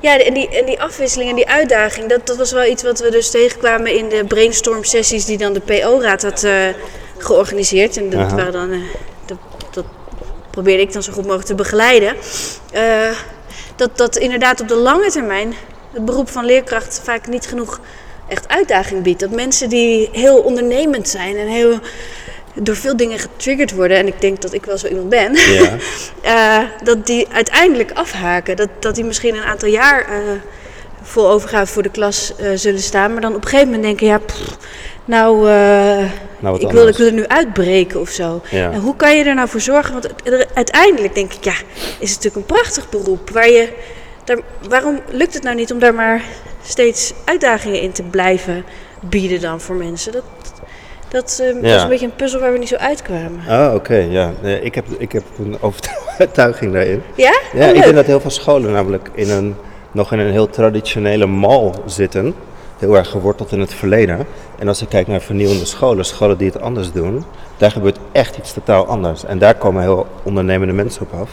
ja 0.00 0.18
en, 0.18 0.34
die, 0.34 0.48
en 0.48 0.66
die 0.66 0.82
afwisseling 0.82 1.30
en 1.30 1.36
die 1.36 1.48
uitdaging, 1.48 2.08
dat, 2.08 2.26
dat 2.26 2.36
was 2.36 2.52
wel 2.52 2.64
iets 2.64 2.82
wat 2.82 3.00
we 3.00 3.10
dus 3.10 3.30
tegenkwamen 3.30 3.96
in 3.96 4.08
de 4.08 4.24
brainstorm 4.24 4.84
sessies 4.84 5.24
die 5.24 5.38
dan 5.38 5.52
de 5.52 5.60
PO-raad 5.60 6.22
had 6.22 6.44
eh, 6.44 6.52
georganiseerd. 7.18 7.96
En 7.96 8.10
dat 8.10 8.20
Aha. 8.20 8.36
waren 8.36 8.52
dan, 8.52 8.72
eh, 8.72 8.78
dat, 9.26 9.38
dat 9.70 9.84
probeerde 10.50 10.82
ik 10.82 10.92
dan 10.92 11.02
zo 11.02 11.12
goed 11.12 11.24
mogelijk 11.24 11.46
te 11.48 11.54
begeleiden. 11.54 12.16
Dat, 13.76 13.96
dat 13.98 14.16
inderdaad 14.16 14.60
op 14.60 14.68
de 14.68 14.76
lange 14.76 15.10
termijn 15.10 15.54
het 15.92 16.04
beroep 16.04 16.30
van 16.30 16.44
leerkracht 16.44 17.00
vaak 17.04 17.28
niet 17.28 17.46
genoeg 17.46 17.80
echt 18.28 18.48
uitdaging 18.48 19.02
biedt. 19.02 19.20
Dat 19.20 19.30
mensen 19.30 19.68
die 19.68 20.08
heel 20.12 20.36
ondernemend 20.36 21.08
zijn 21.08 21.36
en 21.36 21.46
heel 21.46 21.78
door 22.54 22.76
veel 22.76 22.96
dingen 22.96 23.18
getriggerd 23.18 23.74
worden, 23.74 23.96
en 23.96 24.06
ik 24.06 24.20
denk 24.20 24.42
dat 24.42 24.52
ik 24.52 24.64
wel 24.64 24.78
zo 24.78 24.86
iemand 24.86 25.08
ben, 25.08 25.34
Ja. 25.34 25.76
eh, 26.62 26.68
dat 26.84 27.06
die 27.06 27.26
uiteindelijk 27.32 27.92
afhaken. 27.92 28.56
Dat, 28.56 28.68
dat 28.78 28.94
die 28.94 29.04
misschien 29.04 29.34
een 29.34 29.42
aantal 29.42 29.68
jaar 29.68 30.00
eh, 30.00 30.18
vol 31.02 31.30
overgave 31.30 31.72
voor 31.72 31.82
de 31.82 31.90
klas 31.90 32.32
eh, 32.36 32.48
zullen 32.54 32.80
staan, 32.80 33.12
maar 33.12 33.20
dan 33.20 33.34
op 33.34 33.42
een 33.42 33.48
gegeven 33.48 33.66
moment 33.66 33.84
denken, 33.84 34.06
ja, 34.06 34.18
pff, 34.18 34.56
nou, 35.04 35.48
Nou, 36.38 36.60
ik, 36.60 36.70
wil, 36.70 36.88
ik 36.88 36.96
wil 36.96 37.06
er 37.06 37.12
nu 37.12 37.26
uitbreken 37.26 38.00
of 38.00 38.08
zo. 38.08 38.42
Ja. 38.50 38.70
En 38.72 38.80
hoe 38.80 38.96
kan 38.96 39.16
je 39.16 39.24
er 39.24 39.34
nou 39.34 39.48
voor 39.48 39.60
zorgen? 39.60 39.92
Want 39.92 40.08
uiteindelijk 40.54 41.14
denk 41.14 41.32
ik, 41.32 41.44
ja, 41.44 41.54
is 41.98 42.10
het 42.10 42.22
natuurlijk 42.22 42.36
een 42.36 42.56
prachtig 42.56 42.88
beroep. 42.88 43.30
Waar 43.30 43.50
je, 43.50 43.68
daar, 44.30 44.68
waarom 44.68 45.00
lukt 45.10 45.34
het 45.34 45.42
nou 45.42 45.56
niet 45.56 45.72
om 45.72 45.78
daar 45.78 45.94
maar 45.94 46.22
steeds 46.62 47.12
uitdagingen 47.24 47.80
in 47.80 47.92
te 47.92 48.02
blijven 48.02 48.64
bieden 49.00 49.40
dan 49.40 49.60
voor 49.60 49.76
mensen? 49.76 50.12
Dat, 50.12 50.22
dat 51.08 51.42
eh, 51.42 51.72
was 51.72 51.82
een 51.82 51.88
beetje 51.88 52.06
een 52.06 52.14
puzzel 52.14 52.40
waar 52.40 52.52
we 52.52 52.58
niet 52.58 52.68
zo 52.68 52.76
uitkwamen. 52.76 53.40
Oh, 53.48 53.74
oké, 53.74 53.96
ja. 53.96 54.32
Nee, 54.42 54.60
ik, 54.60 54.74
heb, 54.74 54.84
ik 54.98 55.12
heb 55.12 55.22
een 55.38 55.56
overtuiging 55.60 56.72
daarin. 56.76 57.02
Ja? 57.14 57.40
Ja, 57.52 57.68
Oh, 57.68 57.76
ik 57.76 57.82
denk 57.82 57.94
dat 57.94 58.06
heel 58.06 58.20
veel 58.20 58.30
scholen 58.30 58.72
namelijk 58.72 59.10
in 59.14 59.30
een, 59.30 59.56
nog 59.92 60.12
in 60.12 60.18
een 60.18 60.32
heel 60.32 60.50
traditionele 60.50 61.26
mal 61.26 61.74
zitten. 61.86 62.34
Heel 62.78 62.96
erg 62.96 63.08
geworteld 63.10 63.52
in 63.52 63.60
het 63.60 63.74
verleden. 63.74 64.26
En 64.58 64.68
als 64.68 64.82
ik 64.82 64.88
kijk 64.88 65.06
naar 65.06 65.20
vernieuwende 65.20 65.64
scholen, 65.64 66.04
scholen 66.04 66.38
die 66.38 66.50
het 66.52 66.60
anders 66.60 66.92
doen, 66.92 67.24
daar 67.56 67.70
gebeurt 67.70 67.98
echt 68.12 68.36
iets 68.36 68.52
totaal 68.52 68.86
anders. 68.86 69.24
En 69.24 69.38
daar 69.38 69.54
komen 69.54 69.82
heel 69.82 70.06
ondernemende 70.22 70.74
mensen 70.74 71.02
op 71.02 71.20
af. 71.20 71.30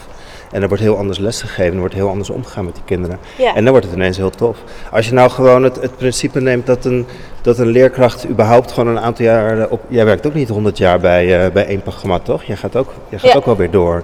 En 0.52 0.62
er 0.62 0.68
wordt 0.68 0.82
heel 0.82 0.96
anders 0.96 1.18
lesgegeven, 1.18 1.72
er 1.72 1.78
wordt 1.78 1.94
heel 1.94 2.08
anders 2.08 2.30
omgegaan 2.30 2.64
met 2.64 2.74
die 2.74 2.82
kinderen. 2.84 3.18
Ja. 3.38 3.54
En 3.54 3.62
dan 3.62 3.72
wordt 3.72 3.86
het 3.86 3.94
ineens 3.94 4.16
heel 4.16 4.30
tof. 4.30 4.56
Als 4.90 5.06
je 5.06 5.12
nou 5.14 5.30
gewoon 5.30 5.62
het, 5.62 5.80
het 5.80 5.96
principe 5.96 6.40
neemt 6.40 6.66
dat 6.66 6.84
een, 6.84 7.06
dat 7.42 7.58
een 7.58 7.66
leerkracht 7.66 8.26
überhaupt 8.28 8.72
gewoon 8.72 8.96
een 8.96 9.02
aantal 9.02 9.24
jaar 9.24 9.68
op... 9.68 9.80
Jij 9.88 10.04
werkt 10.04 10.26
ook 10.26 10.34
niet 10.34 10.48
100 10.48 10.78
jaar 10.78 11.00
bij, 11.00 11.44
eh, 11.44 11.52
bij 11.52 11.66
één 11.66 11.82
programma, 11.82 12.18
toch? 12.18 12.42
Jij 12.42 12.56
gaat 12.56 12.76
ook, 12.76 12.92
jij 13.08 13.18
gaat 13.18 13.30
Ja. 13.32 13.36
ook 13.36 13.44
wel 13.46 13.56
weer 13.56 13.70
door. 13.70 14.02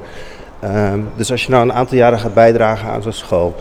Ehm, 0.61 1.01
dus 1.17 1.31
als 1.31 1.45
je 1.45 1.51
nou 1.51 1.63
een 1.63 1.73
aantal 1.73 1.97
jaren 1.97 2.19
gaat 2.19 2.35
bijdragen 2.35 2.89
aan 2.89 3.03
zo'n 3.03 3.13
school... 3.13 3.55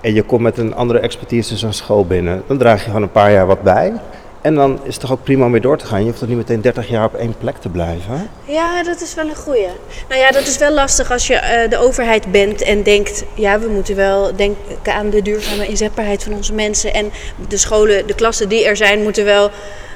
en 0.00 0.14
je 0.14 0.22
komt 0.22 0.42
met 0.42 0.58
een 0.58 0.74
andere 0.74 0.98
expertise 0.98 1.56
zo'n 1.56 1.72
school 1.72 2.06
binnen... 2.06 2.42
dan 2.46 2.58
draag 2.58 2.78
je 2.80 2.86
gewoon 2.86 3.02
een 3.02 3.10
paar 3.12 3.32
jaar 3.32 3.46
wat 3.46 3.62
bij... 3.62 3.92
En 4.40 4.54
dan 4.54 4.78
is 4.82 4.92
het 4.92 5.00
toch 5.00 5.12
ook 5.12 5.22
prima 5.22 5.44
om 5.44 5.52
weer 5.52 5.60
door 5.60 5.78
te 5.78 5.86
gaan. 5.86 5.98
Je 6.00 6.04
hoeft 6.06 6.18
toch 6.18 6.28
niet 6.28 6.36
meteen 6.36 6.60
30 6.60 6.88
jaar 6.88 7.04
op 7.04 7.14
één 7.14 7.34
plek 7.38 7.56
te 7.56 7.68
blijven. 7.68 8.30
Ja, 8.44 8.82
dat 8.82 9.00
is 9.00 9.14
wel 9.14 9.28
een 9.28 9.36
goeie. 9.36 9.66
Nou 10.08 10.20
ja, 10.20 10.30
dat 10.30 10.46
is 10.46 10.58
wel 10.58 10.72
lastig 10.72 11.10
als 11.12 11.26
je 11.26 11.34
eh, 11.34 11.70
de 11.70 11.78
overheid 11.78 12.32
bent 12.32 12.62
en 12.62 12.82
denkt... 12.82 13.24
ja, 13.34 13.58
we 13.58 13.68
moeten 13.68 13.96
wel 13.96 14.36
denken 14.36 14.94
aan 14.94 15.10
de 15.10 15.22
duurzame 15.22 15.66
inzetbaarheid 15.66 16.22
van 16.22 16.32
onze 16.34 16.52
mensen... 16.52 16.94
en 16.94 17.10
de 17.48 17.56
scholen, 17.56 18.06
de 18.06 18.14
klassen 18.14 18.48
die 18.48 18.64
er 18.64 18.76
zijn, 18.76 19.02
moeten 19.02 19.24
wel 19.24 19.50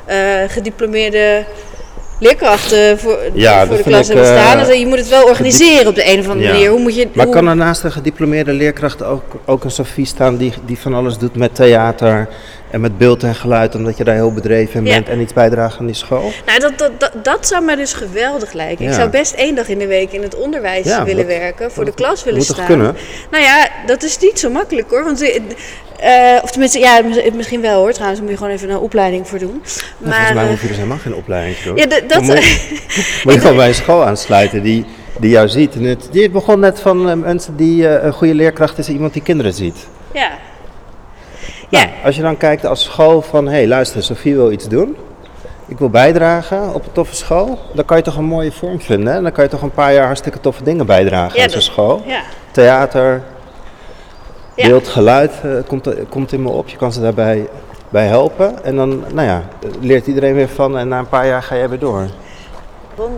eh, 0.04 0.16
gediplomeerde 0.48 1.44
leerkrachten 2.18 2.98
voor, 2.98 3.18
Ja, 3.32 3.66
voor 3.66 3.76
de 3.76 3.82
klas 3.82 4.06
hebben 4.08 4.26
staan. 4.26 4.58
eh, 4.58 4.66
Dus 4.66 4.78
je 4.78 4.86
moet 4.86 4.98
het 4.98 5.08
wel 5.08 5.24
organiseren 5.26 5.86
op 5.86 5.94
de 5.94 6.12
een 6.12 6.18
of 6.18 6.28
andere 6.28 6.46
Ja. 6.46 6.52
manier. 6.52 6.70
Hoe 6.70 6.80
moet 6.80 6.94
je, 6.96 7.08
Maar 7.14 7.24
hoe- 7.24 7.34
kan 7.34 7.46
er 7.46 7.56
naast 7.56 7.82
een 7.84 7.92
gediplomeerde 7.92 8.52
leerkracht 8.52 9.02
ook, 9.02 9.22
ook 9.44 9.64
een 9.64 9.70
Sophie 9.70 10.06
staan 10.06 10.36
die, 10.36 10.52
die 10.64 10.78
van 10.78 10.94
alles 10.94 11.18
doet 11.18 11.36
met 11.36 11.54
theater 11.54 12.28
en 12.72 12.80
met 12.80 12.98
beeld 12.98 13.22
en 13.22 13.34
geluid, 13.34 13.74
omdat 13.74 13.96
je 13.96 14.04
daar 14.04 14.14
heel 14.14 14.32
bedreven 14.32 14.80
in 14.80 14.86
Ja. 14.86 14.92
bent 14.92 15.08
en 15.08 15.20
iets 15.20 15.32
bijdraagt 15.32 15.78
aan 15.78 15.86
die 15.86 15.94
school? 15.94 16.32
Nou, 16.46 16.58
dat, 16.60 16.78
dat, 16.78 16.90
dat, 17.00 17.12
dat 17.24 17.46
zou 17.46 17.64
me 17.64 17.76
dus 17.76 17.92
geweldig 17.92 18.52
lijken. 18.52 18.86
Ik 18.86 18.92
zou 18.92 19.08
best 19.08 19.32
één 19.34 19.54
dag 19.54 19.68
in 19.68 19.78
de 19.78 19.86
week 19.86 20.12
in 20.12 20.22
het 20.22 20.34
onderwijs 20.36 20.84
Ja, 20.86 21.04
willen 21.04 21.26
dat- 21.28 21.36
werken, 21.38 21.70
voor 21.72 21.84
de 21.84 21.94
klas 21.94 22.24
willen 22.24 22.38
moet 22.38 22.48
staan. 22.48 22.66
kunnen? 22.66 22.96
Nou 23.30 23.42
ja, 23.44 23.68
dat 23.86 24.02
is 24.02 24.18
niet 24.18 24.38
zo 24.38 24.50
makkelijk 24.50 24.90
hoor. 24.90 25.04
Want, 25.04 25.20
eh, 25.22 25.40
eh, 26.36 26.42
of 26.42 26.50
tenminste, 26.50 26.78
ja, 26.78 27.00
mis- 27.02 27.30
misschien 27.34 27.60
wel 27.60 27.78
hoor. 27.80 27.92
Trouwens, 27.92 28.20
moet 28.20 28.30
je 28.30 28.36
gewoon 28.36 28.52
even 28.52 28.70
een 28.70 28.78
opleiding 28.78 29.28
voor 29.28 29.38
doen. 29.38 29.62
Nou, 29.62 29.62
Maar, 29.98 30.14
volgens 30.14 30.34
mij 30.34 30.42
eh, 30.44 30.48
hoef 30.50 30.60
je 30.62 30.66
dus 30.68 30.76
helemaal 30.76 30.98
geen 30.98 31.14
opleiding 31.14 31.56
te 31.56 31.64
doen. 31.64 31.76
ja, 31.76 31.86
dat, 31.86 32.08
Dan 32.08 32.24
moet, 32.24 32.44
je- 32.44 32.80
moet 33.24 33.34
je 33.34 33.40
gewoon 33.40 33.56
bij 33.56 33.68
een 33.68 33.74
school 33.74 34.04
aansluiten 34.04 34.62
die, 34.62 34.84
die 35.18 35.30
jou 35.30 35.48
ziet. 35.48 35.74
En 35.74 35.82
het, 35.84 36.08
die 36.10 36.30
begon 36.30 36.60
net 36.60 36.80
van 36.80 37.10
eh, 37.10 37.16
mensen 37.16 37.56
die 37.56 37.88
eh, 37.88 38.04
een 38.04 38.12
goede 38.12 38.34
leerkracht 38.34 38.78
is, 38.78 38.88
iemand 38.88 39.12
die 39.12 39.22
kinderen 39.22 39.52
ziet. 39.52 39.76
ja. 40.12 40.30
Nou, 41.72 41.84
Ja. 41.86 41.90
Als 42.04 42.16
je 42.16 42.22
dan 42.22 42.36
kijkt 42.36 42.66
als 42.66 42.82
school 42.82 43.22
van, 43.22 43.46
hé 43.46 43.52
hey, 43.52 43.66
luister, 43.68 44.02
Sofie 44.02 44.34
wil 44.34 44.52
iets 44.52 44.68
doen. 44.68 44.96
Ik 45.66 45.78
wil 45.78 45.90
bijdragen 45.90 46.74
op 46.74 46.84
een 46.84 46.92
toffe 46.92 47.14
school. 47.14 47.58
Dan 47.74 47.84
kan 47.84 47.96
je 47.96 48.02
toch 48.02 48.16
een 48.16 48.24
mooie 48.24 48.52
vorm 48.52 48.80
vinden. 48.80 49.14
En 49.14 49.22
dan 49.22 49.32
kan 49.32 49.44
je 49.44 49.50
toch 49.50 49.62
een 49.62 49.70
paar 49.70 49.92
jaar 49.92 50.04
hartstikke 50.06 50.40
toffe 50.40 50.64
dingen 50.64 50.86
bijdragen 50.86 51.42
aan 51.42 51.50
zo'n 51.50 51.60
school. 51.60 52.02
Theater, 52.50 53.22
Ja. 54.54 54.68
beeld, 54.68 54.88
geluid 54.88 55.32
eh, 55.42 55.50
komt, 55.66 55.88
komt 56.08 56.32
in 56.32 56.42
me 56.42 56.48
op. 56.48 56.68
Je 56.68 56.76
kan 56.76 56.92
ze 56.92 57.00
daarbij 57.00 57.48
bij 57.88 58.06
helpen. 58.06 58.64
En 58.64 58.76
dan, 58.76 59.04
nou 59.12 59.28
ja, 59.28 59.42
leert 59.80 60.06
iedereen 60.06 60.34
weer 60.34 60.48
van. 60.48 60.78
En 60.78 60.88
na 60.88 60.98
een 60.98 61.08
paar 61.08 61.26
jaar 61.26 61.42
ga 61.42 61.56
jij 61.56 61.68
weer 61.68 61.78
door. 61.78 62.06
Nog. 62.96 63.08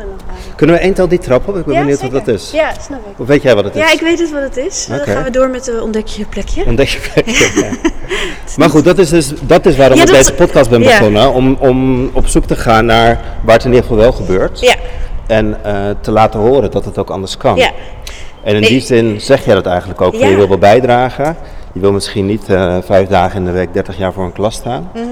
Kunnen 0.57 0.77
we 0.77 0.83
één 0.83 0.95
tel 0.95 1.09
die 1.09 1.19
trap 1.19 1.49
op? 1.49 1.57
Ik 1.57 1.65
ben 1.65 1.75
Ja, 1.75 1.81
benieuwd 1.81 2.01
wat 2.03 2.11
dat 2.11 2.29
is. 2.29 2.51
Ja, 2.51 2.73
snap 2.81 2.99
ik. 3.11 3.21
Of 3.21 3.27
weet 3.27 3.43
jij 3.43 3.55
wat 3.55 3.65
het 3.65 3.75
is? 3.75 3.81
Ja, 3.81 3.93
ik 3.93 4.01
weet 4.01 4.19
het 4.19 4.31
wat 4.33 4.43
het 4.43 4.57
is. 4.57 4.87
Dan 4.87 4.99
gaan 4.99 5.25
we 5.25 5.31
door 5.31 5.49
met 5.49 5.65
de 5.65 5.83
ontdek 5.83 6.07
je 6.07 6.25
plekje. 6.25 6.65
Ontdek 6.67 6.89
je 6.89 7.11
plekje. 7.13 7.51
Ja. 7.61 7.71
Maar 8.57 8.71
goed, 8.71 8.85
dat 8.85 8.99
is, 8.99 9.09
dus, 9.09 9.33
dat 9.43 9.67
is 9.67 9.77
waarom 9.77 9.99
ik 10.01 10.07
dat- 10.07 10.15
deze 10.17 10.35
podcast 10.35 10.71
ben 10.71 10.81
begonnen. 10.83 11.33
Om, 11.33 11.57
om 11.61 12.11
op 12.13 12.27
zoek 12.27 12.45
te 12.45 12.57
gaan 12.57 12.85
naar 12.87 13.21
waar 13.45 13.55
het 13.55 13.65
in 13.65 13.71
ieder 13.71 13.83
geval 13.87 13.99
wel 14.03 14.13
gebeurt. 14.13 14.61
Ja, 14.61 14.75
En 15.27 15.65
eh, 15.65 15.75
te 16.01 16.11
laten 16.11 16.41
horen 16.41 16.71
dat 16.71 16.85
het 16.85 16.99
ook 16.99 17.11
anders 17.11 17.37
kan. 17.37 17.57
ja. 17.57 17.71
En 18.43 18.55
in 18.55 18.61
Nee. 18.61 18.71
die 18.71 18.81
zin 18.81 19.21
zeg 19.21 19.45
jij 19.45 19.55
dat 19.55 19.67
eigenlijk 19.67 20.01
ook. 20.01 20.15
Je 20.15 20.37
wil 20.37 20.49
wel 20.49 20.59
bijdragen. 20.59 21.37
Je 21.73 21.81
wil 21.81 21.93
misschien 21.93 22.27
niet 22.27 22.49
eh, 22.49 22.77
vijf 22.85 23.09
dagen 23.09 23.39
in 23.39 23.45
de 23.45 23.51
week 23.51 23.73
30 23.73 23.99
jaar 23.99 24.13
voor 24.13 24.25
een 24.25 24.33
klas 24.33 24.55
staan. 24.55 24.91
Mhm. 24.95 25.05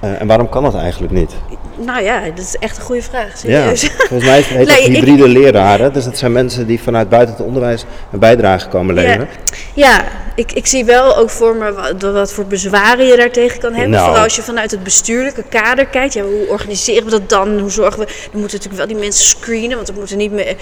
Eh, 0.00 0.20
en 0.20 0.26
waarom 0.26 0.48
kan 0.48 0.62
dat 0.62 0.74
eigenlijk 0.74 1.12
niet? 1.12 1.32
Nou 1.76 2.02
ja, 2.02 2.20
dat 2.20 2.38
is 2.44 2.56
echt 2.58 2.76
een 2.76 2.82
goede 2.82 3.02
vraag. 3.02 3.26
Ja, 3.26 3.34
Serieus. 3.36 3.90
volgens 3.98 4.24
mij 4.28 4.40
heet 4.42 4.48
het 4.48 4.68
Nee, 4.78 4.82
ik- 4.82 4.94
hybride 4.94 5.28
leraren. 5.28 5.92
Dus 5.92 6.04
dat 6.04 6.18
zijn 6.18 6.32
mensen 6.32 6.66
die 6.66 6.80
vanuit 6.82 7.08
buiten 7.08 7.34
het 7.36 7.44
onderwijs 7.46 7.84
een 8.12 8.18
bijdrage 8.18 8.68
komen 8.68 8.94
leveren. 8.94 9.28
Ja, 9.74 10.04
ik, 10.34 10.52
ik 10.52 10.66
zie 10.66 10.84
wel 10.84 11.16
ook 11.16 11.30
voor 11.30 11.56
me 11.56 11.72
wat, 11.72 12.12
wat 12.12 12.32
voor 12.32 12.44
bezwaren 12.46 13.06
je 13.06 13.16
daartegen 13.16 13.58
kan 13.60 13.72
hebben. 13.72 13.90
Nou. 13.90 14.04
Vooral 14.04 14.22
als 14.22 14.36
je 14.36 14.42
vanuit 14.42 14.70
het 14.70 14.82
bestuurlijke 14.82 15.42
kader 15.48 15.86
kijkt. 15.86 16.12
Ja, 16.12 16.22
hoe 16.22 16.46
organiseren 16.48 17.04
we 17.04 17.10
dat 17.10 17.28
dan? 17.28 17.58
Hoe 17.58 17.70
zorgen 17.70 18.00
we... 18.00 18.06
Dan 18.06 18.40
moeten 18.40 18.58
natuurlijk 18.58 18.76
wel 18.76 18.86
die 18.86 18.96
mensen 19.06 19.26
screenen. 19.26 19.76
Want 19.76 19.88
er 19.88 19.94
moeten 19.94 20.16
niet 20.16 20.32
meer... 20.32 20.56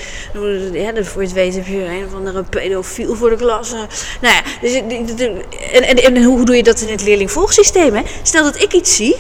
Ja, 0.73 1.03
voor 1.05 1.23
je 1.23 1.29
het 1.29 1.37
weet 1.37 1.55
heb 1.55 1.67
je 1.67 1.85
een 1.85 2.05
of 2.07 2.15
andere 2.15 2.43
pedofiel 2.43 3.15
voor 3.15 3.31
de 3.31 3.37
klas. 3.37 3.71
Nou 4.21 4.35
ja, 4.35 4.41
dus, 4.61 4.73
en, 5.73 5.83
en, 5.83 5.97
en 6.17 6.23
hoe 6.23 6.45
doe 6.45 6.57
je 6.57 6.63
dat 6.63 6.81
in 6.81 6.89
het 6.89 7.03
leerlingvolgsysteem? 7.03 7.95
Hè? 7.95 8.03
Stel 8.23 8.45
dat 8.45 8.63
ik 8.63 8.73
iets 8.73 8.97
zie... 8.97 9.17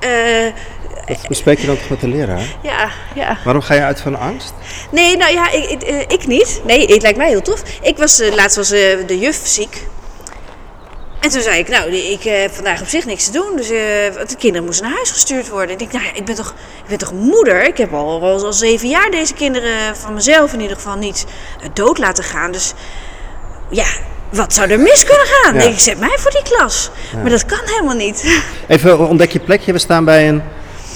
eh, 0.00 0.52
Dat 1.06 1.28
bespreek 1.28 1.58
je 1.58 1.66
dan 1.66 1.76
toch 1.78 1.88
met 1.88 2.00
de 2.00 2.08
leraar? 2.08 2.56
ja, 2.62 2.90
ja. 3.14 3.38
Waarom 3.44 3.62
ga 3.62 3.74
je 3.74 3.82
uit 3.82 4.00
van 4.00 4.18
angst? 4.18 4.54
Nee, 4.90 5.16
nou 5.16 5.32
ja, 5.32 5.50
ik, 5.50 5.70
ik, 5.70 5.82
eh, 5.82 6.00
ik 6.00 6.26
niet. 6.26 6.60
Nee, 6.64 6.86
het 6.86 7.02
lijkt 7.02 7.18
mij 7.18 7.28
heel 7.28 7.42
tof. 7.42 7.62
Ik 7.82 7.96
was, 7.96 8.20
eh, 8.20 8.34
laatst 8.34 8.56
was 8.56 8.68
de 8.68 9.18
juf 9.18 9.40
ziek. 9.44 9.86
En 11.20 11.30
toen 11.32 11.42
zei 11.42 11.58
ik, 11.58 11.68
nou, 11.68 11.90
ik 11.94 12.22
heb 12.22 12.52
vandaag 12.52 12.80
op 12.80 12.86
zich 12.86 13.06
niks 13.06 13.24
te 13.24 13.32
doen. 13.32 13.56
Dus 13.56 13.68
de 13.68 14.36
kinderen 14.38 14.66
moesten 14.66 14.86
naar 14.86 14.94
huis 14.94 15.10
gestuurd 15.10 15.48
worden. 15.48 15.70
Ik 15.70 15.78
denk, 15.78 15.92
nou 15.92 16.04
ja, 16.04 16.14
ik 16.14 16.24
ben 16.24 16.34
toch, 16.34 16.54
ik 16.82 16.88
ben 16.88 16.98
toch 16.98 17.12
moeder? 17.12 17.64
Ik 17.64 17.76
heb 17.76 17.92
al, 17.92 18.20
al, 18.20 18.44
al 18.44 18.52
zeven 18.52 18.88
jaar 18.88 19.10
deze 19.10 19.34
kinderen 19.34 19.96
van 19.96 20.14
mezelf 20.14 20.52
in 20.52 20.60
ieder 20.60 20.76
geval 20.76 20.96
niet 20.96 21.24
dood 21.72 21.98
laten 21.98 22.24
gaan. 22.24 22.52
Dus 22.52 22.72
ja, 23.70 23.86
wat 24.30 24.54
zou 24.54 24.70
er 24.70 24.80
mis 24.80 25.04
kunnen 25.04 25.26
gaan? 25.26 25.54
Ja. 25.54 25.60
Ik 25.62 25.78
zet 25.78 25.98
mij 26.00 26.16
voor 26.18 26.30
die 26.30 26.42
klas. 26.42 26.90
Maar 27.22 27.30
dat 27.30 27.46
kan 27.46 27.58
helemaal 27.64 27.94
niet. 27.96 28.40
Even 28.68 29.08
ontdek 29.08 29.30
je 29.32 29.38
plekje. 29.40 29.72
We 29.72 29.78
staan 29.78 30.04
bij 30.04 30.28
een, 30.28 30.42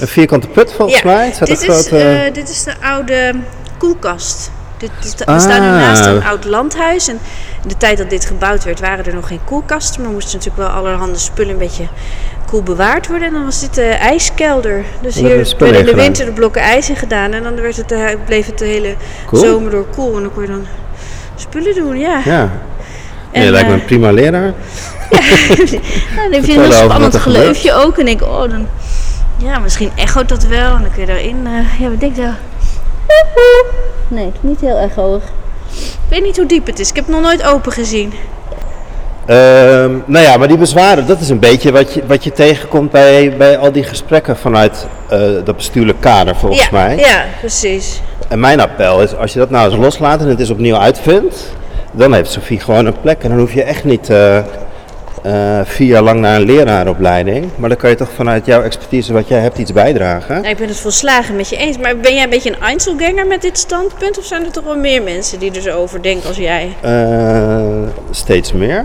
een 0.00 0.08
vierkante 0.08 0.48
put 0.48 0.72
volgens 0.72 1.02
mij. 1.02 1.30
Staat 1.34 1.48
dit, 1.48 1.60
is, 1.62 1.64
grote... 1.68 1.98
eh, 1.98 2.34
dit 2.34 2.48
is 2.48 2.64
de 2.64 2.72
oude 2.82 3.34
koelkast. 3.78 4.50
Dit, 4.78 4.90
is 5.04 5.14
de- 5.14 5.24
we 5.24 5.38
staan 5.40 5.60
nu 5.60 5.66
Ah. 5.68 5.74
naast 5.74 6.04
een 6.06 6.24
oud 6.24 6.44
landhuis. 6.44 7.08
En 7.08 7.18
in 7.62 7.68
de 7.68 7.76
tijd 7.76 7.98
dat 7.98 8.10
dit 8.10 8.24
gebouwd 8.24 8.64
werd, 8.64 8.80
waren 8.80 9.04
er 9.04 9.14
nog 9.14 9.26
geen 9.28 9.40
koelkasten. 9.44 10.02
Maar 10.02 10.10
moesten 10.10 10.38
natuurlijk 10.38 10.68
wel 10.68 10.76
allerhande 10.78 11.18
spullen 11.18 11.52
een 11.52 11.58
beetje 11.58 11.88
koel 12.46 12.62
bewaard 12.62 13.06
worden. 13.08 13.26
En 13.28 13.32
dan 13.34 13.44
was 13.44 13.60
dit 13.60 13.74
de 13.74 13.84
ijskelder. 13.84 14.84
Dus 15.02 15.14
hier 15.14 15.28
werden 15.58 15.78
in 15.78 15.84
de 15.84 15.90
in 15.90 15.96
winter 15.96 16.24
de 16.24 16.32
blokken 16.32 16.62
ijs 16.62 16.88
in 16.88 16.96
gedaan. 16.96 17.32
En 17.32 17.42
dan 17.42 17.60
werd 17.60 17.76
het, 17.76 18.24
bleef 18.24 18.46
het 18.46 18.58
de 18.58 18.64
hele 18.64 18.94
Cool. 19.26 19.42
zomer 19.42 19.70
door 19.70 19.86
koel. 19.86 20.16
En 20.16 20.22
dan 20.22 20.32
kon 20.32 20.42
je 20.42 20.48
dan 20.48 20.66
spullen 21.36 21.74
doen, 21.74 21.98
ja. 21.98 22.20
Ja. 22.24 22.50
En, 23.32 23.44
je 23.44 23.50
lijkt 23.50 23.68
me 23.68 23.74
eh, 23.74 23.80
een 23.80 23.86
prima 23.86 24.10
leraar. 24.10 24.42
nou, 25.10 26.30
dan 26.30 26.32
heb 26.32 26.44
je 26.44 26.54
een 26.54 26.60
heel 26.60 26.72
spannend 26.72 27.16
geleufje 27.16 27.72
ook. 27.72 27.98
En 27.98 28.04
denk, 28.04 28.22
oh, 28.22 28.50
dan, 28.50 28.66
ja, 29.36 29.58
misschien 29.58 29.90
echoot 29.96 30.28
dat 30.28 30.42
wel. 30.42 30.74
En 30.74 30.82
dan 30.82 30.90
kun 30.92 31.00
je 31.00 31.06
daarin, 31.06 31.46
eh, 31.46 31.80
ja, 31.80 31.88
wat 31.88 32.00
denk 32.00 32.16
je? 32.16 32.30
Nee, 34.08 34.24
het 34.24 34.34
is 34.34 34.48
niet 34.48 34.60
heel 34.60 34.76
erg 34.76 34.94
hoog. 34.94 35.22
Ik 35.70 36.08
weet 36.08 36.22
niet 36.22 36.36
hoe 36.36 36.46
diep 36.46 36.66
het 36.66 36.78
is. 36.78 36.88
Ik 36.88 36.96
heb 36.96 37.06
het 37.06 37.14
nog 37.14 37.24
nooit 37.24 37.44
open 37.44 37.72
gezien. 37.72 38.12
Ehm, 39.26 39.92
nou 40.04 40.24
ja, 40.24 40.36
maar 40.36 40.48
die 40.48 40.56
bezwaren, 40.56 41.06
dat 41.06 41.20
is 41.20 41.28
een 41.28 41.38
beetje 41.38 41.72
wat 41.72 41.94
je, 41.94 42.02
wat 42.06 42.24
je 42.24 42.32
tegenkomt 42.32 42.90
bij, 42.90 43.36
bij 43.36 43.58
al 43.58 43.72
die 43.72 43.82
gesprekken 43.82 44.36
vanuit 44.36 44.86
eh, 45.08 45.20
dat 45.44 45.56
bestuurlijk 45.56 46.00
kader, 46.00 46.36
volgens 46.36 46.62
ja, 46.62 46.68
mij. 46.70 46.96
ja, 46.96 47.24
precies. 47.40 48.00
En 48.28 48.40
mijn 48.40 48.60
appel 48.60 49.02
is, 49.02 49.16
als 49.16 49.32
je 49.32 49.38
dat 49.38 49.50
nou 49.50 49.70
eens 49.70 49.80
loslaat 49.80 50.20
en 50.20 50.28
het 50.28 50.40
eens 50.40 50.50
opnieuw 50.50 50.76
uitvindt, 50.76 51.52
dan 51.90 52.14
heeft 52.14 52.30
Sophie 52.30 52.60
gewoon 52.60 52.86
een 52.86 53.00
plek. 53.00 53.22
En 53.22 53.28
dan 53.28 53.38
hoef 53.38 53.52
je 53.52 53.62
echt 53.62 53.84
niet 53.84 54.10
eh, 54.10 54.38
eh, 55.22 55.60
vier 55.64 55.86
jaar 55.86 56.02
lang 56.02 56.20
naar 56.20 56.36
een 56.36 56.46
leraaropleiding. 56.46 57.50
Maar 57.56 57.68
dan 57.68 57.78
kan 57.78 57.90
je 57.90 57.96
toch 57.96 58.10
vanuit 58.14 58.46
jouw 58.46 58.62
expertise 58.62 59.12
wat 59.12 59.28
jij 59.28 59.40
hebt 59.40 59.58
iets 59.58 59.72
bijdragen. 59.72 60.34
Nou, 60.34 60.48
ik 60.48 60.56
ben 60.56 60.68
het 60.68 60.80
volslagen 60.80 61.36
met 61.36 61.48
je 61.48 61.56
eens. 61.56 61.78
Maar 61.78 61.96
ben 61.96 62.14
jij 62.14 62.22
een 62.22 62.30
beetje 62.30 62.50
een 62.50 62.60
Einzelganger 62.60 63.26
met 63.26 63.42
dit 63.42 63.58
standpunt? 63.58 64.18
Of 64.18 64.24
zijn 64.24 64.44
er 64.44 64.52
toch 64.52 64.64
wel 64.64 64.76
meer 64.76 65.02
mensen 65.02 65.38
die 65.38 65.54
er 65.54 65.62
zo 65.62 65.76
over 65.76 66.02
denken 66.02 66.28
als 66.28 66.36
jij? 66.36 66.74
Eh, 66.80 67.60
steeds 68.10 68.52
meer. 68.52 68.84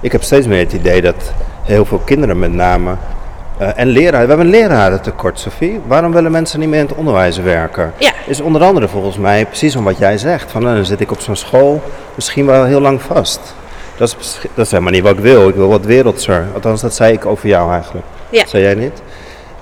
Ik 0.00 0.12
heb 0.12 0.22
steeds 0.22 0.46
meer 0.46 0.58
het 0.58 0.72
idee 0.72 1.02
dat 1.02 1.32
heel 1.62 1.84
veel 1.84 1.98
kinderen 1.98 2.38
met 2.38 2.52
name... 2.52 2.96
eh, 3.58 3.68
en 3.74 3.86
leraren, 3.86 4.20
we 4.20 4.34
hebben 4.34 4.46
een 4.46 4.60
lerarentekort, 4.60 5.38
Sophie. 5.38 5.80
Waarom 5.86 6.12
willen 6.12 6.30
mensen 6.30 6.60
niet 6.60 6.68
meer 6.68 6.80
in 6.80 6.86
het 6.86 6.96
onderwijs 6.96 7.38
werken? 7.38 7.92
Ja. 7.98 8.12
Is 8.26 8.40
onder 8.40 8.62
andere 8.62 8.88
volgens 8.88 9.16
mij 9.16 9.46
precies 9.46 9.76
om 9.76 9.84
wat 9.84 9.98
jij 9.98 10.18
zegt. 10.18 10.50
Van, 10.50 10.62
nou, 10.62 10.74
dan 10.74 10.84
zit 10.84 11.00
ik 11.00 11.10
op 11.10 11.20
zo'n 11.20 11.36
school 11.36 11.82
misschien 12.14 12.46
wel 12.46 12.64
heel 12.64 12.80
lang 12.80 13.02
vast. 13.02 13.54
Dat 13.96 14.16
is, 14.20 14.38
dat 14.54 14.64
is 14.64 14.70
helemaal 14.70 14.92
niet 14.92 15.02
wat 15.02 15.12
ik 15.12 15.20
wil. 15.20 15.48
Ik 15.48 15.54
wil 15.54 15.68
wat 15.68 15.84
wereldser. 15.84 16.46
Althans, 16.54 16.80
dat 16.80 16.94
zei 16.94 17.12
ik 17.12 17.26
over 17.26 17.48
jou 17.48 17.72
eigenlijk. 17.72 18.06
Ja. 18.30 18.40
Dat 18.40 18.50
zei 18.50 18.62
jij 18.62 18.74
niet? 18.74 19.02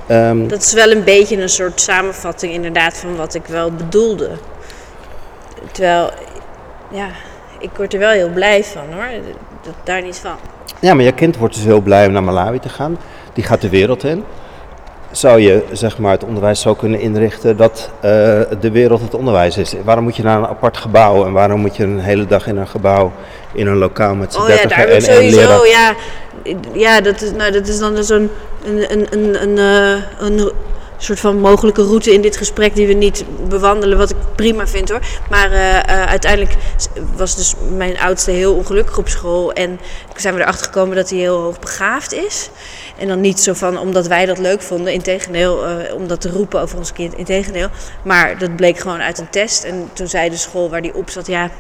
Ehm, 0.07 0.49
Dat 0.49 0.63
is 0.63 0.73
wel 0.73 0.91
een 0.91 1.05
beetje 1.05 1.43
een 1.43 1.49
soort 1.49 1.81
samenvatting 1.81 2.53
inderdaad 2.53 2.97
van 2.97 3.17
wat 3.17 3.35
ik 3.35 3.47
wel 3.47 3.73
bedoelde. 3.73 4.31
Terwijl, 5.73 6.11
ja, 6.91 7.09
ik 7.59 7.71
word 7.77 7.93
er 7.93 7.99
wel 7.99 8.11
heel 8.11 8.31
blij 8.31 8.65
van 8.65 8.93
hoor. 8.93 9.09
Dat, 9.63 9.75
daar 9.85 10.03
niet 10.03 10.17
van. 10.19 10.37
Ja, 10.81 10.95
maar 10.95 11.05
je 11.05 11.13
kind 11.13 11.37
wordt 11.37 11.55
dus 11.55 11.65
heel 11.65 11.81
blij 11.81 12.07
om 12.07 12.13
naar 12.13 12.23
Malawi 12.23 12.59
te 12.59 12.69
gaan. 12.69 12.99
Die 13.37 13.45
gaat 13.45 13.61
de 13.61 13.69
wereld 13.69 14.05
in. 14.05 14.25
Zou 15.11 15.41
je 15.41 15.65
zeg 15.73 15.99
maar, 15.99 16.13
het 16.13 16.25
onderwijs 16.25 16.61
zo 16.61 16.75
kunnen 16.75 17.01
inrichten 17.01 17.57
dat 17.57 17.91
eh, 18.01 18.11
de 18.61 18.71
wereld 18.73 19.01
het 19.01 19.15
onderwijs 19.15 19.57
is? 19.57 19.75
Waarom 19.85 20.05
moet 20.05 20.17
je 20.17 20.23
naar 20.23 20.39
een 20.39 20.47
apart 20.47 20.77
gebouw 20.77 21.27
en 21.27 21.33
waarom 21.33 21.61
moet 21.61 21.77
je 21.77 21.83
een 21.83 21.99
hele 21.99 22.27
dag 22.27 22.47
in 22.47 22.57
een 22.57 22.69
gebouw, 22.69 23.13
in 23.53 23.67
een 23.67 23.77
lokaal 23.77 24.15
met 24.15 24.33
z'n 24.33 24.41
Oh 24.41 24.49
ja, 24.49 24.67
daar 24.67 24.89
en, 24.89 25.03
sowieso, 25.03 25.65
ja. 25.65 25.95
Ja, 26.73 27.01
dat 27.01 27.23
is, 27.23 27.31
nou, 27.31 27.53
dat 27.53 27.69
is 27.69 27.79
dan 27.79 28.05
zo'n 28.05 28.31
een, 28.65 28.93
een, 28.93 29.07
een, 29.11 29.43
een, 29.43 29.59
eh, 29.59 30.27
een 30.27 30.53
soort 30.99 31.21
van 31.21 31.41
mogelijke 31.41 31.83
route 31.83 32.13
in 32.13 32.21
dit 32.21 32.37
gesprek 32.37 32.75
die 32.75 32.87
we 32.87 32.93
niet 32.93 33.25
bewandelen, 33.49 33.99
wat 33.99 34.11
ik 34.11 34.17
prima 34.35 34.67
vind 34.67 34.91
hoor. 34.91 35.01
Maar 35.31 35.53
eh, 35.53 35.77
eh, 35.77 36.09
uiteindelijk 36.09 36.55
was 37.17 37.37
dus 37.37 37.55
mijn 37.77 37.99
oudste 37.99 38.31
heel 38.31 38.55
ongelukkig 38.55 38.99
op 38.99 39.09
school 39.09 39.53
en 39.53 39.81
zijn 40.17 40.35
we 40.35 40.41
erachter 40.41 40.67
gekomen 40.67 40.97
dat 40.97 41.11
hij 41.11 41.19
heel 41.19 41.41
hoog 41.41 41.59
begaafd 41.59 42.13
is. 42.13 42.51
En 42.99 43.09
dan 43.09 43.21
niet 43.21 43.41
zo 43.41 43.53
van 43.53 43.79
omdat 43.79 44.07
wij 44.07 44.27
dat 44.27 44.39
leuk 44.39 44.63
vonden, 44.63 44.93
integendeel, 44.93 45.65
eh 45.67 45.95
om 45.95 46.09
dat 46.09 46.21
te 46.21 46.31
roepen 46.31 46.61
over 46.61 46.79
ons 46.79 46.93
kind, 46.93 47.15
integendeel. 47.15 47.69
Maar 48.03 48.39
dat 48.39 48.57
bleek 48.57 48.79
gewoon 48.79 49.01
uit 49.01 49.19
een 49.19 49.31
test. 49.31 49.65
En 49.65 49.91
toen 49.93 50.09
zei 50.09 50.31
de 50.31 50.37
school 50.37 50.71
waar 50.71 50.83
die 50.83 50.95
op 50.95 51.11
zat, 51.11 51.27
ja, 51.27 51.51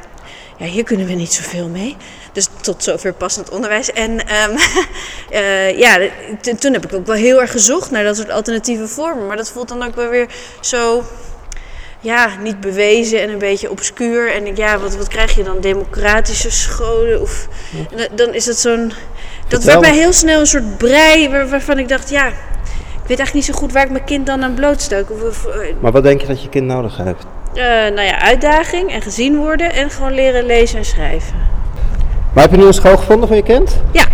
ja, 0.58 0.66
hier 0.66 0.84
kunnen 0.84 1.06
we 1.06 1.12
niet 1.12 1.32
zoveel 1.32 1.68
mee. 1.68 1.96
Dus 2.32 2.48
tot 2.60 2.82
zover 2.82 3.12
passend 3.12 3.50
onderwijs. 3.50 3.92
En 3.92 4.26
ehm, 4.26 4.56
eh, 5.30 5.78
ja, 5.78 5.98
toen 6.58 6.72
heb 6.72 6.84
ik 6.84 6.92
ook 6.94 7.06
wel 7.06 7.16
heel 7.16 7.40
erg 7.40 7.50
gezocht 7.50 7.90
naar 7.90 8.04
dat 8.04 8.16
soort 8.16 8.30
alternatieve 8.30 8.88
vormen. 8.88 9.26
Maar 9.26 9.36
dat 9.36 9.50
voelt 9.50 9.68
dan 9.68 9.82
ook 9.82 9.94
wel 9.94 10.08
weer 10.08 10.26
zo, 10.60 11.04
ja, 12.00 12.30
niet 12.42 12.60
bewezen 12.60 13.20
en 13.22 13.30
een 13.30 13.38
beetje 13.38 13.70
obscuur. 13.70 14.32
En 14.32 14.56
ja, 14.56 14.78
wat, 14.78 14.96
wat 14.96 15.08
krijg 15.08 15.36
je 15.36 15.42
dan? 15.44 15.60
Democratische 15.60 16.50
scholen? 16.50 17.20
Of, 17.20 17.48
dan- 17.96 18.08
dan 18.16 18.34
is 18.34 18.46
het 18.46 18.58
zo'n... 18.58 18.92
Dat 19.48 19.64
werd 19.64 19.80
mij 19.80 19.94
heel 19.94 20.12
snel 20.12 20.40
een 20.40 20.46
soort 20.46 20.76
brei 20.78 21.28
waar- 21.30 21.48
waarvan 21.48 21.78
ik 21.78 21.88
dacht, 21.88 22.10
ja... 22.10 22.26
Ik 23.02 23.12
weet 23.12 23.18
eigenlijk 23.20 23.46
niet 23.48 23.56
zo 23.56 23.62
goed 23.62 23.72
waar 23.72 23.84
ik 23.84 23.90
mijn 23.90 24.04
kind 24.04 24.26
dan 24.26 24.42
aan 24.42 24.54
blootstook. 24.54 25.10
Eh, 25.10 25.16
Maar 25.80 25.92
wat 25.92 26.02
denk 26.02 26.20
je 26.20 26.26
dat 26.26 26.42
je 26.42 26.48
kind 26.48 26.66
nodig 26.66 26.96
heeft? 26.96 27.26
eh, 27.54 27.62
nou 27.64 28.00
ja, 28.00 28.20
uitdaging 28.20 28.92
en 28.92 29.02
gezien 29.02 29.36
worden 29.36 29.72
en 29.72 29.90
gewoon 29.90 30.12
leren 30.12 30.46
lezen 30.46 30.78
en 30.78 30.84
schrijven. 30.84 31.34
Maar 32.32 32.42
heb 32.42 32.52
je 32.52 32.58
nu 32.58 32.64
een 32.66 32.72
school 32.74 32.96
gevonden 32.96 33.28
voor 33.28 33.36
je 33.36 33.42
kind? 33.42 33.76
Ja, 33.92 34.04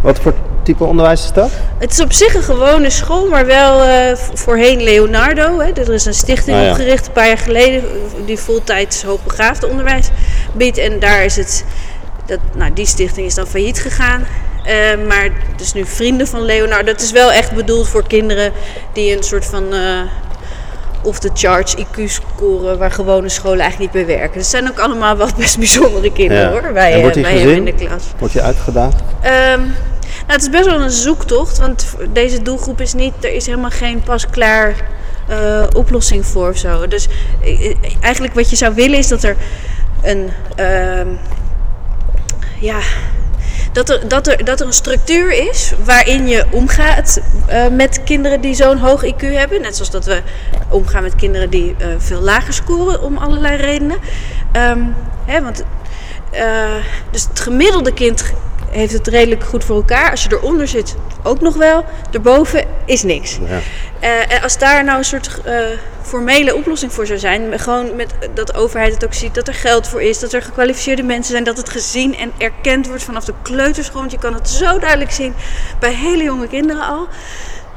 Wat 0.00 0.18
voor 0.18 0.34
type 0.62 0.84
onderwijs 0.84 1.24
is 1.24 1.32
dat? 1.32 1.50
het 1.78 1.90
is 1.92 2.00
op 2.00 2.12
zich 2.12 2.34
een 2.34 2.42
gewone 2.42 2.90
school, 2.90 3.28
maar 3.28 3.46
wel 3.46 3.82
eh, 3.82 4.16
voorheen 4.34 4.82
Leonardo. 4.82 5.58
Hè. 5.60 5.70
Er 5.72 5.92
is 5.92 6.04
een 6.04 6.14
stichting 6.14 6.56
Ah, 6.56 6.62
ja. 6.62 6.68
opgericht 6.70 7.06
een 7.06 7.12
paar 7.12 7.26
jaar 7.26 7.38
geleden 7.38 7.82
die 8.24 8.38
voltijds 8.38 9.02
hoogbegaafde 9.02 9.68
onderwijs 9.68 10.08
biedt. 10.52 10.78
En 10.78 10.98
daar 10.98 11.24
is 11.24 11.36
het, 11.36 11.64
dat, 12.26 12.38
nou, 12.54 12.72
die 12.72 12.86
stichting 12.86 13.26
is 13.26 13.34
dan 13.34 13.46
failliet 13.46 13.80
gegaan. 13.80 14.24
Eh, 14.64 15.06
maar 15.08 15.30
dus 15.56 15.72
nu 15.72 15.84
vrienden 15.84 16.26
van 16.26 16.44
Leonardo. 16.44 16.92
Het 16.92 17.02
is 17.02 17.12
wel 17.12 17.32
echt 17.32 17.52
bedoeld 17.52 17.88
voor 17.88 18.06
kinderen 18.06 18.52
die 18.92 19.16
een 19.16 19.22
soort 19.22 19.44
van 19.44 19.72
eh 19.72 20.00
off 21.02 21.18
the 21.18 21.30
charts 21.34 21.76
IQ 21.76 22.04
scoren 22.04 22.78
waar 22.78 22.90
gewone 22.90 23.28
scholen 23.28 23.60
eigenlijk 23.60 23.94
niet 23.94 24.06
bij 24.06 24.16
werken. 24.16 24.38
Het 24.38 24.48
zijn 24.48 24.68
ook 24.68 24.78
allemaal 24.78 25.16
wel 25.16 25.28
best 25.38 25.58
bijzondere 25.58 26.12
kinderen 26.12 26.42
Ja. 26.42 26.50
hoor, 26.50 26.72
bij, 26.72 27.00
wordt 27.00 27.14
die 27.14 27.22
bij 27.22 27.38
hem 27.38 27.48
in 27.48 27.64
de 27.64 27.74
klas. 27.74 28.02
Word 28.18 28.32
je 28.32 28.40
uitgedaagd? 28.40 29.02
Ehm, 29.20 29.60
nou, 29.60 29.70
het 30.26 30.42
is 30.42 30.50
best 30.50 30.66
wel 30.66 30.80
een 30.80 30.90
zoektocht, 30.90 31.58
want 31.58 31.96
deze 32.12 32.42
doelgroep 32.42 32.80
is 32.80 32.94
niet, 32.94 33.12
er 33.20 33.32
is 33.32 33.46
helemaal 33.46 33.70
geen 33.70 34.00
pas-klaar 34.00 34.74
eh, 35.28 35.62
oplossing 35.76 36.26
voor 36.26 36.48
of 36.48 36.56
zo. 36.56 36.88
Dus 36.88 37.08
eigenlijk 38.00 38.34
wat 38.34 38.50
je 38.50 38.56
zou 38.56 38.74
willen 38.74 38.98
is 38.98 39.08
dat 39.08 39.22
er 39.22 39.36
een, 40.02 40.30
ehm, 40.56 41.08
ja, 42.60 42.80
dat 43.72 43.88
er, 43.88 44.08
dat, 44.08 44.26
er, 44.26 44.44
dat 44.44 44.60
er 44.60 44.66
een 44.66 44.72
structuur 44.72 45.48
is 45.48 45.72
waarin 45.84 46.28
je 46.28 46.44
omgaat 46.50 47.20
eh, 47.46 47.66
met 47.68 48.02
kinderen 48.04 48.40
die 48.40 48.54
zo'n 48.54 48.78
hoog 48.78 49.04
IQ 49.04 49.20
hebben. 49.20 49.60
Net 49.60 49.74
zoals 49.74 49.90
dat 49.90 50.04
we 50.04 50.22
omgaan 50.68 51.02
met 51.02 51.16
kinderen 51.16 51.50
die 51.50 51.74
eh, 51.78 51.88
veel 51.98 52.20
lager 52.20 52.52
scoren 52.52 53.02
om 53.02 53.16
allerlei 53.16 53.56
redenen. 53.56 53.96
Ehm, 54.52 54.80
hè, 55.24 55.42
want, 55.42 55.64
eh, 56.30 56.74
dus 57.10 57.22
het 57.28 57.40
gemiddelde 57.40 57.92
kind 57.92 58.32
heeft 58.70 58.92
het 58.92 59.06
redelijk 59.06 59.44
goed 59.44 59.64
voor 59.64 59.76
elkaar. 59.76 60.10
Als 60.10 60.22
je 60.22 60.32
eronder 60.32 60.68
zit, 60.68 60.96
ook 61.22 61.40
nog 61.40 61.56
wel. 61.56 61.84
Erboven 62.12 62.64
is 62.84 63.02
niks. 63.02 63.38
Ja. 63.48 63.58
Eh, 64.00 64.36
en 64.36 64.42
als 64.42 64.58
daar 64.58 64.84
nou 64.84 64.98
een 64.98 65.04
soort 65.04 65.40
eh, 65.44 65.58
formele 66.02 66.54
oplossing 66.54 66.92
voor 66.92 67.06
zou 67.06 67.18
zijn, 67.18 67.58
gewoon 67.58 67.96
met 67.96 68.14
dat 68.34 68.46
de 68.46 68.54
overheid 68.54 68.94
het 68.94 69.04
ook 69.04 69.14
ziet, 69.14 69.34
dat 69.34 69.48
er 69.48 69.54
geld 69.54 69.88
voor 69.88 70.02
is, 70.02 70.18
dat 70.18 70.32
er 70.32 70.42
gekwalificeerde 70.42 71.02
mensen 71.02 71.32
zijn, 71.32 71.44
dat 71.44 71.56
het 71.56 71.68
gezien 71.70 72.16
en 72.16 72.32
erkend 72.38 72.86
wordt 72.86 73.02
vanaf 73.02 73.24
de 73.24 73.34
kleuterschool. 73.42 74.00
Want 74.00 74.12
je 74.12 74.18
kan 74.18 74.34
het 74.34 74.48
zo 74.48 74.78
duidelijk 74.78 75.10
zien 75.10 75.34
bij 75.78 75.92
hele 75.92 76.22
jonge 76.22 76.48
kinderen 76.48 76.82
al. 76.82 77.08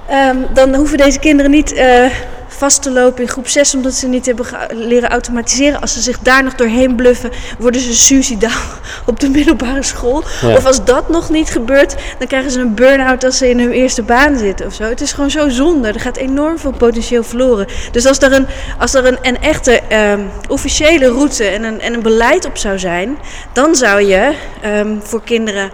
Ehm, 0.09 0.37
dan 0.53 0.75
hoeven 0.75 0.97
deze 0.97 1.19
kinderen 1.19 1.51
niet 1.51 1.73
eh, 1.73 2.05
vast 2.47 2.81
te 2.81 2.91
lopen 2.91 3.21
in 3.21 3.29
groep 3.29 3.47
6 3.47 3.75
omdat 3.75 3.93
ze 3.93 4.07
niet 4.07 4.25
hebben 4.25 4.45
leren 4.71 5.09
automatiseren. 5.09 5.81
Als 5.81 5.93
ze 5.93 6.01
zich 6.01 6.19
daar 6.19 6.43
nog 6.43 6.55
doorheen 6.55 6.95
bluffen, 6.95 7.31
worden 7.59 7.81
ze 7.81 7.93
suicidaal 7.93 8.61
op 9.05 9.19
de 9.19 9.29
middelbare 9.29 9.83
school. 9.83 10.23
Ja. 10.41 10.55
Of 10.55 10.65
als 10.65 10.83
dat 10.83 11.09
nog 11.09 11.29
niet 11.29 11.49
gebeurt, 11.49 11.95
dan 12.17 12.27
krijgen 12.27 12.51
ze 12.51 12.59
een 12.59 12.75
burn-out 12.75 13.23
als 13.23 13.37
ze 13.37 13.49
in 13.49 13.59
hun 13.59 13.71
eerste 13.71 14.03
baan 14.03 14.37
zitten 14.37 14.65
of 14.65 14.73
zo. 14.73 14.83
Het 14.83 15.01
is 15.01 15.13
gewoon 15.13 15.31
zo 15.31 15.49
zonde. 15.49 15.87
Er 15.87 15.99
gaat 15.99 16.17
enorm 16.17 16.59
veel 16.59 16.73
potentieel 16.73 17.23
verloren. 17.23 17.67
Dus 17.91 18.05
als 18.05 18.19
er 18.19 18.33
een, 18.33 18.45
als 18.79 18.93
er 18.93 19.05
een, 19.05 19.17
een 19.21 19.41
echte 19.41 19.81
ehm, 19.87 20.21
officiële 20.47 21.07
route 21.07 21.43
en 21.43 21.63
een, 21.63 21.81
en 21.81 21.93
een 21.93 22.01
beleid 22.01 22.45
op 22.45 22.57
zou 22.57 22.79
zijn, 22.79 23.17
dan 23.53 23.75
zou 23.75 24.01
je 24.01 24.33
ehm, 24.61 24.95
voor 24.99 25.23
kinderen 25.23 25.71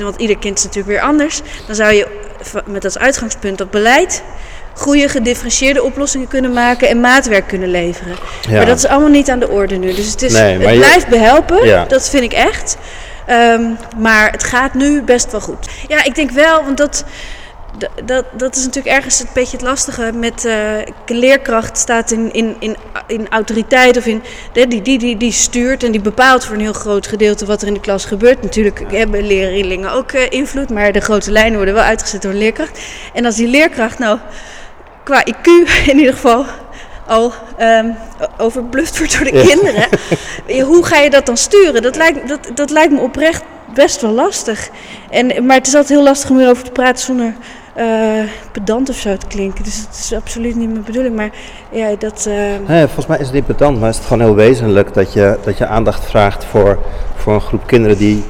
want 0.00 0.16
ieder 0.16 0.38
kind 0.38 0.58
is 0.58 0.64
natuurlijk 0.64 0.92
weer 0.94 1.08
anders. 1.08 1.40
Dan 1.66 1.74
zou 1.74 1.92
je 1.92 2.19
met 2.66 2.84
als 2.84 2.98
uitgangspunt 2.98 3.58
dat 3.58 3.70
beleid 3.70 4.22
goede 4.74 5.08
gedifferentieerde 5.08 5.82
oplossingen 5.82 6.28
kunnen 6.28 6.52
maken 6.52 6.88
en 6.88 7.00
maatwerk 7.00 7.46
kunnen 7.46 7.68
leveren. 7.68 8.16
Ja. 8.48 8.56
Maar 8.56 8.66
dat 8.66 8.78
is 8.78 8.86
allemaal 8.86 9.08
niet 9.08 9.30
aan 9.30 9.38
de 9.38 9.48
orde 9.48 9.76
nu. 9.76 9.94
Dus 9.94 10.10
het, 10.10 10.22
is, 10.22 10.32
Nee, 10.32 10.56
maar 10.58 10.66
het 10.66 10.74
je- 10.74 10.80
blijft 10.80 11.08
behelpen, 11.08 11.66
Ja. 11.66 11.84
dat 11.84 12.08
vind 12.10 12.22
ik 12.22 12.32
echt. 12.32 12.76
Ehm, 13.26 13.62
maar 13.98 14.30
het 14.30 14.44
gaat 14.44 14.74
nu 14.74 15.02
best 15.02 15.30
wel 15.30 15.40
goed. 15.40 15.68
Ja, 15.88 16.04
ik 16.04 16.14
denk 16.14 16.30
wel, 16.30 16.64
want 16.64 16.76
dat, 16.76 17.04
dat, 18.04 18.24
dat 18.32 18.56
is 18.56 18.64
natuurlijk 18.64 18.96
ergens 18.96 19.20
een 19.20 19.26
beetje 19.34 19.56
het 19.56 19.66
lastige 19.66 20.12
met 20.14 20.44
eh, 20.44 20.54
leerkracht 21.06 21.78
staat 21.78 22.10
in, 22.10 22.32
in, 22.32 22.56
in, 22.58 22.76
in 23.06 23.28
autoriteit 23.28 23.96
of 23.96 24.06
in 24.06 24.22
die, 24.52 24.82
die, 24.82 24.98
die, 24.98 25.16
die 25.16 25.32
stuurt 25.32 25.82
en 25.82 25.92
die 25.92 26.00
bepaalt 26.00 26.44
voor 26.44 26.54
een 26.54 26.60
heel 26.60 26.72
groot 26.72 27.06
gedeelte 27.06 27.46
wat 27.46 27.62
er 27.62 27.68
in 27.68 27.74
de 27.74 27.80
klas 27.80 28.04
gebeurt. 28.04 28.42
Natuurlijk 28.42 28.82
hebben 28.92 29.26
leerlingen 29.26 29.92
ook 29.92 30.12
eh, 30.12 30.26
invloed, 30.30 30.70
maar 30.70 30.92
de 30.92 31.00
grote 31.00 31.30
lijnen 31.30 31.56
worden 31.56 31.74
wel 31.74 31.82
uitgezet 31.82 32.22
door 32.22 32.30
een 32.30 32.38
leerkracht. 32.38 32.80
En 33.14 33.24
als 33.24 33.36
die 33.36 33.48
leerkracht 33.48 33.98
nou 33.98 34.18
qua 35.04 35.24
IQ 35.26 35.46
in 35.86 35.98
ieder 35.98 36.12
geval 36.12 36.44
al 37.06 37.32
ehm, 37.56 37.90
overbluft 38.38 38.98
wordt 38.98 39.18
door 39.18 39.30
de 39.30 39.36
Ja. 39.36 39.44
kinderen. 39.44 39.88
Hoe 40.70 40.84
ga 40.84 40.98
je 40.98 41.10
dat 41.10 41.26
dan 41.26 41.36
sturen? 41.36 41.82
Dat 41.82 41.96
lijkt, 41.96 42.28
dat, 42.28 42.50
dat 42.54 42.70
lijkt 42.70 42.92
me 42.92 43.00
oprecht 43.00 43.42
best 43.74 44.00
wel 44.00 44.10
lastig. 44.10 44.68
En, 45.10 45.46
maar 45.46 45.56
het 45.56 45.66
is 45.66 45.74
altijd 45.74 45.92
heel 45.98 46.02
lastig 46.02 46.30
om 46.30 46.40
erover 46.40 46.64
te 46.64 46.70
praten 46.70 47.04
zonder 47.04 47.34
eh, 47.80 48.24
pedant 48.52 48.88
of 48.88 48.96
zo 48.96 49.16
te 49.16 49.26
klinken. 49.26 49.64
Dus 49.64 49.86
dat 49.86 49.94
is 49.98 50.12
absoluut 50.14 50.56
niet 50.56 50.70
mijn 50.70 50.84
bedoeling. 50.84 51.16
Maar 51.16 51.30
ja, 51.70 51.94
dat... 51.98 52.26
eh, 52.26 52.34
Nee, 52.66 52.84
volgens 52.84 53.06
mij 53.06 53.18
is 53.18 53.24
het 53.26 53.34
niet 53.34 53.46
pedant, 53.46 53.80
maar 53.80 53.88
is 53.88 53.96
het 53.96 54.06
gewoon 54.06 54.22
heel 54.26 54.34
wezenlijk 54.34 54.94
dat 54.94 55.12
je, 55.12 55.38
dat 55.44 55.58
je 55.58 55.66
aandacht 55.66 56.04
vraagt 56.04 56.44
voor, 56.44 56.78
voor 57.16 57.34
een 57.34 57.40
groep 57.40 57.66
kinderen 57.66 57.98
die, 57.98 58.24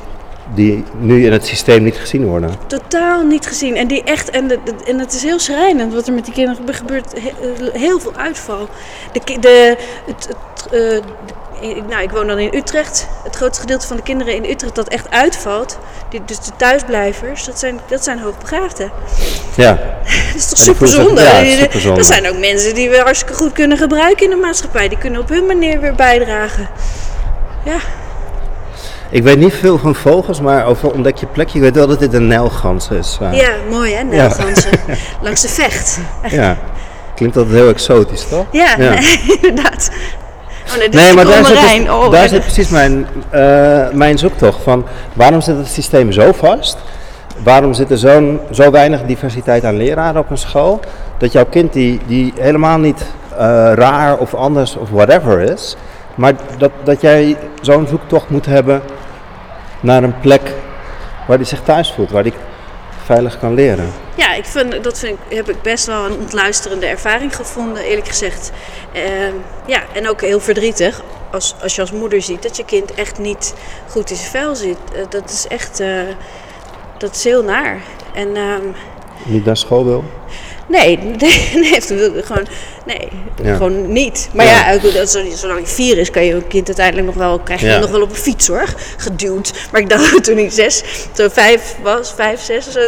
die 0.55 0.85
nu 0.99 1.25
in 1.27 1.33
het 1.33 1.47
systeem 1.47 1.83
niet 1.83 1.97
gezien 1.97 2.25
worden. 2.27 2.51
totaal 2.67 3.23
niet 3.23 3.47
gezien. 3.47 3.77
En, 3.77 3.87
die 3.89 4.03
echt, 4.05 4.31
en, 4.31 4.49
de, 4.49 4.59
en 4.87 4.99
het 4.99 5.13
is 5.13 5.23
heel 5.23 5.39
schrijnend 5.39 5.95
wat 5.95 6.07
er 6.07 6.13
met 6.13 6.25
die 6.25 6.35
kinderen 6.35 6.57
gebe- 6.59 6.73
gebeurt. 6.73 7.13
He- 7.13 7.79
heel 7.79 8.01
veel 8.01 8.15
uitval. 8.17 8.69
De, 9.13 9.21
de, 9.41 9.77
het, 10.07 10.29
het, 10.29 10.65
eh, 10.67 10.71
de- 10.71 11.03
ik- 11.27 11.40
nou, 11.89 12.03
ik 12.03 12.11
woon 12.11 12.27
dan 12.27 12.39
in 12.39 12.55
Utrecht. 12.55 13.09
Het 13.25 13.37
grootste 13.37 13.61
gedeelte 13.61 13.87
van 13.87 13.97
de 13.97 14.03
kinderen 14.03 14.35
in 14.35 14.45
Utrecht 14.51 14.75
dat 14.75 14.89
echt 14.89 15.11
uitvalt, 15.11 15.79
die, 16.09 16.23
dus 16.25 16.39
de 16.41 16.51
thuisblijvers, 16.57 17.45
dat 17.45 17.59
zijn, 17.59 17.81
dat 17.89 18.05
zijn 18.05 18.19
hoogbegaafden. 18.19 18.91
Ja, 19.55 19.73
Dat 20.33 20.35
is 20.35 20.49
toch 20.49 20.59
super 20.59 20.89
zonde? 20.89 21.21
ja, 21.23 21.45
superzonde. 21.45 21.97
Dat 21.99 22.07
zijn 22.07 22.29
ook 22.29 22.39
mensen 22.39 22.75
die 22.75 22.91
we 22.91 22.99
hartstikke 22.99 23.35
goed 23.35 23.53
kunnen 23.53 23.79
gebruiken 23.79 24.25
in 24.25 24.31
de 24.31 24.37
maatschappij. 24.37 24.89
Die 24.89 24.99
kunnen 24.99 25.21
op 25.21 25.29
hun 25.29 25.47
manier 25.47 25.81
weer 25.81 25.95
bijdragen. 25.95 26.69
Ja, 27.65 27.77
ik 29.11 29.23
weet 29.23 29.39
niet 29.39 29.55
veel 29.55 29.79
van 29.79 29.95
vogels, 29.95 30.41
maar 30.41 30.67
over 30.67 30.91
ontdek 30.93 31.17
je 31.17 31.27
plekje. 31.27 31.57
Ik 31.59 31.63
weet 31.65 31.75
wel 31.75 31.87
dat 31.87 31.99
dit 31.99 32.13
een 32.13 32.27
nijlgans 32.27 32.89
is. 32.91 33.19
eh. 33.21 33.33
ja 33.33 33.51
mooi 33.71 33.95
hè, 33.95 34.03
Nijlgansen. 34.03 34.71
Langs 35.23 35.41
de 35.41 35.49
vecht. 35.49 35.99
ja. 36.29 36.57
Klinkt 37.15 37.37
altijd 37.37 37.55
heel 37.57 37.69
exotisch, 37.69 38.29
toch? 38.29 38.47
Ja, 38.51 38.75
Ja. 38.79 38.91
Nee, 38.95 39.21
inderdaad. 39.41 39.91
Oh 40.73 40.93
nee, 40.93 41.15
maar 41.15 41.25
daar, 41.25 41.45
zit, 41.45 41.61
dus- 41.61 41.89
Oh, 41.91 42.11
daar 42.11 42.29
zit 42.29 42.41
precies 42.41 42.69
mijn, 42.69 43.07
eh, 43.31 43.89
mijn 43.93 44.19
zoektocht 44.19 44.63
van 44.63 44.87
waarom 45.13 45.41
zit 45.41 45.57
het 45.57 45.67
systeem 45.67 46.13
zo 46.13 46.33
vast? 46.33 46.79
Waarom 47.43 47.75
zit 47.75 47.91
er 47.91 47.99
zo'n, 47.99 48.41
zo 48.51 48.71
weinig 48.71 49.03
diversiteit 49.03 49.65
aan 49.65 49.77
leraren 49.77 50.21
op 50.21 50.31
een 50.31 50.39
school? 50.39 50.81
Dat 51.19 51.33
jouw 51.33 51.45
kind 51.45 51.73
die, 51.73 52.01
die 52.07 52.33
helemaal 52.39 52.79
niet 52.79 53.05
eh, 53.33 53.39
raar 53.75 54.17
of 54.19 54.35
anders 54.35 54.77
of 54.77 54.91
whatever 54.91 55.41
is, 55.41 55.77
maar 56.15 56.33
dat, 56.59 56.71
dat 56.85 57.01
jij 57.01 57.37
zo'n 57.61 57.87
zoektocht 57.87 58.31
moet 58.31 58.47
hebben 58.47 58.83
naar 59.81 60.03
een 60.03 60.21
plek 60.21 60.53
waar 61.27 61.37
hij 61.37 61.47
zich 61.47 61.61
thuis 61.63 61.93
voelt, 61.93 62.11
waar 62.11 62.23
hij 62.23 62.33
veilig 63.05 63.39
kan 63.39 63.55
leren. 63.55 63.91
Ja, 64.17 64.35
ik 64.35 64.45
vind, 64.45 64.85
dat 64.85 64.99
vind 64.99 65.19
ik, 65.29 65.37
heb 65.37 65.49
ik 65.49 65.63
best 65.63 65.87
wel 65.87 66.05
een 66.05 66.17
ontluisterende 66.19 66.87
ervaring 66.87 67.37
gevonden, 67.37 67.83
eerlijk 67.83 68.09
gezegd. 68.09 68.53
Ehm, 68.93 69.35
ja, 69.67 69.83
en 69.93 70.09
ook 70.09 70.21
heel 70.21 70.41
verdrietig 70.41 71.03
als, 71.33 71.55
als 71.63 71.75
je 71.75 71.81
als 71.81 71.93
moeder 71.93 72.23
ziet 72.23 72.43
dat 72.43 72.57
je 72.57 72.65
kind 72.65 72.95
echt 72.95 73.19
niet 73.19 73.55
goed 73.89 74.11
in 74.11 74.17
zijn 74.17 74.31
vel 74.31 74.55
zit. 74.55 74.79
Eh, 74.95 75.01
dat 75.09 75.31
is 75.31 75.47
echt, 75.47 75.81
eh, 75.81 75.89
dat 76.99 77.15
is 77.15 77.25
heel 77.25 77.43
naar. 77.43 77.81
En 78.15 78.37
ehm, 78.37 78.63
Niet 79.25 79.45
naar 79.45 79.57
school 79.57 79.85
wil. 79.85 80.05
nee, 80.77 80.97
nee, 80.99 81.49
nee, 81.55 81.81
gewoon, 82.23 82.47
nee, 82.87 83.09
Ja. 83.43 83.55
gewoon 83.57 83.93
niet. 83.93 84.29
Maar 84.35 84.47
Ja. 84.47 84.79
zolang 85.35 85.61
je 85.61 85.67
vier 85.67 85.99
is, 85.99 86.11
kan 86.11 86.25
je 86.25 86.35
een 86.35 86.47
kind 86.47 86.67
uiteindelijk 86.67 87.07
nog 87.07 87.17
wel, 87.17 87.39
krijg 87.39 87.61
je 87.61 87.67
Ja. 87.67 87.79
nog 87.79 87.91
wel 87.91 88.03
op 88.03 88.11
een 88.11 88.17
fiets 88.17 88.47
hoor, 88.47 88.75
geduwd. 88.97 89.53
Maar 89.73 89.81
ik 89.81 89.89
dacht 89.89 90.25
toen 90.25 90.39
ik 90.39 90.53
zes, 90.53 90.83
toen 91.13 91.31
vijf 91.31 91.77
was, 91.83 92.13
vijf, 92.15 92.41
zes 92.41 92.67
of 92.67 92.73
zo, 92.73 92.81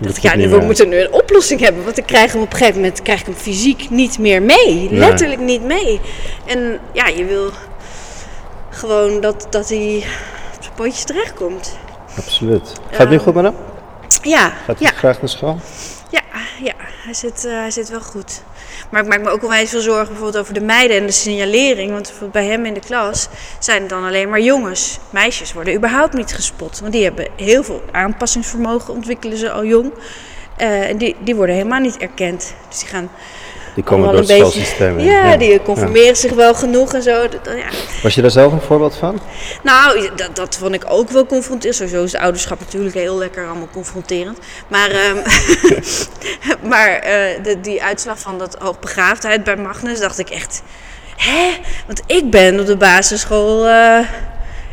dacht 0.00 0.16
ik, 0.16 0.22
ja, 0.22 0.36
we 0.36 0.58
moeten 0.60 0.88
nu 0.88 1.00
een 1.00 1.12
oplossing 1.12 1.60
hebben. 1.60 1.84
Want 1.84 1.98
ik 1.98 2.06
krijg 2.06 2.32
hem 2.32 2.42
op 2.42 2.52
een 2.52 2.58
gegeven 2.58 2.80
moment, 2.80 3.02
krijg 3.02 3.20
ik 3.20 3.26
hem 3.26 3.34
fysiek 3.34 3.90
niet 3.90 4.18
meer 4.18 4.42
mee. 4.42 4.88
Letterlijk 4.90 5.40
niet 5.40 5.62
mee. 5.62 6.00
En 6.46 6.78
ja, 6.92 7.06
je 7.08 7.24
wil 7.24 7.50
gewoon 8.70 9.20
dat, 9.20 9.46
dat 9.50 9.68
hij 9.68 10.04
op 10.56 10.62
zijn 10.62 10.74
pootjes 10.74 11.04
terechtkomt. 11.04 11.76
Absoluut. 12.16 12.72
Gaat 12.90 12.98
het 12.98 13.08
nu 13.08 13.14
Ja. 13.16 13.20
goed 13.22 13.34
met 13.34 13.44
hem? 13.44 13.54
Ja, 14.22 14.52
Gaat 14.66 14.78
hij 14.78 14.88
graag 14.96 15.20
naar 15.20 15.28
school? 15.30 15.58
Ja, 16.10 16.22
ja 16.62 16.74
hij, 16.76 17.14
zit, 17.14 17.44
eh, 17.44 17.52
hij 17.52 17.70
zit 17.70 17.88
wel 17.88 18.00
goed. 18.00 18.42
Maar 18.90 19.02
ik 19.02 19.08
maak 19.08 19.20
me 19.20 19.30
ook 19.30 19.42
onwijs 19.42 19.70
veel 19.70 19.80
zorgen 19.80 20.08
bijvoorbeeld 20.08 20.42
over 20.42 20.54
de 20.54 20.60
meiden 20.60 20.96
en 20.96 21.06
de 21.06 21.12
signalering. 21.12 21.90
Want 21.90 22.12
bij 22.32 22.46
hem 22.46 22.64
in 22.64 22.74
de 22.74 22.80
klas 22.80 23.28
zijn 23.58 23.80
het 23.80 23.90
dan 23.90 24.04
alleen 24.04 24.28
maar 24.28 24.40
jongens. 24.40 24.98
Meisjes 25.10 25.52
worden 25.52 25.74
überhaupt 25.74 26.14
niet 26.14 26.34
gespot. 26.34 26.80
Want 26.80 26.92
die 26.92 27.04
hebben 27.04 27.28
heel 27.36 27.64
veel 27.64 27.82
aanpassingsvermogen, 27.92 28.94
ontwikkelen 28.94 29.36
ze 29.36 29.50
al 29.50 29.64
jong. 29.64 29.92
Eh, 30.56 30.88
en 30.88 30.98
die, 30.98 31.16
die 31.20 31.34
worden 31.34 31.54
helemaal 31.54 31.80
niet 31.80 31.96
erkend. 31.96 32.54
Dus 32.68 32.78
die 32.78 32.88
gaan 32.88 33.10
Die 33.74 33.84
komen 33.84 34.08
door 34.08 34.16
het 34.18 34.26
beetje... 34.26 34.42
schoolsysteem. 34.42 34.98
Ja, 34.98 35.36
die 35.36 35.62
conformeren 35.62 36.16
zich 36.16 36.32
wel 36.32 36.54
genoeg 36.54 36.92
en 36.94 37.02
zo. 37.02 37.28
Dat- 37.28 37.54
ja. 37.56 37.68
Was 38.02 38.14
je 38.14 38.20
daar 38.22 38.30
zelf 38.30 38.52
een 38.52 38.60
voorbeeld 38.60 38.94
van? 38.96 39.20
Nou, 39.62 40.10
dat, 40.16 40.36
dat 40.36 40.56
vond 40.56 40.74
ik 40.74 40.84
ook 40.88 41.10
wel 41.10 41.26
confronterend. 41.26 41.76
Sowieso 41.76 42.02
is 42.04 42.10
de 42.10 42.20
ouderschap 42.20 42.58
natuurlijk 42.60 42.94
heel 42.94 43.18
lekker 43.18 43.46
allemaal 43.46 43.68
confronterend. 43.72 44.38
Maar, 44.68 44.90
ehm, 44.90 45.16
maar 46.70 46.88
eh, 46.90 47.42
de, 47.42 47.60
die 47.60 47.82
uitslag 47.82 48.18
van 48.18 48.38
dat 48.38 48.56
hoogbegaafdheid 48.58 49.44
bij 49.44 49.56
Magnus 49.56 50.00
dacht 50.00 50.18
ik 50.18 50.30
echt... 50.30 50.62
Hè? 51.16 51.50
Want 51.86 52.02
ik 52.06 52.30
ben 52.30 52.60
op 52.60 52.66
de 52.66 52.76
basisschool... 52.76 53.66
eh, 53.66 53.98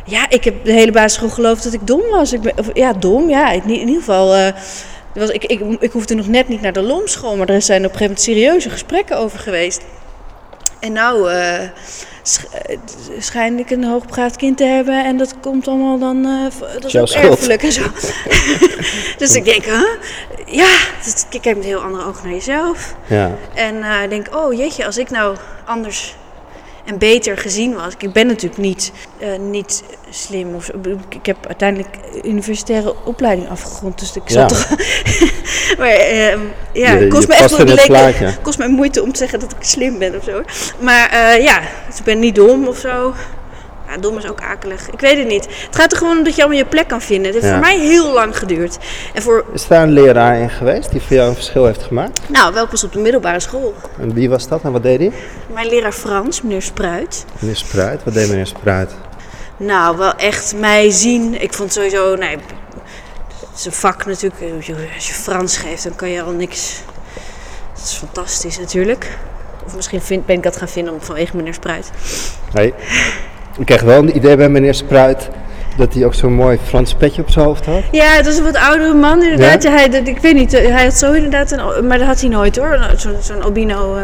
ja, 0.04 0.26
ik 0.28 0.44
heb 0.44 0.64
de 0.64 0.72
hele 0.72 0.92
basisschool 0.92 1.28
geloofd 1.30 1.64
dat 1.64 1.72
ik 1.72 1.86
dom 1.86 2.02
was. 2.10 2.32
Ik 2.32 2.40
ben, 2.40 2.52
of, 2.58 2.66
ja, 2.72 2.92
dom, 2.92 3.28
ja. 3.28 3.50
In, 3.50 3.62
in 3.64 3.70
ieder 3.70 3.94
geval... 3.98 4.34
eh, 4.34 4.48
was, 5.18 5.30
ik, 5.30 5.44
ik, 5.44 5.60
ik 5.80 5.92
hoefde 5.92 6.14
nog 6.14 6.26
net 6.28 6.48
niet 6.48 6.60
naar 6.60 6.72
de 6.72 6.82
lomschool, 6.82 7.36
maar 7.36 7.48
er 7.48 7.62
zijn 7.62 7.78
op 7.84 7.92
een 7.92 7.98
gegeven 7.98 8.06
moment 8.16 8.24
serieuze 8.24 8.70
gesprekken 8.70 9.16
over 9.18 9.38
geweest. 9.38 9.80
En 10.80 10.92
nou 10.92 11.30
eh, 11.30 11.58
sch- 12.22 12.44
eh, 12.44 12.76
schijn 13.18 13.58
ik 13.58 13.70
een 13.70 13.84
hoogbegaafd 13.84 14.36
kind 14.36 14.56
te 14.56 14.64
hebben 14.64 15.04
en 15.04 15.16
dat 15.16 15.34
komt 15.40 15.68
allemaal 15.68 15.98
dan, 15.98 16.48
v- 16.52 16.72
dat 16.72 16.84
is 16.84 16.92
Jouw 16.92 17.02
ook 17.02 17.08
schuld. 17.08 17.30
erfelijk 17.30 17.62
en 17.62 17.72
zo. 17.72 17.82
dus 19.18 19.34
ik 19.34 19.44
denk, 19.44 19.64
huh? 19.64 19.82
ja, 20.46 20.76
ik 21.30 21.40
kijk 21.40 21.56
met 21.56 21.64
heel 21.64 21.80
andere 21.80 22.04
ogen 22.04 22.24
naar 22.24 22.34
jezelf. 22.34 22.94
Ja. 23.06 23.30
En 23.54 24.02
ik 24.02 24.10
denk, 24.10 24.36
oh 24.36 24.52
jeetje, 24.52 24.86
als 24.86 24.98
ik 24.98 25.10
nou 25.10 25.36
anders 25.64 26.16
en 26.88 26.98
beter 26.98 27.38
gezien 27.38 27.74
was. 27.74 27.92
Ik 27.98 28.12
ben 28.12 28.26
natuurlijk 28.26 28.60
niet, 28.60 28.92
eh, 29.18 29.38
niet 29.38 29.84
slim. 30.10 30.54
Of 30.54 30.64
zo. 30.64 30.72
Ik 31.08 31.26
heb 31.26 31.46
uiteindelijk 31.46 31.96
universitaire 32.22 32.94
opleiding 33.04 33.48
afgerond. 33.48 33.98
Dus 33.98 34.16
ik 34.16 34.28
Ja. 34.28 34.48
zat 34.48 34.48
toch... 34.48 34.78
maar 35.78 35.88
ehm, 35.90 36.40
ja, 36.72 36.92
Je- 36.92 37.08
kost 37.08 37.22
je 37.22 37.28
me 37.28 37.34
echt 37.34 37.56
wel 37.56 37.66
leek- 37.66 38.38
kost 38.42 38.58
mij 38.58 38.68
moeite 38.68 39.02
om 39.02 39.12
te 39.12 39.18
zeggen 39.18 39.40
dat 39.40 39.50
ik 39.52 39.56
slim 39.60 39.98
ben 39.98 40.16
of 40.16 40.24
zo. 40.24 40.42
Maar 40.80 41.10
eh, 41.10 41.42
ja, 41.42 41.60
dus 41.88 41.98
ik 41.98 42.04
ben 42.04 42.18
niet 42.18 42.34
dom 42.34 42.66
of 42.66 42.78
zo. 42.78 43.14
Ja, 43.88 43.96
dom 43.96 44.16
is 44.18 44.28
ook 44.28 44.40
akelig. 44.40 44.90
Ik 44.90 45.00
weet 45.00 45.18
het 45.18 45.26
niet. 45.26 45.44
Het 45.66 45.76
gaat 45.76 45.92
er 45.92 45.98
gewoon 45.98 46.18
om 46.18 46.24
dat 46.24 46.34
je 46.36 46.40
allemaal 46.42 46.58
je 46.60 46.66
plek 46.66 46.88
kan 46.88 47.00
vinden. 47.00 47.24
Het 47.32 47.34
heeft 47.34 47.46
Ja. 47.46 47.52
voor 47.52 47.60
mij 47.60 47.78
heel 47.78 48.12
lang 48.12 48.38
geduurd. 48.38 48.78
En 49.14 49.22
voor, 49.22 49.44
Is 49.52 49.66
daar 49.66 49.82
een 49.82 49.92
leraar 49.92 50.38
in 50.38 50.50
geweest 50.50 50.90
die 50.90 51.00
voor 51.00 51.16
jou 51.16 51.28
een 51.28 51.34
verschil 51.34 51.64
heeft 51.66 51.82
gemaakt? 51.82 52.20
nou, 52.28 52.54
wel 52.54 52.66
pas 52.68 52.84
op 52.84 52.92
de 52.92 52.98
middelbare 52.98 53.40
school. 53.40 53.74
En 53.98 54.14
wie 54.14 54.28
was 54.28 54.48
dat 54.48 54.62
en 54.62 54.72
wat 54.72 54.82
deed 54.82 54.98
hij? 54.98 55.12
Mijn 55.52 55.66
leraar 55.68 55.92
Frans, 55.92 56.42
meneer 56.42 56.62
Spruit. 56.62 57.24
Meneer 57.38 57.56
Spruit. 57.56 58.04
Wat 58.04 58.14
deed 58.14 58.28
meneer 58.28 58.46
Spruit? 58.46 58.94
Nou, 59.56 59.96
wel 59.96 60.14
echt 60.14 60.54
mij 60.56 60.90
zien. 60.90 61.40
Ik 61.42 61.52
vond 61.52 61.72
sowieso, 61.72 62.14
nee, 62.16 62.30
het 63.50 63.58
is 63.58 63.64
een 63.64 63.72
vak 63.72 64.06
natuurlijk. 64.06 64.40
Als 64.56 64.66
je- 64.66 64.88
Als 64.94 65.08
je 65.08 65.14
Frans 65.14 65.56
geeft, 65.56 65.82
dan 65.84 65.94
kan 65.96 66.08
je 66.10 66.22
al 66.22 66.32
niks. 66.32 66.82
Dat 67.74 67.82
is 67.84 67.92
fantastisch 67.92 68.58
natuurlijk. 68.58 69.18
Of 69.66 69.74
misschien 69.76 70.00
vind, 70.00 70.26
ben 70.26 70.36
ik 70.36 70.42
dat 70.42 70.56
gaan 70.56 70.68
vinden 70.68 70.92
om- 70.94 71.00
vanwege 71.02 71.36
meneer 71.36 71.54
Spruit. 71.54 71.90
Nee. 72.52 72.74
Ik 73.58 73.66
kreeg 73.66 73.82
wel 73.82 73.98
een 73.98 74.16
idee 74.16 74.36
bij 74.36 74.48
meneer 74.48 74.74
Spruit 74.74 75.28
dat 75.78 75.94
hij 75.94 76.04
ook 76.04 76.14
zo'n 76.14 76.32
mooi 76.32 76.58
Frans 76.64 76.94
petje 76.94 77.22
op 77.22 77.30
zijn 77.30 77.44
hoofd 77.44 77.66
had. 77.66 77.82
Ja, 77.90 78.06
het 78.06 78.26
was 78.26 78.36
een 78.36 78.44
wat 78.44 78.56
oudere 78.56 78.94
man 78.94 79.22
inderdaad. 79.22 79.62
Ja? 79.62 79.70
hij, 79.70 79.88
dat, 79.88 80.06
ik 80.06 80.18
weet 80.18 80.34
niet, 80.34 80.52
eh, 80.52 80.74
hij 80.74 80.84
had 80.84 80.94
zo 80.94 81.12
inderdaad, 81.12 81.50
een, 81.50 81.86
maar 81.86 81.98
dat 81.98 82.06
had 82.06 82.20
hij 82.20 82.28
nooit 82.28 82.56
hoor. 82.56 82.78
Zo'n 82.96 83.16
zo'n 83.20 83.42
albino 83.42 83.96
eh 83.96 84.02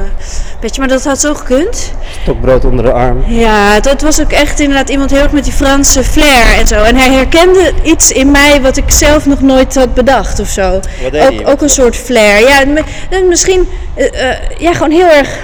petje, 0.61 0.81
maar 0.81 0.89
dat 0.89 1.05
had 1.05 1.21
zo 1.21 1.35
gekund. 1.35 1.93
Stokbrood 2.23 2.65
onder 2.65 2.85
de 2.85 2.93
arm. 2.93 3.25
Ja, 3.27 3.81
dat 3.81 4.03
was 4.03 4.21
ook 4.21 4.33
echt 4.33 4.61
inderdaad 4.61 4.89
iemand 4.89 5.11
heel 5.11 5.23
erg 5.23 5.33
met 5.33 5.45
die 5.45 5.53
Franse 5.53 6.05
flair 6.05 6.59
en 6.59 6.67
zo. 6.67 6.83
En 6.83 6.97
hij 6.97 7.13
herkende 7.13 7.73
iets 7.83 8.11
in 8.11 8.31
mij 8.31 8.61
wat 8.61 8.77
ik 8.77 8.91
zelf 8.91 9.27
nog 9.27 9.41
nooit 9.41 9.75
had 9.75 9.95
bedacht 9.95 10.41
of 10.41 10.49
zo. 10.49 10.71
Wat 10.71 11.13
deed 11.13 11.23
Ook, 11.23 11.33
hij? 11.43 11.47
ook 11.47 11.63
een 11.63 11.69
soort 11.69 11.97
flair. 11.97 12.41
Ja, 12.41 12.83
misschien, 13.29 13.69
eh, 13.95 14.59
ja, 14.59 14.73
gewoon 14.73 14.91
heel 14.91 15.09
erg, 15.09 15.39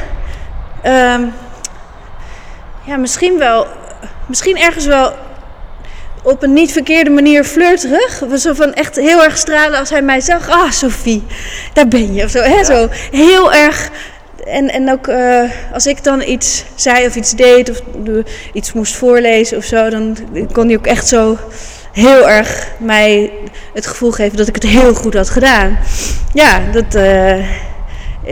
ehm, 0.83 1.23
ja, 2.85 2.97
misschien 2.97 3.39
wel, 3.39 3.67
misschien 4.31 4.57
ergens 4.57 4.87
wel 4.87 5.13
op 6.23 6.43
een 6.43 6.53
niet 6.53 6.73
verkeerde 6.73 7.11
manier 7.11 7.45
flirterig. 7.45 8.23
Zo 8.37 8.53
van 8.53 8.75
echt 8.75 8.97
heel 8.97 9.23
erg 9.23 9.39
stralen 9.39 9.79
als 9.79 9.91
hij 9.91 10.03
mij 10.03 10.21
zag. 10.21 10.49
Ah, 10.49 10.71
Sophie, 10.71 11.23
daar 11.73 11.89
ben 11.89 12.15
je. 12.15 12.25
Of 12.25 12.31
zo, 12.31 12.43
hè? 12.43 12.65
zo 12.65 12.89
heel 13.11 13.53
erg. 13.53 13.91
En, 14.47 14.71
en 14.71 14.91
ook 14.91 15.09
eh, 15.09 15.43
als 15.73 15.87
ik 15.87 16.05
dan 16.05 16.23
iets 16.23 16.65
zei 16.75 17.07
of 17.07 17.15
iets 17.15 17.31
deed 17.31 17.71
of 17.71 17.81
iets 18.53 18.73
moest 18.73 18.97
voorlezen 18.97 19.57
of 19.57 19.65
zo, 19.65 19.91
dan 19.91 20.17
kon 20.53 20.67
hij 20.67 20.77
ook 20.77 20.87
echt 20.87 21.09
zo 21.09 21.39
heel 21.93 22.29
erg 22.29 22.69
mij 22.79 23.33
het 23.75 23.87
gevoel 23.87 24.11
geven 24.11 24.37
dat 24.37 24.49
ik 24.49 24.55
het 24.55 24.65
heel 24.67 24.95
goed 24.95 25.15
had 25.15 25.31
gedaan. 25.31 25.79
Ja, 26.33 26.61
dat, 26.73 26.95
eh, 26.95 27.45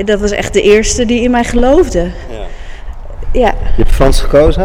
dat 0.05 0.21
was 0.21 0.31
echt 0.31 0.53
de 0.53 0.63
eerste 0.63 1.07
die 1.07 1.23
in 1.23 1.31
mij 1.31 1.45
geloofde. 1.45 2.11
Ja. 2.31 2.38
Ja, 3.33 3.49
Je 3.77 3.83
hebt 3.83 3.93
Frans 3.95 4.21
gekozen? 4.21 4.63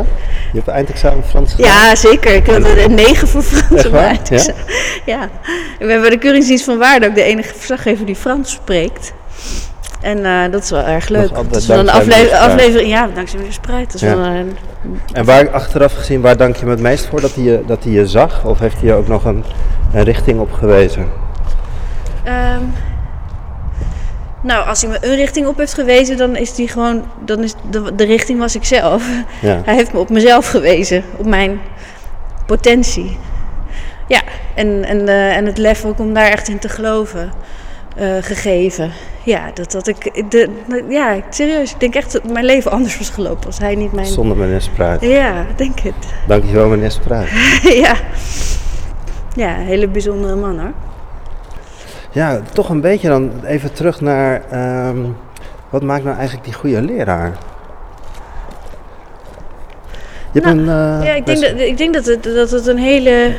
Je 0.52 0.58
hebt 0.58 0.68
eindexamen 0.68 1.24
Frans 1.24 1.52
gedaan? 1.54 1.72
ja 1.72 1.96
zeker. 1.96 2.36
Ik 2.36 2.48
had 2.48 2.56
een 2.78 2.94
9 2.94 3.28
voor 3.28 3.42
Frans 3.42 3.86
op 3.86 3.92
mijn 3.92 4.06
eindexamen. 4.06 4.62
Ja, 5.06 5.30
we 5.80 5.92
hebben 5.92 6.10
de 6.10 6.18
keuringsdienst 6.18 6.64
van 6.66 6.78
Waarde 6.78 7.08
ook 7.08 7.16
de 7.16 7.24
enige 7.24 7.54
verslaggever 7.56 8.06
die 8.06 8.16
Frans 8.16 8.52
spreekt. 8.52 9.14
En 10.02 10.26
eh, 10.26 10.52
dat 10.52 10.64
is 10.64 10.70
wel 10.70 10.84
erg 10.86 11.08
leuk. 11.10 11.30
Dat 11.34 11.56
is 11.56 11.68
wel 11.68 11.80
een 11.80 11.90
afle- 11.90 12.38
aflevering, 12.38 12.90
ja, 12.90 13.10
dankzij 13.14 13.38
meneer 13.38 13.54
Spruit. 13.54 13.86
Dat 13.92 14.02
is 14.02 14.02
Ja. 14.02 14.16
wel 14.18 14.26
een, 14.26 14.58
En 15.14 15.26
waar 15.26 15.50
achteraf 15.50 15.94
gezien, 15.94 16.22
waar 16.22 16.38
dank 16.38 16.56
je 16.56 16.62
hem 16.62 16.70
het 16.70 16.80
meest 16.82 17.06
voor 17.06 17.22
dat 17.22 17.36
hij 17.36 17.44
je, 17.44 17.64
dat 17.68 17.84
hij 17.84 17.94
je 17.94 18.08
zag? 18.08 18.46
Of 18.46 18.60
heeft 18.60 18.76
hij 18.80 18.86
je 18.88 18.94
ook 18.94 19.08
nog 19.08 19.26
een, 19.26 19.44
een 19.94 20.04
richting 20.04 20.40
op 20.40 20.52
gewezen? 20.54 21.08
Ehm, 22.24 22.62
nou, 24.44 24.68
als 24.68 24.82
hij 24.82 24.90
me 24.90 24.98
een 25.02 25.16
richting 25.16 25.48
op 25.48 25.58
heeft 25.58 25.74
gewezen, 25.74 26.18
dan 26.18 26.36
is 26.36 26.56
die 26.56 26.68
gewoon, 26.68 27.04
dan 27.26 27.44
is 27.44 27.54
de, 27.70 27.96
de 27.96 28.06
richting 28.06 28.40
was 28.40 28.56
ik 28.56 28.64
zelf. 28.64 29.10
Ja. 29.42 29.62
Hij 29.66 29.76
heeft 29.76 29.94
me 29.94 30.00
op 30.00 30.10
mezelf 30.10 30.48
gewezen, 30.48 31.04
op 31.18 31.26
mijn 31.26 31.60
potentie. 32.46 33.18
Ja, 34.08 34.22
en, 34.56 34.84
en, 34.84 35.08
eh, 35.08 35.36
en 35.36 35.46
het 35.46 35.58
lef 35.58 35.86
ook 35.86 36.00
om 36.00 36.14
daar 36.14 36.32
echt 36.32 36.48
in 36.48 36.60
te 36.60 36.70
geloven, 36.70 37.32
eh, 37.96 38.08
gegeven. 38.22 38.92
Ja, 39.24 39.52
dat, 39.54 39.72
dat 39.72 39.88
ik, 39.88 40.24
de, 40.32 40.50
ja, 40.90 41.16
serieus, 41.30 41.72
ik 41.72 41.80
denk 41.80 41.96
echt 41.96 42.12
dat 42.12 42.32
mijn 42.32 42.46
leven 42.46 42.72
anders 42.72 42.98
was 42.98 43.10
gelopen 43.10 43.46
als 43.46 43.58
hij 43.58 43.76
niet 43.76 43.92
mijn... 43.92 44.08
Zonder 44.08 44.38
meneer 44.38 44.62
Spruit. 44.62 45.02
Ja, 45.02 45.42
ik 45.42 45.58
denk 45.58 45.80
het. 45.80 45.94
Dankjewel 46.28 46.68
meneer 46.68 46.92
Spruit. 46.92 47.30
ja. 47.84 47.96
Ja, 49.36 49.58
een 49.58 49.66
hele 49.66 49.88
bijzondere 49.88 50.36
man 50.36 50.60
hoor. 50.60 50.74
Ja, 52.14 52.42
toch 52.54 52.70
een 52.70 52.82
beetje 52.82 53.08
dan 53.08 53.32
even 53.46 53.74
terug 53.74 54.02
naar... 54.02 54.42
ehm, 54.50 54.98
wat 55.70 55.84
maakt 55.84 56.04
nou 56.04 56.16
eigenlijk 56.16 56.46
die 56.46 56.54
goede 56.54 56.82
leraar? 56.82 57.32
Je 60.32 60.42
Nou, 60.42 60.58
een... 60.58 60.68
eh, 60.68 61.06
Ja, 61.08 61.14
ik 61.14 61.26
denk, 61.26 61.40
best- 61.40 61.52
dat, 61.52 61.60
ik 61.60 61.78
denk 61.78 61.94
dat, 61.94 62.06
het, 62.06 62.24
dat 62.24 62.52
het 62.52 62.68
een 62.68 62.78
hele 62.78 63.36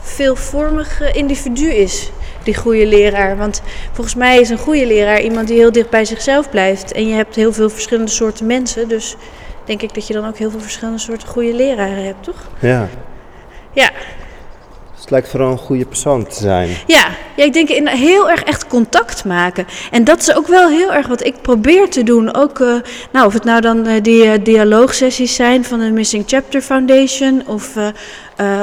veelvormig 0.00 1.12
individu 1.12 1.68
is, 1.72 2.10
die 2.42 2.56
goede 2.56 2.86
leraar. 2.86 3.36
Want 3.36 3.62
volgens 3.92 4.14
mij 4.16 4.40
is 4.40 4.50
een 4.50 4.58
goede 4.58 4.86
leraar 4.86 5.20
iemand 5.20 5.48
die 5.48 5.56
heel 5.56 5.72
dicht 5.72 5.90
bij 5.90 6.04
zichzelf 6.04 6.50
blijft. 6.50 6.92
En 6.92 7.08
je 7.08 7.14
hebt 7.14 7.34
heel 7.34 7.52
veel 7.52 7.70
verschillende 7.70 8.10
soorten 8.10 8.46
mensen. 8.46 8.88
Dus 8.88 9.16
denk 9.64 9.82
ik 9.82 9.94
dat 9.94 10.06
je 10.06 10.12
dan 10.14 10.26
ook 10.26 10.36
heel 10.38 10.50
veel 10.50 10.60
verschillende 10.60 10.98
soorten 10.98 11.28
goede 11.28 11.54
leraren 11.54 12.04
hebt, 12.04 12.22
toch? 12.22 12.48
Ja, 12.58 12.88
Ja, 13.72 13.90
het 15.06 15.14
lijkt 15.14 15.30
vooral 15.30 15.50
een 15.50 15.58
goede 15.58 15.86
persoon 15.86 16.26
te 16.26 16.34
zijn. 16.34 16.68
Ja, 16.86 17.08
ja, 17.36 17.44
ik 17.44 17.52
denk 17.52 17.68
in 17.68 17.88
heel 17.88 18.30
erg 18.30 18.42
echt 18.42 18.66
contact 18.66 19.24
maken. 19.24 19.66
En 19.90 20.04
dat 20.04 20.20
is 20.20 20.34
ook 20.34 20.46
wel 20.46 20.68
heel 20.68 20.92
erg 20.92 21.06
wat 21.06 21.24
ik 21.24 21.40
probeer 21.42 21.90
te 21.90 22.02
doen. 22.02 22.34
Ook, 22.34 22.60
eh, 22.60 22.74
nou, 23.12 23.26
of 23.26 23.32
het 23.32 23.44
nou 23.44 23.60
dan 23.60 23.86
eh, 23.86 24.02
die 24.02 24.24
eh, 24.24 24.44
dialoogsessies 24.44 25.34
zijn 25.34 25.64
van 25.64 25.78
de 25.78 25.90
Missing 25.90 26.24
Chapter 26.26 26.60
Foundation. 26.60 27.42
Of 27.46 27.76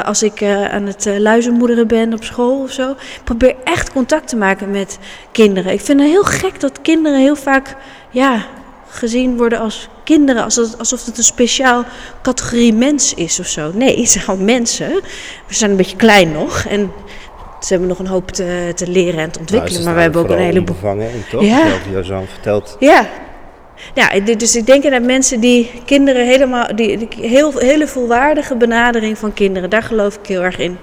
als 0.05 0.23
ik 0.23 0.43
aan 0.71 0.85
het 0.85 1.05
luizenmoederen 1.17 1.87
ben 1.87 2.13
op 2.13 2.23
school 2.23 2.61
of 2.61 2.71
zo. 2.71 2.91
Ik 2.91 3.21
probeer 3.23 3.55
echt 3.63 3.91
contact 3.91 4.27
te 4.27 4.35
maken 4.35 4.71
met 4.71 4.99
kinderen. 5.31 5.73
Ik 5.73 5.81
vind 5.81 5.99
het 5.99 6.09
heel 6.09 6.23
gek 6.23 6.59
dat 6.59 6.81
kinderen 6.81 7.19
heel 7.19 7.35
vaak, 7.35 7.75
ja, 8.09 8.45
gezien 8.93 9.37
worden 9.37 9.59
als 9.59 9.89
kinderen. 10.03 10.43
Alsof 10.43 11.05
het 11.05 11.17
een 11.17 11.23
speciaal 11.23 11.85
categorie 12.21 12.73
mens 12.73 13.13
is 13.13 13.39
of 13.39 13.47
zo. 13.47 13.71
Nee, 13.73 13.99
het 13.99 14.09
zijn 14.09 14.23
gewoon 14.23 14.45
mensen. 14.45 14.89
We 15.47 15.53
zijn 15.53 15.71
een 15.71 15.77
beetje 15.77 15.95
klein 15.95 16.31
nog. 16.31 16.65
En 16.65 16.91
ze 17.59 17.69
hebben 17.69 17.87
nog 17.87 17.99
een 17.99 18.07
hoop 18.07 18.31
te, 18.31 18.71
te 18.75 18.87
leren 18.87 19.19
en 19.19 19.31
te 19.31 19.39
ontwikkelen. 19.39 19.73
Nou, 19.73 19.85
maar 19.85 19.95
we 19.95 20.01
hebben 20.01 20.21
ook 20.21 20.29
een 20.29 20.37
heleboel. 20.37 20.75
bevangen 20.75 21.09
toch? 21.29 21.43
Ja. 21.43 22.03
Zoon 22.03 22.27
vertelt. 22.27 22.77
Ja. 22.79 23.07
Dus 24.37 24.55
ik 24.55 24.65
denk 24.65 24.83
dat 24.83 25.01
mensen 25.01 25.39
die 25.39 25.71
kinderen 25.85 26.25
helemaal, 26.25 26.75
die, 26.75 26.97
die 26.97 27.27
heel, 27.27 27.57
hele 27.57 27.87
volwaardige 27.87 28.55
benadering 28.55 29.17
van 29.17 29.33
kinderen, 29.33 29.69
daar 29.69 29.83
geloof 29.83 30.15
ik 30.15 30.27
heel 30.27 30.41
erg 30.41 30.57
in. 30.57 30.77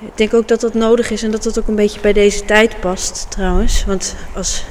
Ik 0.00 0.12
denk 0.14 0.34
ook 0.34 0.48
dat 0.48 0.60
dat 0.60 0.74
nodig 0.74 1.10
is 1.10 1.22
en 1.22 1.30
dat 1.30 1.42
dat 1.42 1.58
ook 1.58 1.68
een 1.68 1.74
beetje 1.74 2.00
bij 2.00 2.12
deze 2.12 2.44
tijd 2.44 2.80
past 2.80 3.26
trouwens. 3.30 3.84
Want 3.84 4.16
als 4.34 4.64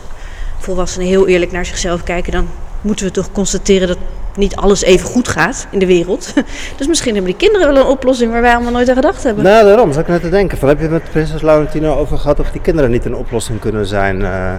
volwassenen 0.60 1.08
heel 1.08 1.28
eerlijk 1.28 1.52
naar 1.52 1.66
zichzelf 1.66 2.04
kijken, 2.04 2.32
dan 2.32 2.48
moeten 2.82 3.06
we 3.06 3.12
toch 3.12 3.32
constateren 3.32 3.88
dat 3.88 3.98
niet 4.36 4.56
alles 4.56 4.84
even 4.84 5.08
goed 5.08 5.28
gaat 5.28 5.68
in 5.72 5.80
de 5.80 5.86
wereld. 5.86 6.34
Dus 6.78 6.88
misschien 6.88 7.14
hebben 7.14 7.32
die 7.32 7.50
kinderen 7.50 7.74
wel 7.74 7.84
een 7.84 7.90
oplossing 7.90 8.32
waar 8.32 8.42
wij 8.42 8.54
allemaal 8.54 8.72
nooit 8.72 8.90
aan 8.90 8.96
gedacht 8.96 9.24
hebben. 9.24 9.44
Nou, 9.44 9.66
daarom 9.66 9.92
zat 9.92 10.02
ik 10.02 10.08
net 10.08 10.22
te 10.22 10.30
denken. 10.30 10.58
Van, 10.58 10.68
heb 10.68 10.78
je 10.78 10.84
het 10.84 10.92
met 10.92 11.10
prinses 11.10 11.42
Laurentino 11.42 11.96
over 11.96 12.18
gehad 12.18 12.40
of 12.40 12.52
die 12.52 12.62
kinderen 12.62 12.92
niet 12.92 13.06
een 13.06 13.16
oplossing 13.16 13.60
kunnen 13.60 13.86
zijn 13.86 14.26
eh, 14.26 14.54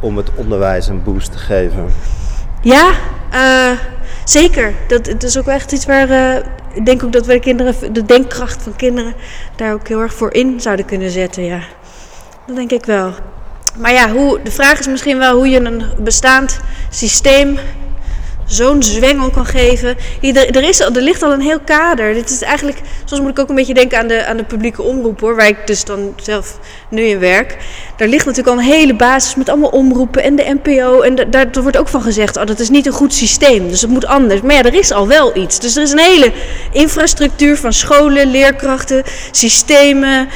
om 0.00 0.16
het 0.16 0.30
onderwijs 0.34 0.88
een 0.88 1.02
boost 1.02 1.32
te 1.32 1.38
geven? 1.38 1.86
Ja, 2.60 2.90
eh, 3.30 3.78
zeker. 4.24 4.72
Dat, 4.88 5.06
het 5.06 5.22
is 5.22 5.38
ook 5.38 5.46
echt 5.46 5.72
iets 5.72 5.86
waar 5.86 6.10
eh, 6.10 6.44
ik 6.72 6.86
denk 6.86 7.02
ook 7.04 7.12
dat 7.12 7.26
wij 7.26 7.34
de 7.34 7.40
kinderen, 7.40 7.92
de 7.92 8.04
denkkracht 8.04 8.62
van 8.62 8.76
kinderen, 8.76 9.14
daar 9.56 9.72
ook 9.72 9.88
heel 9.88 10.00
erg 10.00 10.14
voor 10.14 10.32
in 10.32 10.60
zouden 10.60 10.84
kunnen 10.84 11.10
zetten. 11.10 11.44
Ja, 11.44 11.60
dat 12.46 12.56
denk 12.56 12.70
ik 12.70 12.84
wel. 12.84 13.12
Maar 13.76 13.92
ja, 13.92 14.10
hoe, 14.10 14.40
de 14.42 14.50
vraag 14.50 14.78
is 14.78 14.86
misschien 14.86 15.18
wel 15.18 15.36
hoe 15.36 15.48
je 15.48 15.60
een 15.60 15.82
bestaand 15.98 16.60
systeem 16.90 17.58
zo'n 18.46 18.82
zwengel 18.82 19.30
kan 19.30 19.46
geven. 19.46 19.96
Er, 20.20 20.62
is, 20.68 20.80
er 20.80 20.90
ligt 20.92 21.22
al 21.22 21.32
een 21.32 21.40
heel 21.40 21.60
kader. 21.60 22.14
Dit 22.14 22.30
is 22.30 22.42
eigenlijk, 22.42 22.80
soms 23.04 23.20
moet 23.20 23.30
ik 23.30 23.38
ook 23.38 23.48
een 23.48 23.54
beetje 23.54 23.74
denken 23.74 23.98
aan 23.98 24.06
de, 24.06 24.26
aan 24.26 24.36
de 24.36 24.44
publieke 24.44 24.82
omroep 24.82 25.20
hoor, 25.20 25.36
waar 25.36 25.48
ik 25.48 25.66
dus 25.66 25.84
dan 25.84 26.14
zelf 26.22 26.58
nu 26.88 27.02
in 27.02 27.18
werk. 27.18 27.56
Daar 27.96 28.08
ligt 28.08 28.26
natuurlijk 28.26 28.56
al 28.56 28.62
een 28.62 28.70
hele 28.70 28.94
basis 28.94 29.34
met 29.34 29.48
allemaal 29.48 29.70
omroepen 29.70 30.22
en 30.22 30.36
de 30.36 30.58
NPO. 30.62 31.00
En 31.00 31.14
da- 31.14 31.24
daar, 31.24 31.52
daar 31.52 31.62
wordt 31.62 31.78
ook 31.78 31.88
van 31.88 32.02
gezegd, 32.02 32.36
oh, 32.36 32.46
dat 32.46 32.60
is 32.60 32.68
niet 32.70 32.86
een 32.86 32.92
goed 32.92 33.14
systeem, 33.14 33.68
dus 33.68 33.80
het 33.80 33.90
moet 33.90 34.06
anders. 34.06 34.40
Maar 34.40 34.54
ja, 34.54 34.62
er 34.62 34.74
is 34.74 34.92
al 34.92 35.08
wel 35.08 35.36
iets. 35.36 35.60
Dus 35.60 35.76
er 35.76 35.82
is 35.82 35.92
een 35.92 35.98
hele 35.98 36.32
infrastructuur 36.72 37.56
van 37.56 37.72
scholen, 37.72 38.30
leerkrachten, 38.30 39.02
systemen. 39.30 40.28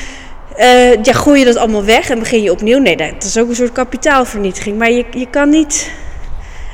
Eh, 0.58 1.02
ja, 1.02 1.12
gooi 1.12 1.38
je 1.38 1.44
dat 1.44 1.56
allemaal 1.56 1.84
weg 1.84 2.10
en 2.10 2.18
begin 2.18 2.42
je 2.42 2.50
opnieuw? 2.52 2.78
Nee, 2.78 2.96
dat 2.96 3.24
is 3.24 3.38
ook 3.38 3.48
een 3.48 3.54
soort 3.54 3.72
kapitaalvernietiging. 3.72 4.78
Maar 4.78 4.90
je, 4.90 5.04
je 5.10 5.26
kan 5.30 5.48
niet... 5.48 5.90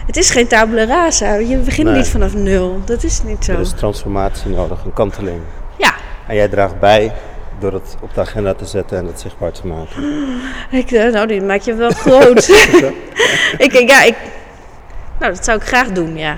Het 0.07 0.17
is 0.17 0.31
geen 0.31 0.47
tabula 0.47 0.85
rasa. 0.85 1.35
Je 1.35 1.57
begint 1.57 1.89
Nee. 1.89 1.97
niet 1.97 2.09
vanaf 2.09 2.35
nul. 2.35 2.81
Dat 2.85 3.03
is 3.03 3.23
niet 3.23 3.45
zo. 3.45 3.53
Er 3.53 3.61
is 3.61 3.73
transformatie 3.73 4.51
nodig, 4.51 4.85
een 4.85 4.93
kanteling. 4.93 5.41
Ja, 5.77 5.95
En 6.29 6.35
jij 6.35 6.49
draagt 6.49 6.81
bij 6.81 7.13
door 7.59 7.73
het 7.73 7.97
op 8.01 8.15
de 8.15 8.21
agenda 8.21 8.55
te 8.55 8.65
zetten 8.65 8.99
en 8.99 9.07
het 9.07 9.21
zichtbaar 9.21 9.53
te 9.53 9.67
maken. 9.67 10.03
ik, 10.81 10.91
eh, 10.91 11.13
nou, 11.13 11.27
die 11.27 11.43
maak 11.43 11.61
je 11.61 11.75
wel 11.75 11.91
groot. 11.91 12.49
ik, 13.67 13.89
ja, 13.89 14.03
ik, 14.03 14.15
nou, 15.19 15.33
dat 15.33 15.45
zou 15.45 15.59
ik 15.59 15.65
graag 15.65 15.89
doen, 15.89 16.17
ja. 16.17 16.37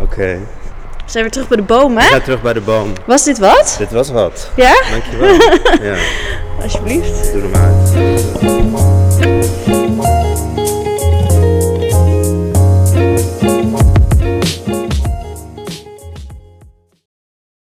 Oké. 0.00 0.38
We 1.08 1.14
zijn 1.14 1.24
weer 1.24 1.32
terug 1.32 1.48
bij 1.48 1.56
de 1.56 1.62
boom, 1.62 1.94
We 1.94 2.00
hè? 2.02 2.08
zijn 2.08 2.22
terug 2.22 2.42
bij 2.42 2.52
de 2.52 2.60
boom. 2.60 2.92
Was 3.06 3.24
dit 3.24 3.38
wat? 3.38 3.74
Dit 3.78 3.90
was 3.90 4.10
wat. 4.10 4.50
Ja? 4.56 4.82
Dankjewel. 4.90 5.34
ja, 5.90 5.96
Alsjeblieft. 6.62 7.32
doe 7.32 7.42
hem 7.42 7.54
uit. 7.54 9.07